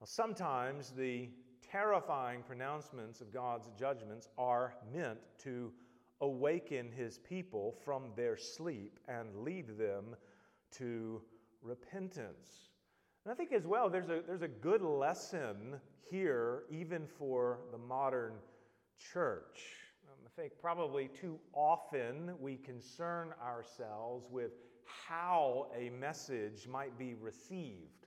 Now, 0.00 0.06
sometimes 0.06 0.90
the 0.90 1.30
terrifying 1.70 2.42
pronouncements 2.42 3.20
of 3.20 3.32
God's 3.32 3.70
judgments 3.78 4.28
are 4.38 4.74
meant 4.94 5.18
to 5.44 5.72
awaken 6.20 6.90
his 6.90 7.18
people 7.18 7.74
from 7.84 8.04
their 8.16 8.36
sleep 8.36 8.98
and 9.08 9.34
lead 9.36 9.78
them 9.78 10.16
to 10.78 11.22
repentance. 11.62 12.70
And 13.24 13.32
I 13.32 13.34
think 13.34 13.52
as 13.52 13.66
well, 13.66 13.90
there's 13.90 14.08
a, 14.08 14.22
there's 14.26 14.42
a 14.42 14.48
good 14.48 14.82
lesson 14.82 15.80
here, 16.10 16.62
even 16.70 17.06
for 17.06 17.58
the 17.72 17.78
modern 17.78 18.34
church. 19.12 19.62
Um, 20.08 20.18
I 20.24 20.40
think 20.40 20.52
probably 20.60 21.08
too 21.08 21.38
often 21.52 22.34
we 22.38 22.56
concern 22.56 23.34
ourselves 23.42 24.26
with 24.30 24.52
how 25.08 25.68
a 25.76 25.90
message 25.90 26.66
might 26.68 26.98
be 26.98 27.14
received 27.14 28.06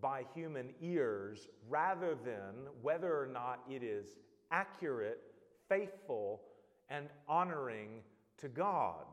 by 0.00 0.24
human 0.34 0.74
ears 0.80 1.48
rather 1.68 2.14
than 2.14 2.66
whether 2.82 3.20
or 3.20 3.26
not 3.26 3.60
it 3.70 3.82
is 3.82 4.18
accurate, 4.50 5.22
faithful, 5.68 6.42
and 6.88 7.08
honoring 7.28 8.02
to 8.38 8.48
God. 8.48 9.06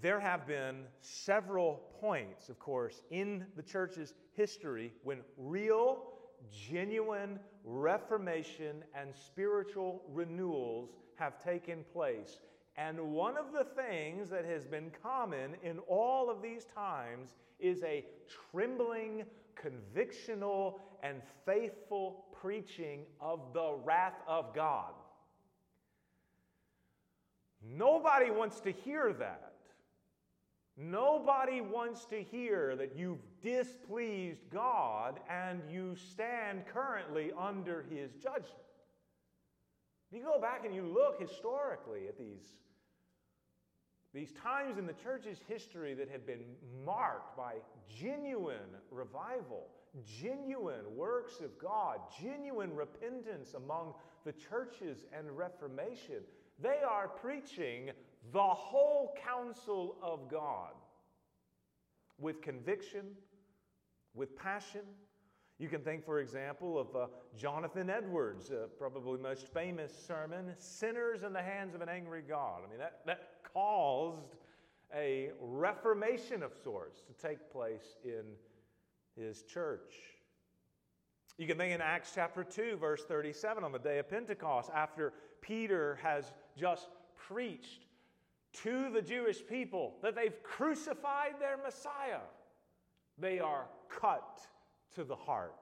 There 0.00 0.18
have 0.18 0.46
been 0.46 0.84
several 1.00 1.82
points, 2.00 2.48
of 2.48 2.58
course, 2.58 3.02
in 3.10 3.46
the 3.54 3.62
church's 3.62 4.14
history 4.32 4.92
when 5.04 5.20
real, 5.36 6.14
genuine 6.50 7.38
reformation 7.64 8.82
and 8.94 9.14
spiritual 9.14 10.02
renewals 10.08 10.90
have 11.16 11.42
taken 11.42 11.84
place. 11.92 12.40
And 12.78 13.12
one 13.12 13.36
of 13.36 13.52
the 13.52 13.64
things 13.64 14.28
that 14.30 14.44
has 14.44 14.64
been 14.66 14.90
common 15.02 15.56
in 15.62 15.78
all 15.88 16.30
of 16.30 16.42
these 16.42 16.66
times 16.74 17.34
is 17.58 17.82
a 17.82 18.04
trembling 18.50 19.24
convictional 19.56 20.74
and 21.02 21.22
faithful 21.46 22.26
preaching 22.40 23.06
of 23.20 23.40
the 23.54 23.76
wrath 23.84 24.20
of 24.28 24.54
God. 24.54 24.92
Nobody 27.62 28.30
wants 28.30 28.60
to 28.60 28.70
hear 28.70 29.14
that. 29.14 29.54
Nobody 30.76 31.62
wants 31.62 32.04
to 32.06 32.22
hear 32.22 32.76
that 32.76 32.94
you've 32.94 33.22
displeased 33.42 34.42
God 34.52 35.18
and 35.30 35.62
you 35.70 35.96
stand 35.96 36.64
currently 36.66 37.32
under 37.38 37.86
His 37.90 38.12
judgment. 38.12 38.52
You 40.12 40.22
go 40.22 40.38
back 40.38 40.66
and 40.66 40.74
you 40.74 40.82
look 40.82 41.18
historically 41.18 42.08
at 42.08 42.18
these 42.18 42.44
these 44.16 44.32
times 44.32 44.78
in 44.78 44.86
the 44.86 44.94
church's 44.94 45.40
history 45.46 45.92
that 45.92 46.08
have 46.08 46.26
been 46.26 46.40
marked 46.86 47.36
by 47.36 47.56
genuine 48.00 48.56
revival, 48.90 49.66
genuine 50.06 50.96
works 50.96 51.40
of 51.40 51.58
God, 51.58 51.98
genuine 52.18 52.74
repentance 52.74 53.52
among 53.52 53.92
the 54.24 54.32
churches 54.32 55.04
and 55.12 55.30
Reformation, 55.36 56.22
they 56.58 56.78
are 56.88 57.08
preaching 57.08 57.90
the 58.32 58.40
whole 58.40 59.14
counsel 59.22 59.98
of 60.02 60.30
God 60.30 60.72
with 62.18 62.40
conviction, 62.40 63.04
with 64.14 64.34
passion. 64.34 64.80
You 65.58 65.68
can 65.68 65.82
think, 65.82 66.06
for 66.06 66.20
example, 66.20 66.78
of 66.78 66.96
uh, 66.96 67.06
Jonathan 67.36 67.90
Edwards, 67.90 68.50
uh, 68.50 68.66
probably 68.78 69.18
most 69.18 69.52
famous 69.52 69.92
sermon, 70.06 70.54
Sinners 70.56 71.22
in 71.22 71.34
the 71.34 71.42
Hands 71.42 71.74
of 71.74 71.82
an 71.82 71.88
Angry 71.90 72.22
God. 72.26 72.62
I 72.66 72.70
mean, 72.70 72.78
that, 72.78 73.00
that 73.06 73.35
caused 73.56 74.36
a 74.94 75.30
reformation 75.40 76.42
of 76.42 76.52
sorts 76.62 77.00
to 77.00 77.26
take 77.26 77.50
place 77.50 77.96
in 78.04 78.24
his 79.18 79.44
church. 79.44 79.94
You 81.38 81.46
can 81.46 81.56
think 81.56 81.72
in 81.72 81.80
Acts 81.80 82.12
chapter 82.14 82.44
2, 82.44 82.76
verse 82.76 83.04
37, 83.04 83.64
on 83.64 83.72
the 83.72 83.78
day 83.78 83.98
of 83.98 84.10
Pentecost, 84.10 84.70
after 84.74 85.14
Peter 85.40 85.98
has 86.02 86.32
just 86.54 86.88
preached 87.16 87.86
to 88.62 88.90
the 88.90 89.00
Jewish 89.00 89.38
people 89.46 89.94
that 90.02 90.14
they've 90.14 90.42
crucified 90.42 91.40
their 91.40 91.56
Messiah. 91.56 92.20
They 93.18 93.38
are 93.38 93.68
cut 93.88 94.42
to 94.96 95.04
the 95.04 95.16
heart. 95.16 95.54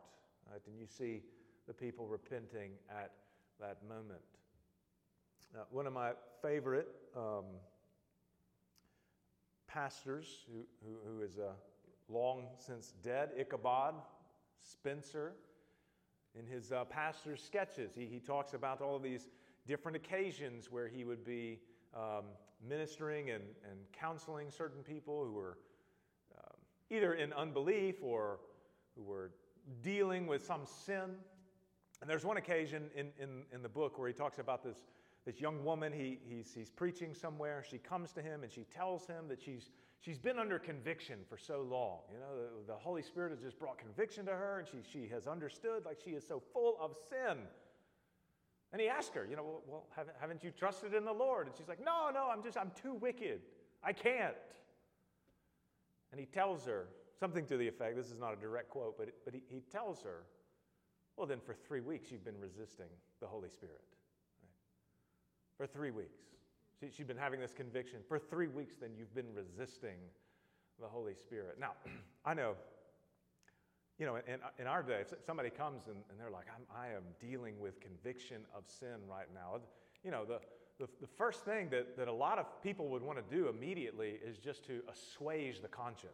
Right? 0.50 0.60
And 0.66 0.80
you 0.80 0.86
see 0.88 1.22
the 1.68 1.72
people 1.72 2.08
repenting 2.08 2.72
at 2.90 3.12
that 3.60 3.78
moment. 3.88 4.20
Now, 5.54 5.66
one 5.70 5.86
of 5.86 5.92
my 5.92 6.10
favorite 6.42 6.88
um, 7.16 7.44
pastors 9.74 10.44
who, 10.48 10.60
who, 10.84 10.96
who 11.04 11.22
is 11.22 11.36
uh, 11.36 11.50
long 12.08 12.44
since 12.56 12.92
dead, 13.02 13.30
Ichabod 13.36 13.94
Spencer, 14.60 15.32
in 16.38 16.46
his 16.46 16.70
uh, 16.70 16.84
pastor's 16.84 17.42
sketches, 17.42 17.92
he, 17.94 18.06
he 18.06 18.20
talks 18.20 18.54
about 18.54 18.80
all 18.80 18.94
of 18.94 19.02
these 19.02 19.28
different 19.66 19.96
occasions 19.96 20.70
where 20.70 20.86
he 20.86 21.04
would 21.04 21.24
be 21.24 21.58
um, 21.94 22.24
ministering 22.66 23.30
and, 23.30 23.42
and 23.68 23.78
counseling 23.92 24.50
certain 24.50 24.82
people 24.82 25.24
who 25.24 25.32
were 25.32 25.58
um, 26.36 26.56
either 26.90 27.14
in 27.14 27.32
unbelief 27.32 27.96
or 28.02 28.38
who 28.96 29.02
were 29.02 29.32
dealing 29.82 30.26
with 30.26 30.44
some 30.44 30.62
sin. 30.66 31.16
And 32.00 32.10
there's 32.10 32.24
one 32.24 32.36
occasion 32.36 32.90
in, 32.94 33.08
in, 33.20 33.42
in 33.52 33.62
the 33.62 33.68
book 33.68 33.98
where 33.98 34.08
he 34.08 34.14
talks 34.14 34.38
about 34.38 34.62
this, 34.62 34.76
this 35.24 35.40
young 35.40 35.64
woman. 35.64 35.92
He, 35.92 36.18
he's, 36.26 36.52
he's 36.54 36.70
preaching 36.70 37.14
somewhere. 37.14 37.64
She 37.68 37.78
comes 37.78 38.12
to 38.12 38.22
him 38.22 38.42
and 38.42 38.52
she 38.52 38.64
tells 38.64 39.06
him 39.06 39.28
that 39.28 39.40
she's, 39.40 39.70
she's 40.00 40.18
been 40.18 40.38
under 40.38 40.58
conviction 40.58 41.20
for 41.28 41.38
so 41.38 41.66
long. 41.68 42.00
You 42.12 42.18
know, 42.18 42.36
the, 42.36 42.72
the 42.72 42.78
Holy 42.78 43.02
Spirit 43.02 43.30
has 43.30 43.40
just 43.40 43.58
brought 43.58 43.78
conviction 43.78 44.26
to 44.26 44.32
her 44.32 44.58
and 44.58 44.68
she, 44.68 44.78
she 44.90 45.08
has 45.08 45.26
understood 45.26 45.84
like 45.84 45.98
she 46.04 46.10
is 46.10 46.26
so 46.26 46.42
full 46.52 46.76
of 46.80 46.96
sin. 47.08 47.38
And 48.72 48.80
he 48.80 48.88
asked 48.88 49.14
her, 49.14 49.26
you 49.28 49.36
know, 49.36 49.62
well, 49.66 49.86
haven't, 49.94 50.16
haven't 50.20 50.42
you 50.42 50.50
trusted 50.50 50.94
in 50.94 51.04
the 51.04 51.12
Lord? 51.12 51.46
And 51.46 51.56
she's 51.56 51.68
like, 51.68 51.78
no, 51.78 52.10
no, 52.12 52.28
I'm 52.30 52.42
just, 52.42 52.58
I'm 52.58 52.72
too 52.82 52.94
wicked. 52.94 53.40
I 53.82 53.92
can't. 53.92 54.34
And 56.10 56.20
he 56.20 56.26
tells 56.26 56.64
her 56.66 56.88
something 57.18 57.46
to 57.46 57.56
the 57.56 57.66
effect, 57.66 57.96
this 57.96 58.10
is 58.10 58.18
not 58.18 58.32
a 58.32 58.36
direct 58.36 58.70
quote, 58.70 58.98
but, 58.98 59.08
but 59.24 59.32
he, 59.32 59.42
he 59.48 59.60
tells 59.60 60.02
her, 60.02 60.24
well, 61.16 61.26
then 61.26 61.38
for 61.38 61.54
three 61.54 61.80
weeks 61.80 62.10
you've 62.10 62.24
been 62.24 62.40
resisting 62.40 62.88
the 63.20 63.26
Holy 63.26 63.48
Spirit. 63.48 63.82
For 65.56 65.66
three 65.66 65.90
weeks. 65.90 66.18
She, 66.80 66.90
she'd 66.90 67.06
been 67.06 67.16
having 67.16 67.40
this 67.40 67.54
conviction. 67.54 68.00
For 68.08 68.18
three 68.18 68.48
weeks, 68.48 68.76
then 68.76 68.90
you've 68.98 69.14
been 69.14 69.32
resisting 69.34 69.96
the 70.80 70.88
Holy 70.88 71.14
Spirit. 71.14 71.58
Now, 71.60 71.72
I 72.24 72.34
know 72.34 72.54
you 73.98 74.06
know, 74.06 74.16
in, 74.16 74.40
in 74.58 74.66
our 74.66 74.82
day, 74.82 75.00
if 75.00 75.12
somebody 75.24 75.50
comes 75.50 75.86
and, 75.86 75.96
and 76.10 76.18
they're 76.18 76.30
like, 76.30 76.46
I'm, 76.52 76.64
I 76.76 76.88
am 76.88 77.02
dealing 77.20 77.60
with 77.60 77.80
conviction 77.80 78.42
of 78.56 78.64
sin 78.66 79.06
right 79.08 79.28
now, 79.32 79.60
you 80.02 80.10
know, 80.10 80.24
the, 80.24 80.40
the, 80.80 80.88
the 81.00 81.06
first 81.06 81.44
thing 81.44 81.68
that, 81.70 81.96
that 81.96 82.08
a 82.08 82.12
lot 82.12 82.38
of 82.38 82.46
people 82.62 82.88
would 82.88 83.02
want 83.02 83.18
to 83.18 83.34
do 83.34 83.48
immediately 83.48 84.18
is 84.24 84.38
just 84.38 84.64
to 84.66 84.82
assuage 84.92 85.60
the 85.62 85.68
conscience. 85.68 86.12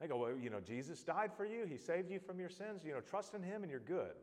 They 0.00 0.06
go, 0.06 0.16
well, 0.16 0.32
you 0.40 0.48
know, 0.48 0.60
Jesus 0.60 1.02
died 1.02 1.32
for 1.36 1.44
you, 1.44 1.66
he 1.68 1.76
saved 1.76 2.10
you 2.10 2.18
from 2.18 2.40
your 2.40 2.48
sins, 2.48 2.82
you 2.84 2.94
know, 2.94 3.00
trust 3.00 3.34
in 3.34 3.42
him 3.42 3.62
and 3.62 3.70
you're 3.70 3.80
good. 3.80 4.16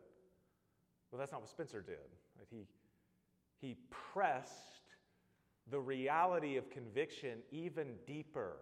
Well, 1.11 1.19
that's 1.19 1.31
not 1.31 1.41
what 1.41 1.49
Spencer 1.49 1.81
did. 1.81 1.97
He, 2.49 2.65
he 3.61 3.75
pressed 4.13 4.53
the 5.69 5.79
reality 5.79 6.57
of 6.57 6.69
conviction 6.69 7.39
even 7.51 7.95
deeper 8.05 8.57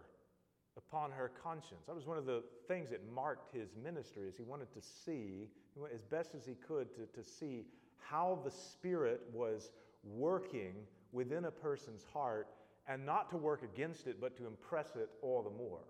upon 0.76 1.10
her 1.10 1.30
conscience. 1.42 1.84
That 1.86 1.94
was 1.94 2.06
one 2.06 2.18
of 2.18 2.26
the 2.26 2.42
things 2.68 2.90
that 2.90 3.00
marked 3.12 3.54
his 3.54 3.70
ministry 3.82 4.28
is 4.28 4.36
he 4.36 4.42
wanted 4.42 4.72
to 4.72 4.80
see, 4.82 5.48
as 5.94 6.02
best 6.02 6.34
as 6.34 6.44
he 6.44 6.54
could, 6.54 6.94
to, 6.94 7.06
to 7.14 7.26
see 7.26 7.64
how 7.98 8.40
the 8.44 8.50
Spirit 8.50 9.22
was 9.32 9.70
working 10.04 10.74
within 11.12 11.46
a 11.46 11.50
person's 11.50 12.04
heart 12.12 12.48
and 12.88 13.04
not 13.04 13.30
to 13.30 13.36
work 13.36 13.62
against 13.62 14.06
it, 14.06 14.20
but 14.20 14.36
to 14.36 14.46
impress 14.46 14.96
it 14.96 15.08
all 15.22 15.42
the 15.42 15.50
more. 15.50 15.80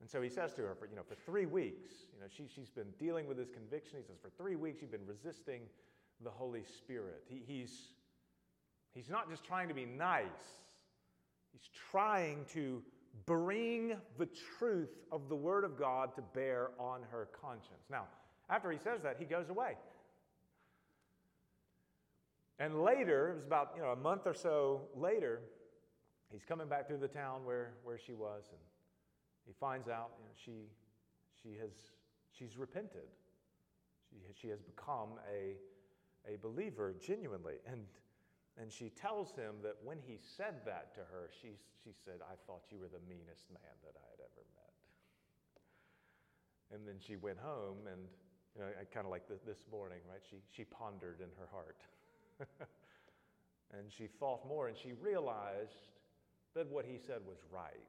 And 0.00 0.08
so 0.08 0.22
he 0.22 0.28
says 0.28 0.54
to 0.54 0.62
her, 0.62 0.74
for, 0.74 0.86
you 0.86 0.96
know, 0.96 1.02
for 1.02 1.16
three 1.26 1.46
weeks, 1.46 1.90
you 2.14 2.20
know, 2.20 2.26
she, 2.30 2.46
she's 2.52 2.70
been 2.70 2.90
dealing 2.98 3.26
with 3.26 3.36
this 3.36 3.50
conviction. 3.50 3.98
He 3.98 4.04
says, 4.04 4.16
for 4.22 4.30
three 4.40 4.56
weeks, 4.56 4.80
you've 4.80 4.92
been 4.92 5.06
resisting 5.06 5.62
the 6.22 6.30
Holy 6.30 6.62
Spirit. 6.78 7.22
He, 7.28 7.42
he's, 7.46 7.72
he's 8.94 9.08
not 9.08 9.30
just 9.30 9.44
trying 9.44 9.68
to 9.68 9.74
be 9.74 9.86
nice, 9.86 10.26
he's 11.52 11.68
trying 11.90 12.44
to 12.54 12.82
bring 13.26 13.96
the 14.18 14.28
truth 14.58 14.96
of 15.10 15.28
the 15.28 15.36
Word 15.36 15.64
of 15.64 15.78
God 15.78 16.14
to 16.16 16.22
bear 16.34 16.70
on 16.78 17.00
her 17.10 17.28
conscience. 17.40 17.86
Now, 17.90 18.04
after 18.50 18.70
he 18.70 18.78
says 18.78 19.02
that, 19.02 19.16
he 19.18 19.24
goes 19.24 19.48
away. 19.50 19.76
And 22.58 22.82
later, 22.82 23.30
it 23.30 23.34
was 23.36 23.44
about 23.44 23.72
you 23.76 23.82
know, 23.82 23.90
a 23.90 23.96
month 23.96 24.22
or 24.26 24.34
so 24.34 24.82
later, 24.96 25.40
he's 26.32 26.44
coming 26.44 26.68
back 26.68 26.88
through 26.88 26.98
the 26.98 27.08
town 27.08 27.44
where, 27.44 27.74
where 27.84 27.98
she 27.98 28.14
was, 28.14 28.44
and 28.50 28.60
he 29.46 29.52
finds 29.60 29.88
out 29.88 30.10
you 30.18 30.24
know, 30.24 30.32
she, 30.34 30.70
she 31.42 31.56
has, 31.58 31.70
she's 32.36 32.56
repented. 32.56 33.08
She, 34.10 34.16
she 34.40 34.48
has 34.48 34.60
become 34.60 35.20
a, 35.30 35.54
a 36.26 36.36
believer 36.36 36.94
genuinely. 37.00 37.56
And 37.66 37.84
and 38.60 38.72
she 38.72 38.90
tells 38.90 39.30
him 39.36 39.62
that 39.62 39.76
when 39.84 39.98
he 40.04 40.18
said 40.18 40.66
that 40.66 40.92
to 40.94 41.00
her, 41.00 41.30
she, 41.30 41.54
she 41.84 41.94
said, 42.04 42.18
I 42.20 42.34
thought 42.46 42.66
you 42.70 42.78
were 42.78 42.90
the 42.90 43.02
meanest 43.08 43.46
man 43.54 43.74
that 43.86 43.94
I 43.94 44.06
had 44.10 44.18
ever 44.18 44.42
met. 44.58 44.74
And 46.74 46.86
then 46.86 46.96
she 46.98 47.14
went 47.14 47.38
home, 47.38 47.86
and 47.86 48.02
you 48.56 48.62
know, 48.62 48.68
kind 48.92 49.06
of 49.06 49.12
like 49.12 49.28
this, 49.28 49.42
this 49.46 49.64
morning, 49.70 50.00
right? 50.10 50.20
She, 50.28 50.38
she 50.50 50.64
pondered 50.64 51.20
in 51.20 51.30
her 51.38 51.46
heart. 51.52 51.78
and 53.78 53.92
she 53.96 54.08
thought 54.08 54.46
more, 54.46 54.66
and 54.66 54.76
she 54.76 54.92
realized 54.92 55.94
that 56.56 56.66
what 56.66 56.84
he 56.84 56.98
said 56.98 57.20
was 57.28 57.38
right. 57.52 57.86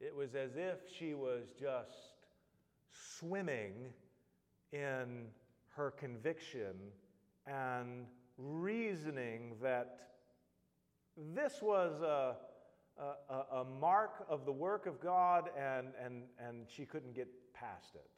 It 0.00 0.16
was 0.16 0.34
as 0.34 0.56
if 0.56 0.78
she 0.98 1.12
was 1.12 1.52
just 1.60 2.24
swimming 2.90 3.92
in 4.72 5.26
her 5.76 5.90
conviction 5.90 6.72
and 7.46 8.06
reasoning 8.38 9.56
that 9.62 9.98
this 11.34 11.60
was 11.60 12.00
a, 12.00 12.36
a, 12.98 13.34
a, 13.60 13.64
mark 13.64 14.24
of 14.28 14.44
the 14.44 14.52
work 14.52 14.86
of 14.86 15.00
God 15.00 15.50
and, 15.58 15.88
and, 16.02 16.22
and 16.38 16.66
she 16.68 16.84
couldn't 16.84 17.14
get 17.14 17.28
past 17.54 17.94
it. 17.94 18.08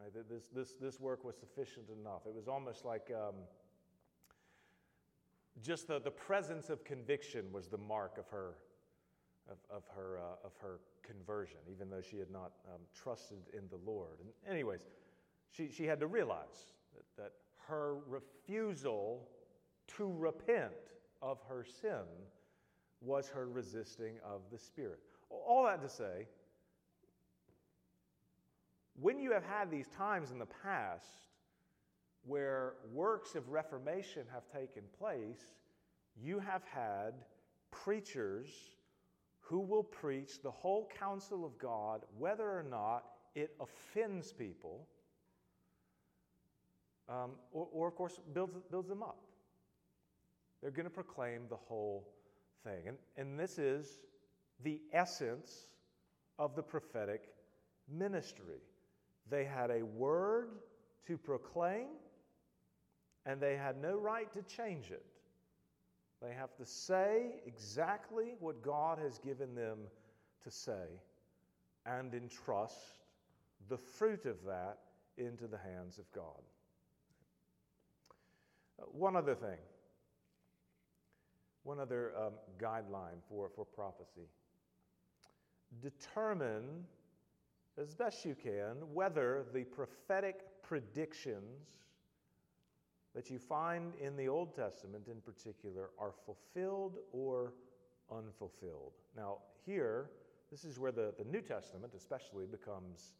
Right? 0.00 0.12
This, 0.28 0.48
this, 0.54 0.74
this 0.80 1.00
work 1.00 1.24
was 1.24 1.36
sufficient 1.36 1.86
enough. 1.90 2.22
It 2.26 2.34
was 2.34 2.48
almost 2.48 2.84
like 2.84 3.10
um, 3.14 3.34
just 5.62 5.88
the, 5.88 6.00
the 6.00 6.10
presence 6.10 6.70
of 6.70 6.84
conviction 6.84 7.52
was 7.52 7.68
the 7.68 7.78
mark 7.78 8.16
of 8.18 8.28
her, 8.28 8.54
of, 9.50 9.58
of 9.70 9.82
her, 9.94 10.18
uh, 10.18 10.46
of 10.46 10.52
her 10.60 10.80
conversion, 11.02 11.58
even 11.70 11.90
though 11.90 12.00
she 12.00 12.18
had 12.18 12.30
not 12.30 12.52
um, 12.72 12.80
trusted 12.94 13.38
in 13.52 13.68
the 13.70 13.78
Lord. 13.90 14.18
And 14.20 14.30
anyways, 14.50 14.80
she, 15.50 15.70
she 15.70 15.84
had 15.84 16.00
to 16.00 16.06
realize 16.06 16.68
that, 16.94 17.22
that 17.22 17.32
her 17.68 17.96
refusal 18.06 19.28
to 19.96 20.12
repent 20.12 20.72
of 21.22 21.38
her 21.48 21.64
sin 21.64 22.04
was 23.00 23.28
her 23.28 23.48
resisting 23.48 24.14
of 24.24 24.40
the 24.50 24.58
Spirit. 24.58 25.00
All 25.30 25.64
that 25.64 25.82
to 25.82 25.88
say, 25.88 26.26
when 29.00 29.20
you 29.20 29.32
have 29.32 29.44
had 29.44 29.70
these 29.70 29.88
times 29.88 30.30
in 30.30 30.38
the 30.38 30.46
past 30.62 31.28
where 32.26 32.74
works 32.92 33.34
of 33.34 33.48
reformation 33.48 34.24
have 34.32 34.42
taken 34.52 34.82
place, 34.98 35.54
you 36.20 36.38
have 36.40 36.62
had 36.64 37.12
preachers 37.70 38.48
who 39.40 39.60
will 39.60 39.84
preach 39.84 40.42
the 40.42 40.50
whole 40.50 40.90
counsel 40.98 41.44
of 41.44 41.56
God, 41.58 42.02
whether 42.18 42.44
or 42.44 42.64
not 42.68 43.04
it 43.34 43.54
offends 43.60 44.32
people, 44.32 44.86
um, 47.08 47.32
or, 47.52 47.68
or, 47.72 47.88
of 47.88 47.94
course, 47.94 48.20
builds, 48.34 48.54
builds 48.70 48.88
them 48.88 49.02
up. 49.02 49.18
They're 50.60 50.70
going 50.70 50.84
to 50.84 50.90
proclaim 50.90 51.42
the 51.48 51.56
whole 51.56 52.08
thing. 52.64 52.88
And, 52.88 52.96
and 53.16 53.38
this 53.38 53.58
is 53.58 54.00
the 54.62 54.80
essence 54.92 55.52
of 56.38 56.54
the 56.54 56.62
prophetic 56.62 57.28
ministry. 57.88 58.60
They 59.30 59.44
had 59.44 59.70
a 59.70 59.84
word 59.84 60.50
to 61.06 61.16
proclaim, 61.16 61.86
and 63.24 63.40
they 63.40 63.56
had 63.56 63.80
no 63.80 63.96
right 63.96 64.32
to 64.32 64.42
change 64.42 64.90
it. 64.90 65.04
They 66.20 66.34
have 66.34 66.54
to 66.56 66.64
say 66.64 67.40
exactly 67.46 68.34
what 68.40 68.62
God 68.62 68.98
has 68.98 69.18
given 69.18 69.54
them 69.54 69.78
to 70.42 70.50
say 70.50 71.00
and 71.86 72.12
entrust 72.12 72.98
the 73.68 73.78
fruit 73.78 74.26
of 74.26 74.36
that 74.46 74.78
into 75.16 75.46
the 75.46 75.58
hands 75.58 75.98
of 75.98 76.10
God. 76.12 76.42
One 78.92 79.16
other 79.16 79.34
thing 79.34 79.58
one 81.68 81.78
other 81.78 82.12
um, 82.16 82.32
guideline 82.58 83.20
for, 83.28 83.50
for 83.54 83.66
prophecy. 83.66 84.26
determine 85.82 86.64
as 87.78 87.94
best 87.94 88.24
you 88.24 88.34
can 88.34 88.76
whether 88.94 89.44
the 89.52 89.64
prophetic 89.64 90.46
predictions 90.62 91.68
that 93.14 93.28
you 93.28 93.38
find 93.38 93.92
in 94.00 94.16
the 94.16 94.28
Old 94.28 94.54
Testament 94.54 95.08
in 95.08 95.20
particular 95.20 95.90
are 95.98 96.12
fulfilled 96.24 96.96
or 97.12 97.52
unfulfilled. 98.10 98.92
Now, 99.14 99.38
here, 99.66 100.08
this 100.50 100.64
is 100.64 100.78
where 100.78 100.92
the, 100.92 101.12
the 101.18 101.24
New 101.24 101.42
Testament 101.42 101.92
especially 101.94 102.46
becomes 102.46 103.12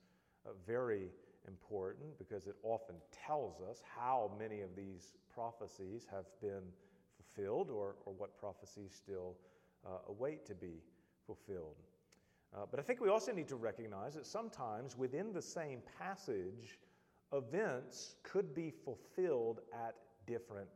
uh, 0.47 0.51
very 0.67 1.11
important 1.49 2.17
because 2.19 2.47
it 2.47 2.55
often 2.63 2.95
tells 3.27 3.61
us 3.61 3.83
how 3.97 4.31
many 4.39 4.61
of 4.61 4.77
these 4.77 5.15
prophecies 5.35 6.07
have 6.11 6.27
been 6.41 6.63
fulfilled 7.17 7.71
or, 7.71 7.97
or 8.07 8.13
what 8.17 8.39
prophecies 8.39 8.93
still 8.95 9.35
uh, 9.85 9.99
await 10.09 10.47
to 10.47 10.55
be 10.55 10.85
fulfilled. 11.27 11.75
Uh, 12.55 12.61
but 12.71 12.79
I 12.79 12.83
think 12.83 13.01
we 13.01 13.09
also 13.09 13.33
need 13.33 13.49
to 13.49 13.57
recognize 13.57 14.15
that 14.15 14.27
sometimes 14.27 14.97
within 14.97 15.33
the 15.33 15.43
same 15.43 15.81
passage, 15.99 16.79
events 17.33 18.15
could 18.23 18.55
be 18.55 18.71
fulfilled 18.71 19.61
at 19.73 19.97
different 20.27 20.69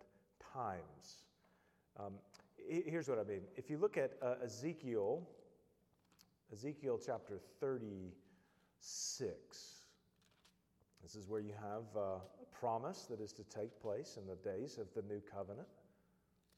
times. 0.52 1.22
Um, 1.98 2.14
here's 2.68 3.08
what 3.08 3.18
I 3.18 3.24
mean. 3.24 3.40
If 3.56 3.70
you 3.70 3.78
look 3.78 3.96
at 3.96 4.12
uh, 4.22 4.34
Ezekiel, 4.44 5.26
Ezekiel 6.52 7.00
chapter 7.04 7.40
36, 7.60 9.71
this 11.02 11.16
is 11.16 11.28
where 11.28 11.40
you 11.40 11.52
have 11.60 11.84
uh, 11.96 12.00
a 12.00 12.58
promise 12.58 13.06
that 13.10 13.20
is 13.20 13.32
to 13.32 13.44
take 13.44 13.80
place 13.80 14.18
in 14.20 14.26
the 14.26 14.36
days 14.36 14.78
of 14.78 14.86
the 14.94 15.02
new 15.12 15.20
covenant, 15.20 15.66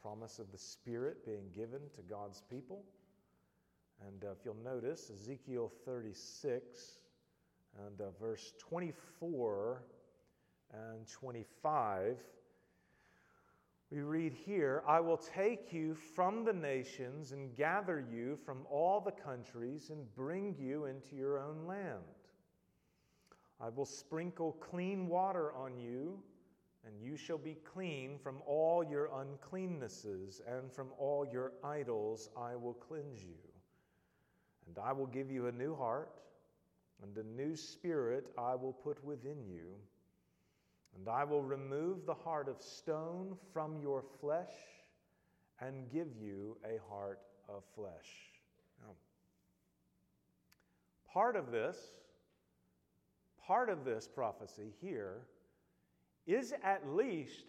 promise 0.03 0.39
of 0.39 0.53
the 0.53 0.59
Spirit 0.59 1.25
being 1.25 1.49
given 1.55 1.81
to 1.95 2.03
God's 2.03 2.43
people. 2.51 2.85
And 4.07 4.25
uh, 4.25 4.33
if 4.33 4.45
you'll 4.45 4.57
notice, 4.63 5.11
Ezekiel 5.11 5.73
36 5.87 6.99
and 7.87 8.01
uh, 8.01 8.11
verse 8.21 8.53
24 8.59 9.83
and 10.73 11.09
25, 11.09 12.19
we 13.91 14.01
read 14.01 14.35
here 14.35 14.83
I 14.87 15.01
will 15.01 15.17
take 15.17 15.73
you 15.73 15.95
from 15.95 16.45
the 16.45 16.53
nations 16.53 17.33
and 17.33 17.57
gather 17.57 18.05
you 18.13 18.37
from 18.45 18.67
all 18.71 19.01
the 19.01 19.13
countries 19.13 19.91
and 19.91 20.15
bring 20.15 20.55
you 20.59 20.85
into 20.85 21.17
your 21.17 21.39
own 21.39 21.67
land. 21.67 22.03
I 23.61 23.69
will 23.69 23.87
sprinkle 23.87 24.53
clean 24.53 25.07
water 25.07 25.53
on 25.53 25.79
you, 25.79 26.23
and 26.87 27.01
you 27.01 27.17
shall 27.17 27.39
be 27.39 27.57
clean 27.65 28.19
from 28.19 28.43
all 28.47 28.85
your 28.85 29.09
uncleannesses, 29.09 30.41
and 30.47 30.73
from 30.73 30.89
all 30.99 31.27
your 31.27 31.53
idols 31.63 32.29
I 32.37 32.57
will 32.57 32.75
cleanse 32.75 33.23
you. 33.23 33.39
And 34.67 34.79
I 34.79 34.93
will 34.93 35.07
give 35.07 35.31
you 35.31 35.47
a 35.47 35.53
new 35.53 35.75
heart 35.75 36.21
and 37.03 37.17
a 37.19 37.23
new 37.23 37.57
spirit 37.57 38.27
I 38.39 38.55
will 38.55 38.73
put 38.73 39.03
within 39.05 39.45
you. 39.47 39.75
And 40.97 41.09
I 41.09 41.25
will 41.25 41.43
remove 41.43 42.07
the 42.07 42.15
heart 42.15 42.49
of 42.49 42.63
stone 42.63 43.37
from 43.53 43.79
your 43.81 44.05
flesh 44.21 44.55
and 45.61 45.91
give 45.91 46.09
you 46.21 46.57
a 46.65 46.79
heart 46.89 47.21
of 47.49 47.63
flesh. 47.75 48.31
Now, 48.81 48.95
part 51.13 51.37
of 51.37 51.51
this, 51.51 51.77
part 53.47 53.69
of 53.69 53.85
this 53.85 54.09
prophecy 54.09 54.73
here 54.81 55.27
is 56.27 56.55
at 56.63 56.89
least 56.89 57.45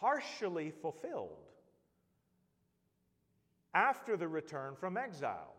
partially 0.00 0.70
fulfilled 0.70 1.48
after 3.74 4.16
the 4.16 4.28
return 4.28 4.74
from 4.74 4.96
exile. 4.96 5.54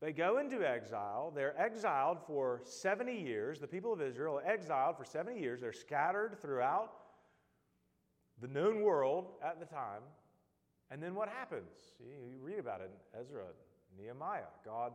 They 0.00 0.12
go 0.12 0.38
into 0.38 0.66
exile. 0.66 1.30
They're 1.34 1.58
exiled 1.60 2.18
for 2.26 2.62
70 2.64 3.20
years. 3.20 3.60
The 3.60 3.66
people 3.66 3.92
of 3.92 4.00
Israel 4.00 4.38
are 4.38 4.46
exiled 4.46 4.96
for 4.96 5.04
70 5.04 5.38
years. 5.38 5.60
They're 5.60 5.72
scattered 5.72 6.38
throughout 6.40 6.92
the 8.40 8.48
known 8.48 8.80
world 8.80 9.32
at 9.44 9.60
the 9.60 9.66
time. 9.66 10.02
And 10.90 11.02
then 11.02 11.14
what 11.14 11.28
happens? 11.28 11.70
You 12.00 12.38
read 12.42 12.58
about 12.58 12.80
it 12.80 12.90
in 13.14 13.20
Ezra, 13.20 13.44
Nehemiah. 13.98 14.48
God 14.64 14.92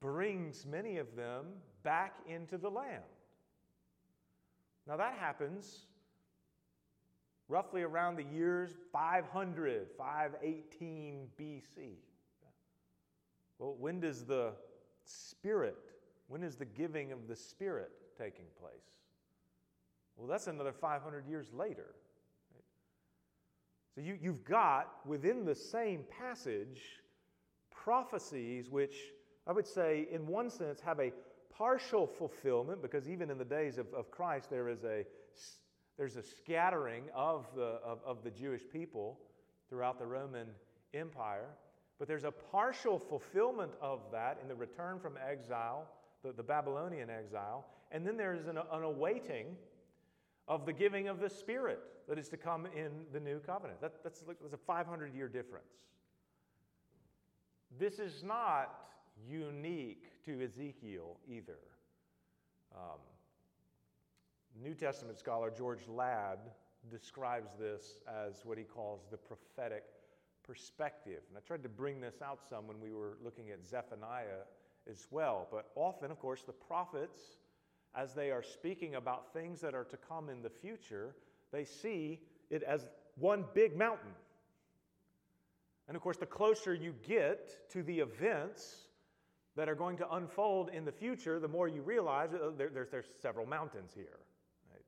brings 0.00 0.64
many 0.64 0.98
of 0.98 1.14
them 1.16 1.46
back 1.82 2.16
into 2.26 2.58
the 2.58 2.70
land. 2.70 3.02
Now 4.86 4.96
that 4.96 5.14
happens 5.18 5.86
roughly 7.48 7.82
around 7.82 8.16
the 8.16 8.24
years 8.24 8.70
500, 8.92 9.88
518 9.98 11.28
BC. 11.38 11.94
Well, 13.58 13.76
when 13.78 14.00
does 14.00 14.24
the 14.24 14.52
Spirit, 15.04 15.76
when 16.28 16.42
is 16.42 16.56
the 16.56 16.64
giving 16.64 17.12
of 17.12 17.28
the 17.28 17.36
Spirit 17.36 17.90
taking 18.16 18.46
place? 18.58 18.72
Well, 20.16 20.28
that's 20.28 20.46
another 20.46 20.72
500 20.72 21.26
years 21.26 21.52
later. 21.52 21.94
So 23.94 24.00
you, 24.00 24.16
you've 24.20 24.44
got 24.44 25.04
within 25.04 25.44
the 25.44 25.54
same 25.54 26.04
passage 26.18 26.80
prophecies 27.70 28.70
which 28.70 28.94
I 29.46 29.52
would 29.52 29.66
say, 29.66 30.06
in 30.12 30.26
one 30.26 30.50
sense, 30.50 30.80
have 30.80 31.00
a 31.00 31.12
partial 31.56 32.06
fulfillment 32.06 32.82
because 32.82 33.08
even 33.08 33.30
in 33.30 33.38
the 33.38 33.44
days 33.44 33.78
of, 33.78 33.86
of 33.94 34.10
Christ, 34.10 34.50
there 34.50 34.68
is 34.68 34.84
a, 34.84 35.04
there's 35.96 36.16
a 36.16 36.22
scattering 36.22 37.04
of 37.14 37.46
the, 37.54 37.80
of, 37.84 37.98
of 38.04 38.22
the 38.24 38.30
Jewish 38.30 38.62
people 38.72 39.18
throughout 39.68 39.98
the 39.98 40.06
Roman 40.06 40.48
Empire. 40.94 41.48
But 41.98 42.08
there's 42.08 42.24
a 42.24 42.30
partial 42.30 42.98
fulfillment 42.98 43.72
of 43.80 44.00
that 44.12 44.38
in 44.42 44.48
the 44.48 44.54
return 44.54 44.98
from 44.98 45.14
exile, 45.28 45.86
the, 46.22 46.32
the 46.32 46.42
Babylonian 46.42 47.10
exile, 47.10 47.66
and 47.92 48.06
then 48.06 48.16
there's 48.16 48.46
an, 48.46 48.56
an 48.56 48.82
awaiting 48.82 49.56
of 50.48 50.66
the 50.66 50.72
giving 50.72 51.08
of 51.08 51.20
the 51.20 51.28
Spirit 51.28 51.80
that 52.08 52.18
is 52.18 52.28
to 52.28 52.36
come 52.36 52.66
in 52.66 52.90
the 53.12 53.20
new 53.20 53.38
covenant. 53.38 53.80
That, 53.80 54.02
that's, 54.02 54.20
that's 54.20 54.52
a 54.52 54.56
500 54.56 55.14
year 55.14 55.28
difference. 55.28 55.72
This 57.78 57.98
is 57.98 58.24
not 58.24 58.89
unique 59.28 60.22
to 60.24 60.42
Ezekiel 60.42 61.18
either. 61.28 61.58
Um, 62.74 62.98
New 64.62 64.74
Testament 64.74 65.18
scholar 65.18 65.50
George 65.56 65.86
Ladd 65.88 66.38
describes 66.90 67.54
this 67.58 68.00
as 68.08 68.44
what 68.44 68.58
he 68.58 68.64
calls 68.64 69.06
the 69.10 69.16
prophetic 69.16 69.84
perspective. 70.42 71.20
And 71.28 71.38
I 71.38 71.40
tried 71.46 71.62
to 71.62 71.68
bring 71.68 72.00
this 72.00 72.22
out 72.22 72.40
some 72.48 72.66
when 72.66 72.80
we 72.80 72.92
were 72.92 73.16
looking 73.22 73.50
at 73.50 73.64
Zephaniah 73.64 74.44
as 74.90 75.06
well. 75.10 75.46
But 75.50 75.70
often, 75.74 76.10
of 76.10 76.18
course, 76.18 76.42
the 76.42 76.52
prophets, 76.52 77.20
as 77.94 78.14
they 78.14 78.30
are 78.30 78.42
speaking 78.42 78.94
about 78.94 79.32
things 79.32 79.60
that 79.60 79.74
are 79.74 79.84
to 79.84 79.96
come 79.96 80.28
in 80.28 80.42
the 80.42 80.50
future, 80.50 81.14
they 81.52 81.64
see 81.64 82.20
it 82.50 82.62
as 82.62 82.86
one 83.16 83.44
big 83.54 83.76
mountain. 83.76 84.10
And 85.86 85.96
of 85.96 86.02
course, 86.02 86.16
the 86.16 86.26
closer 86.26 86.72
you 86.72 86.94
get 87.06 87.68
to 87.70 87.82
the 87.82 88.00
events 88.00 88.86
that 89.56 89.68
are 89.68 89.74
going 89.74 89.96
to 89.96 90.10
unfold 90.14 90.70
in 90.70 90.84
the 90.84 90.92
future, 90.92 91.40
the 91.40 91.48
more 91.48 91.68
you 91.68 91.82
realize 91.82 92.30
uh, 92.32 92.50
there, 92.56 92.68
there's, 92.68 92.90
there's 92.90 93.06
several 93.20 93.46
mountains 93.46 93.92
here. 93.94 94.18
That's 94.72 94.84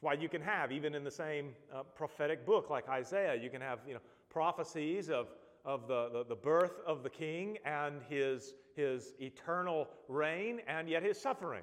why 0.00 0.14
you 0.14 0.28
can 0.28 0.42
have, 0.42 0.72
even 0.72 0.94
in 0.94 1.04
the 1.04 1.10
same 1.10 1.50
uh, 1.74 1.82
prophetic 1.94 2.44
book 2.44 2.70
like 2.70 2.88
Isaiah, 2.88 3.34
you 3.40 3.50
can 3.50 3.60
have 3.60 3.78
you 3.86 3.94
know, 3.94 4.00
prophecies 4.28 5.08
of, 5.08 5.28
of 5.64 5.86
the, 5.86 6.08
the, 6.12 6.24
the 6.30 6.34
birth 6.34 6.80
of 6.86 7.02
the 7.02 7.10
king 7.10 7.58
and 7.64 8.00
his, 8.08 8.54
his 8.74 9.14
eternal 9.20 9.88
reign 10.08 10.60
and 10.66 10.88
yet 10.88 11.02
his 11.02 11.20
suffering. 11.20 11.62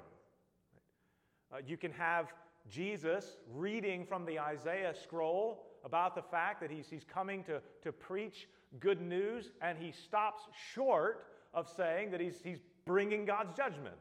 Uh, 1.52 1.58
you 1.66 1.76
can 1.76 1.92
have 1.92 2.32
Jesus 2.68 3.36
reading 3.52 4.06
from 4.06 4.24
the 4.24 4.38
Isaiah 4.38 4.94
scroll 4.94 5.66
about 5.84 6.14
the 6.14 6.22
fact 6.22 6.60
that 6.60 6.70
he's, 6.70 6.88
he's 6.88 7.04
coming 7.04 7.42
to, 7.44 7.60
to 7.82 7.92
preach 7.92 8.48
good 8.78 9.00
news, 9.00 9.50
and 9.60 9.76
he 9.76 9.90
stops 9.90 10.42
short 10.74 11.26
of 11.52 11.68
saying 11.68 12.10
that 12.12 12.20
he's, 12.20 12.40
he's 12.42 12.60
bringing 12.84 13.24
God's 13.24 13.56
judgment. 13.56 13.96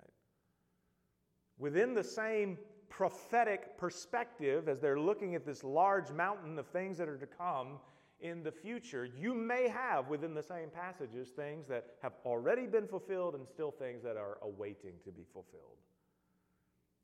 Right? 0.00 0.12
Within 1.58 1.94
the 1.94 2.04
same 2.04 2.58
prophetic 2.88 3.76
perspective 3.78 4.68
as 4.68 4.80
they're 4.80 4.98
looking 4.98 5.34
at 5.34 5.44
this 5.46 5.62
large 5.62 6.10
mountain 6.10 6.58
of 6.58 6.66
things 6.66 6.98
that 6.98 7.08
are 7.08 7.18
to 7.18 7.26
come 7.26 7.78
in 8.20 8.42
the 8.42 8.50
future, 8.50 9.08
you 9.16 9.32
may 9.34 9.68
have 9.68 10.08
within 10.08 10.34
the 10.34 10.42
same 10.42 10.70
passages 10.70 11.28
things 11.28 11.68
that 11.68 11.86
have 12.02 12.14
already 12.24 12.66
been 12.66 12.86
fulfilled 12.86 13.34
and 13.34 13.46
still 13.46 13.70
things 13.70 14.02
that 14.02 14.16
are 14.16 14.38
awaiting 14.42 14.94
to 15.04 15.12
be 15.12 15.22
fulfilled. 15.32 15.78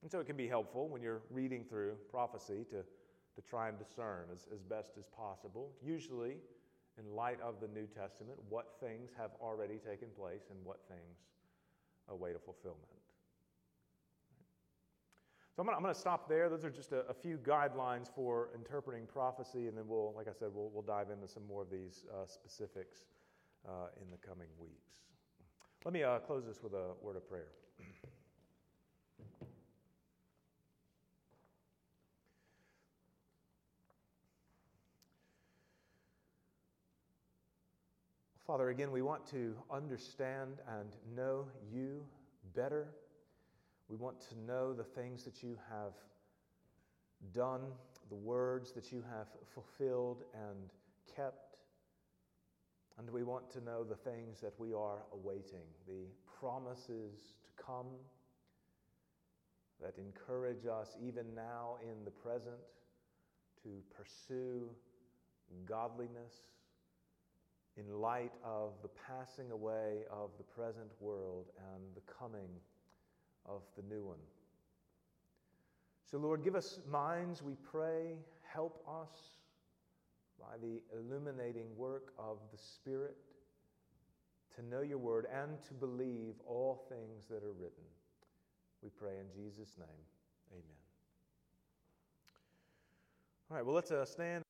And 0.02 0.10
so 0.10 0.20
it 0.20 0.26
can 0.26 0.36
be 0.36 0.48
helpful 0.48 0.88
when 0.88 1.00
you're 1.00 1.22
reading 1.30 1.64
through 1.64 1.94
prophecy 2.10 2.64
to, 2.70 2.82
to 2.82 3.48
try 3.48 3.68
and 3.68 3.78
discern 3.78 4.24
as, 4.32 4.46
as 4.52 4.62
best 4.62 4.98
as 4.98 5.06
possible, 5.06 5.70
usually 5.82 6.36
in 6.98 7.14
light 7.14 7.38
of 7.40 7.60
the 7.60 7.68
New 7.68 7.86
Testament, 7.86 8.38
what 8.48 8.74
things 8.80 9.10
have 9.16 9.30
already 9.40 9.76
taken 9.76 10.08
place 10.16 10.46
and 10.50 10.58
what 10.64 10.80
things 10.88 11.18
await 12.08 12.36
a 12.36 12.38
fulfillment. 12.38 12.88
So 15.56 15.62
I'm 15.62 15.68
going 15.68 15.94
to 15.94 15.98
stop 15.98 16.28
there. 16.28 16.48
Those 16.48 16.64
are 16.64 16.70
just 16.70 16.90
a, 16.90 17.06
a, 17.06 17.14
few 17.14 17.36
guidelines 17.36 18.12
for 18.12 18.48
interpreting 18.56 19.06
prophecy, 19.06 19.68
and 19.68 19.78
then 19.78 19.84
we'll, 19.86 20.12
like 20.16 20.26
I 20.26 20.32
said, 20.32 20.48
we'll, 20.52 20.68
we'll 20.70 20.82
dive 20.82 21.10
into 21.10 21.28
some 21.28 21.46
more 21.46 21.62
of 21.62 21.70
these 21.70 22.04
uh, 22.12 22.26
specifics 22.26 23.04
uh, 23.64 23.86
in 24.02 24.10
the 24.10 24.16
coming 24.16 24.48
weeks. 24.58 24.94
Let 25.84 25.94
me 25.94 26.02
uh, 26.02 26.18
close 26.18 26.44
this 26.44 26.60
with 26.60 26.72
a 26.72 26.94
word 27.00 27.14
of 27.16 27.28
prayer. 27.28 27.52
Father, 38.46 38.68
again, 38.68 38.92
we 38.92 39.00
want 39.00 39.26
to 39.28 39.54
understand 39.70 40.58
and 40.78 40.90
know 41.16 41.46
you 41.72 42.04
better. 42.54 42.88
We 43.88 43.96
want 43.96 44.20
to 44.28 44.38
know 44.46 44.74
the 44.74 44.84
things 44.84 45.24
that 45.24 45.42
you 45.42 45.56
have 45.70 45.94
done, 47.32 47.62
the 48.10 48.16
words 48.16 48.70
that 48.72 48.92
you 48.92 49.02
have 49.10 49.28
fulfilled 49.54 50.24
and 50.34 50.68
kept. 51.16 51.56
And 52.98 53.08
we 53.08 53.22
want 53.22 53.50
to 53.52 53.62
know 53.62 53.82
the 53.82 53.94
things 53.94 54.40
that 54.42 54.52
we 54.58 54.74
are 54.74 55.04
awaiting, 55.14 55.64
the 55.88 56.04
promises 56.38 57.36
to 57.44 57.64
come 57.64 57.86
that 59.80 59.94
encourage 59.96 60.66
us 60.66 60.98
even 61.02 61.34
now 61.34 61.78
in 61.82 62.04
the 62.04 62.10
present 62.10 62.60
to 63.62 63.70
pursue 63.96 64.68
godliness 65.66 66.53
in 67.76 68.00
light 68.00 68.32
of 68.44 68.72
the 68.82 68.88
passing 68.88 69.50
away 69.50 70.04
of 70.10 70.30
the 70.38 70.44
present 70.44 70.90
world 71.00 71.46
and 71.72 71.82
the 71.94 72.12
coming 72.12 72.48
of 73.46 73.62
the 73.76 73.82
new 73.94 74.04
one. 74.04 74.18
So, 76.10 76.18
Lord, 76.18 76.44
give 76.44 76.54
us 76.54 76.78
minds, 76.88 77.42
we 77.42 77.54
pray. 77.56 78.16
Help 78.42 78.84
us 78.88 79.10
by 80.38 80.56
the 80.62 80.80
illuminating 80.96 81.66
work 81.76 82.12
of 82.18 82.38
the 82.52 82.58
Spirit 82.58 83.16
to 84.54 84.64
know 84.64 84.82
your 84.82 84.98
word 84.98 85.26
and 85.32 85.60
to 85.62 85.74
believe 85.74 86.34
all 86.46 86.86
things 86.88 87.26
that 87.28 87.42
are 87.42 87.52
written. 87.52 87.84
We 88.82 88.90
pray 88.90 89.14
in 89.18 89.26
Jesus' 89.34 89.74
name. 89.78 89.88
Amen. 90.52 90.62
All 93.50 93.56
right, 93.56 93.66
well, 93.66 93.74
let's 93.74 93.90
uh, 93.90 94.04
stand. 94.04 94.43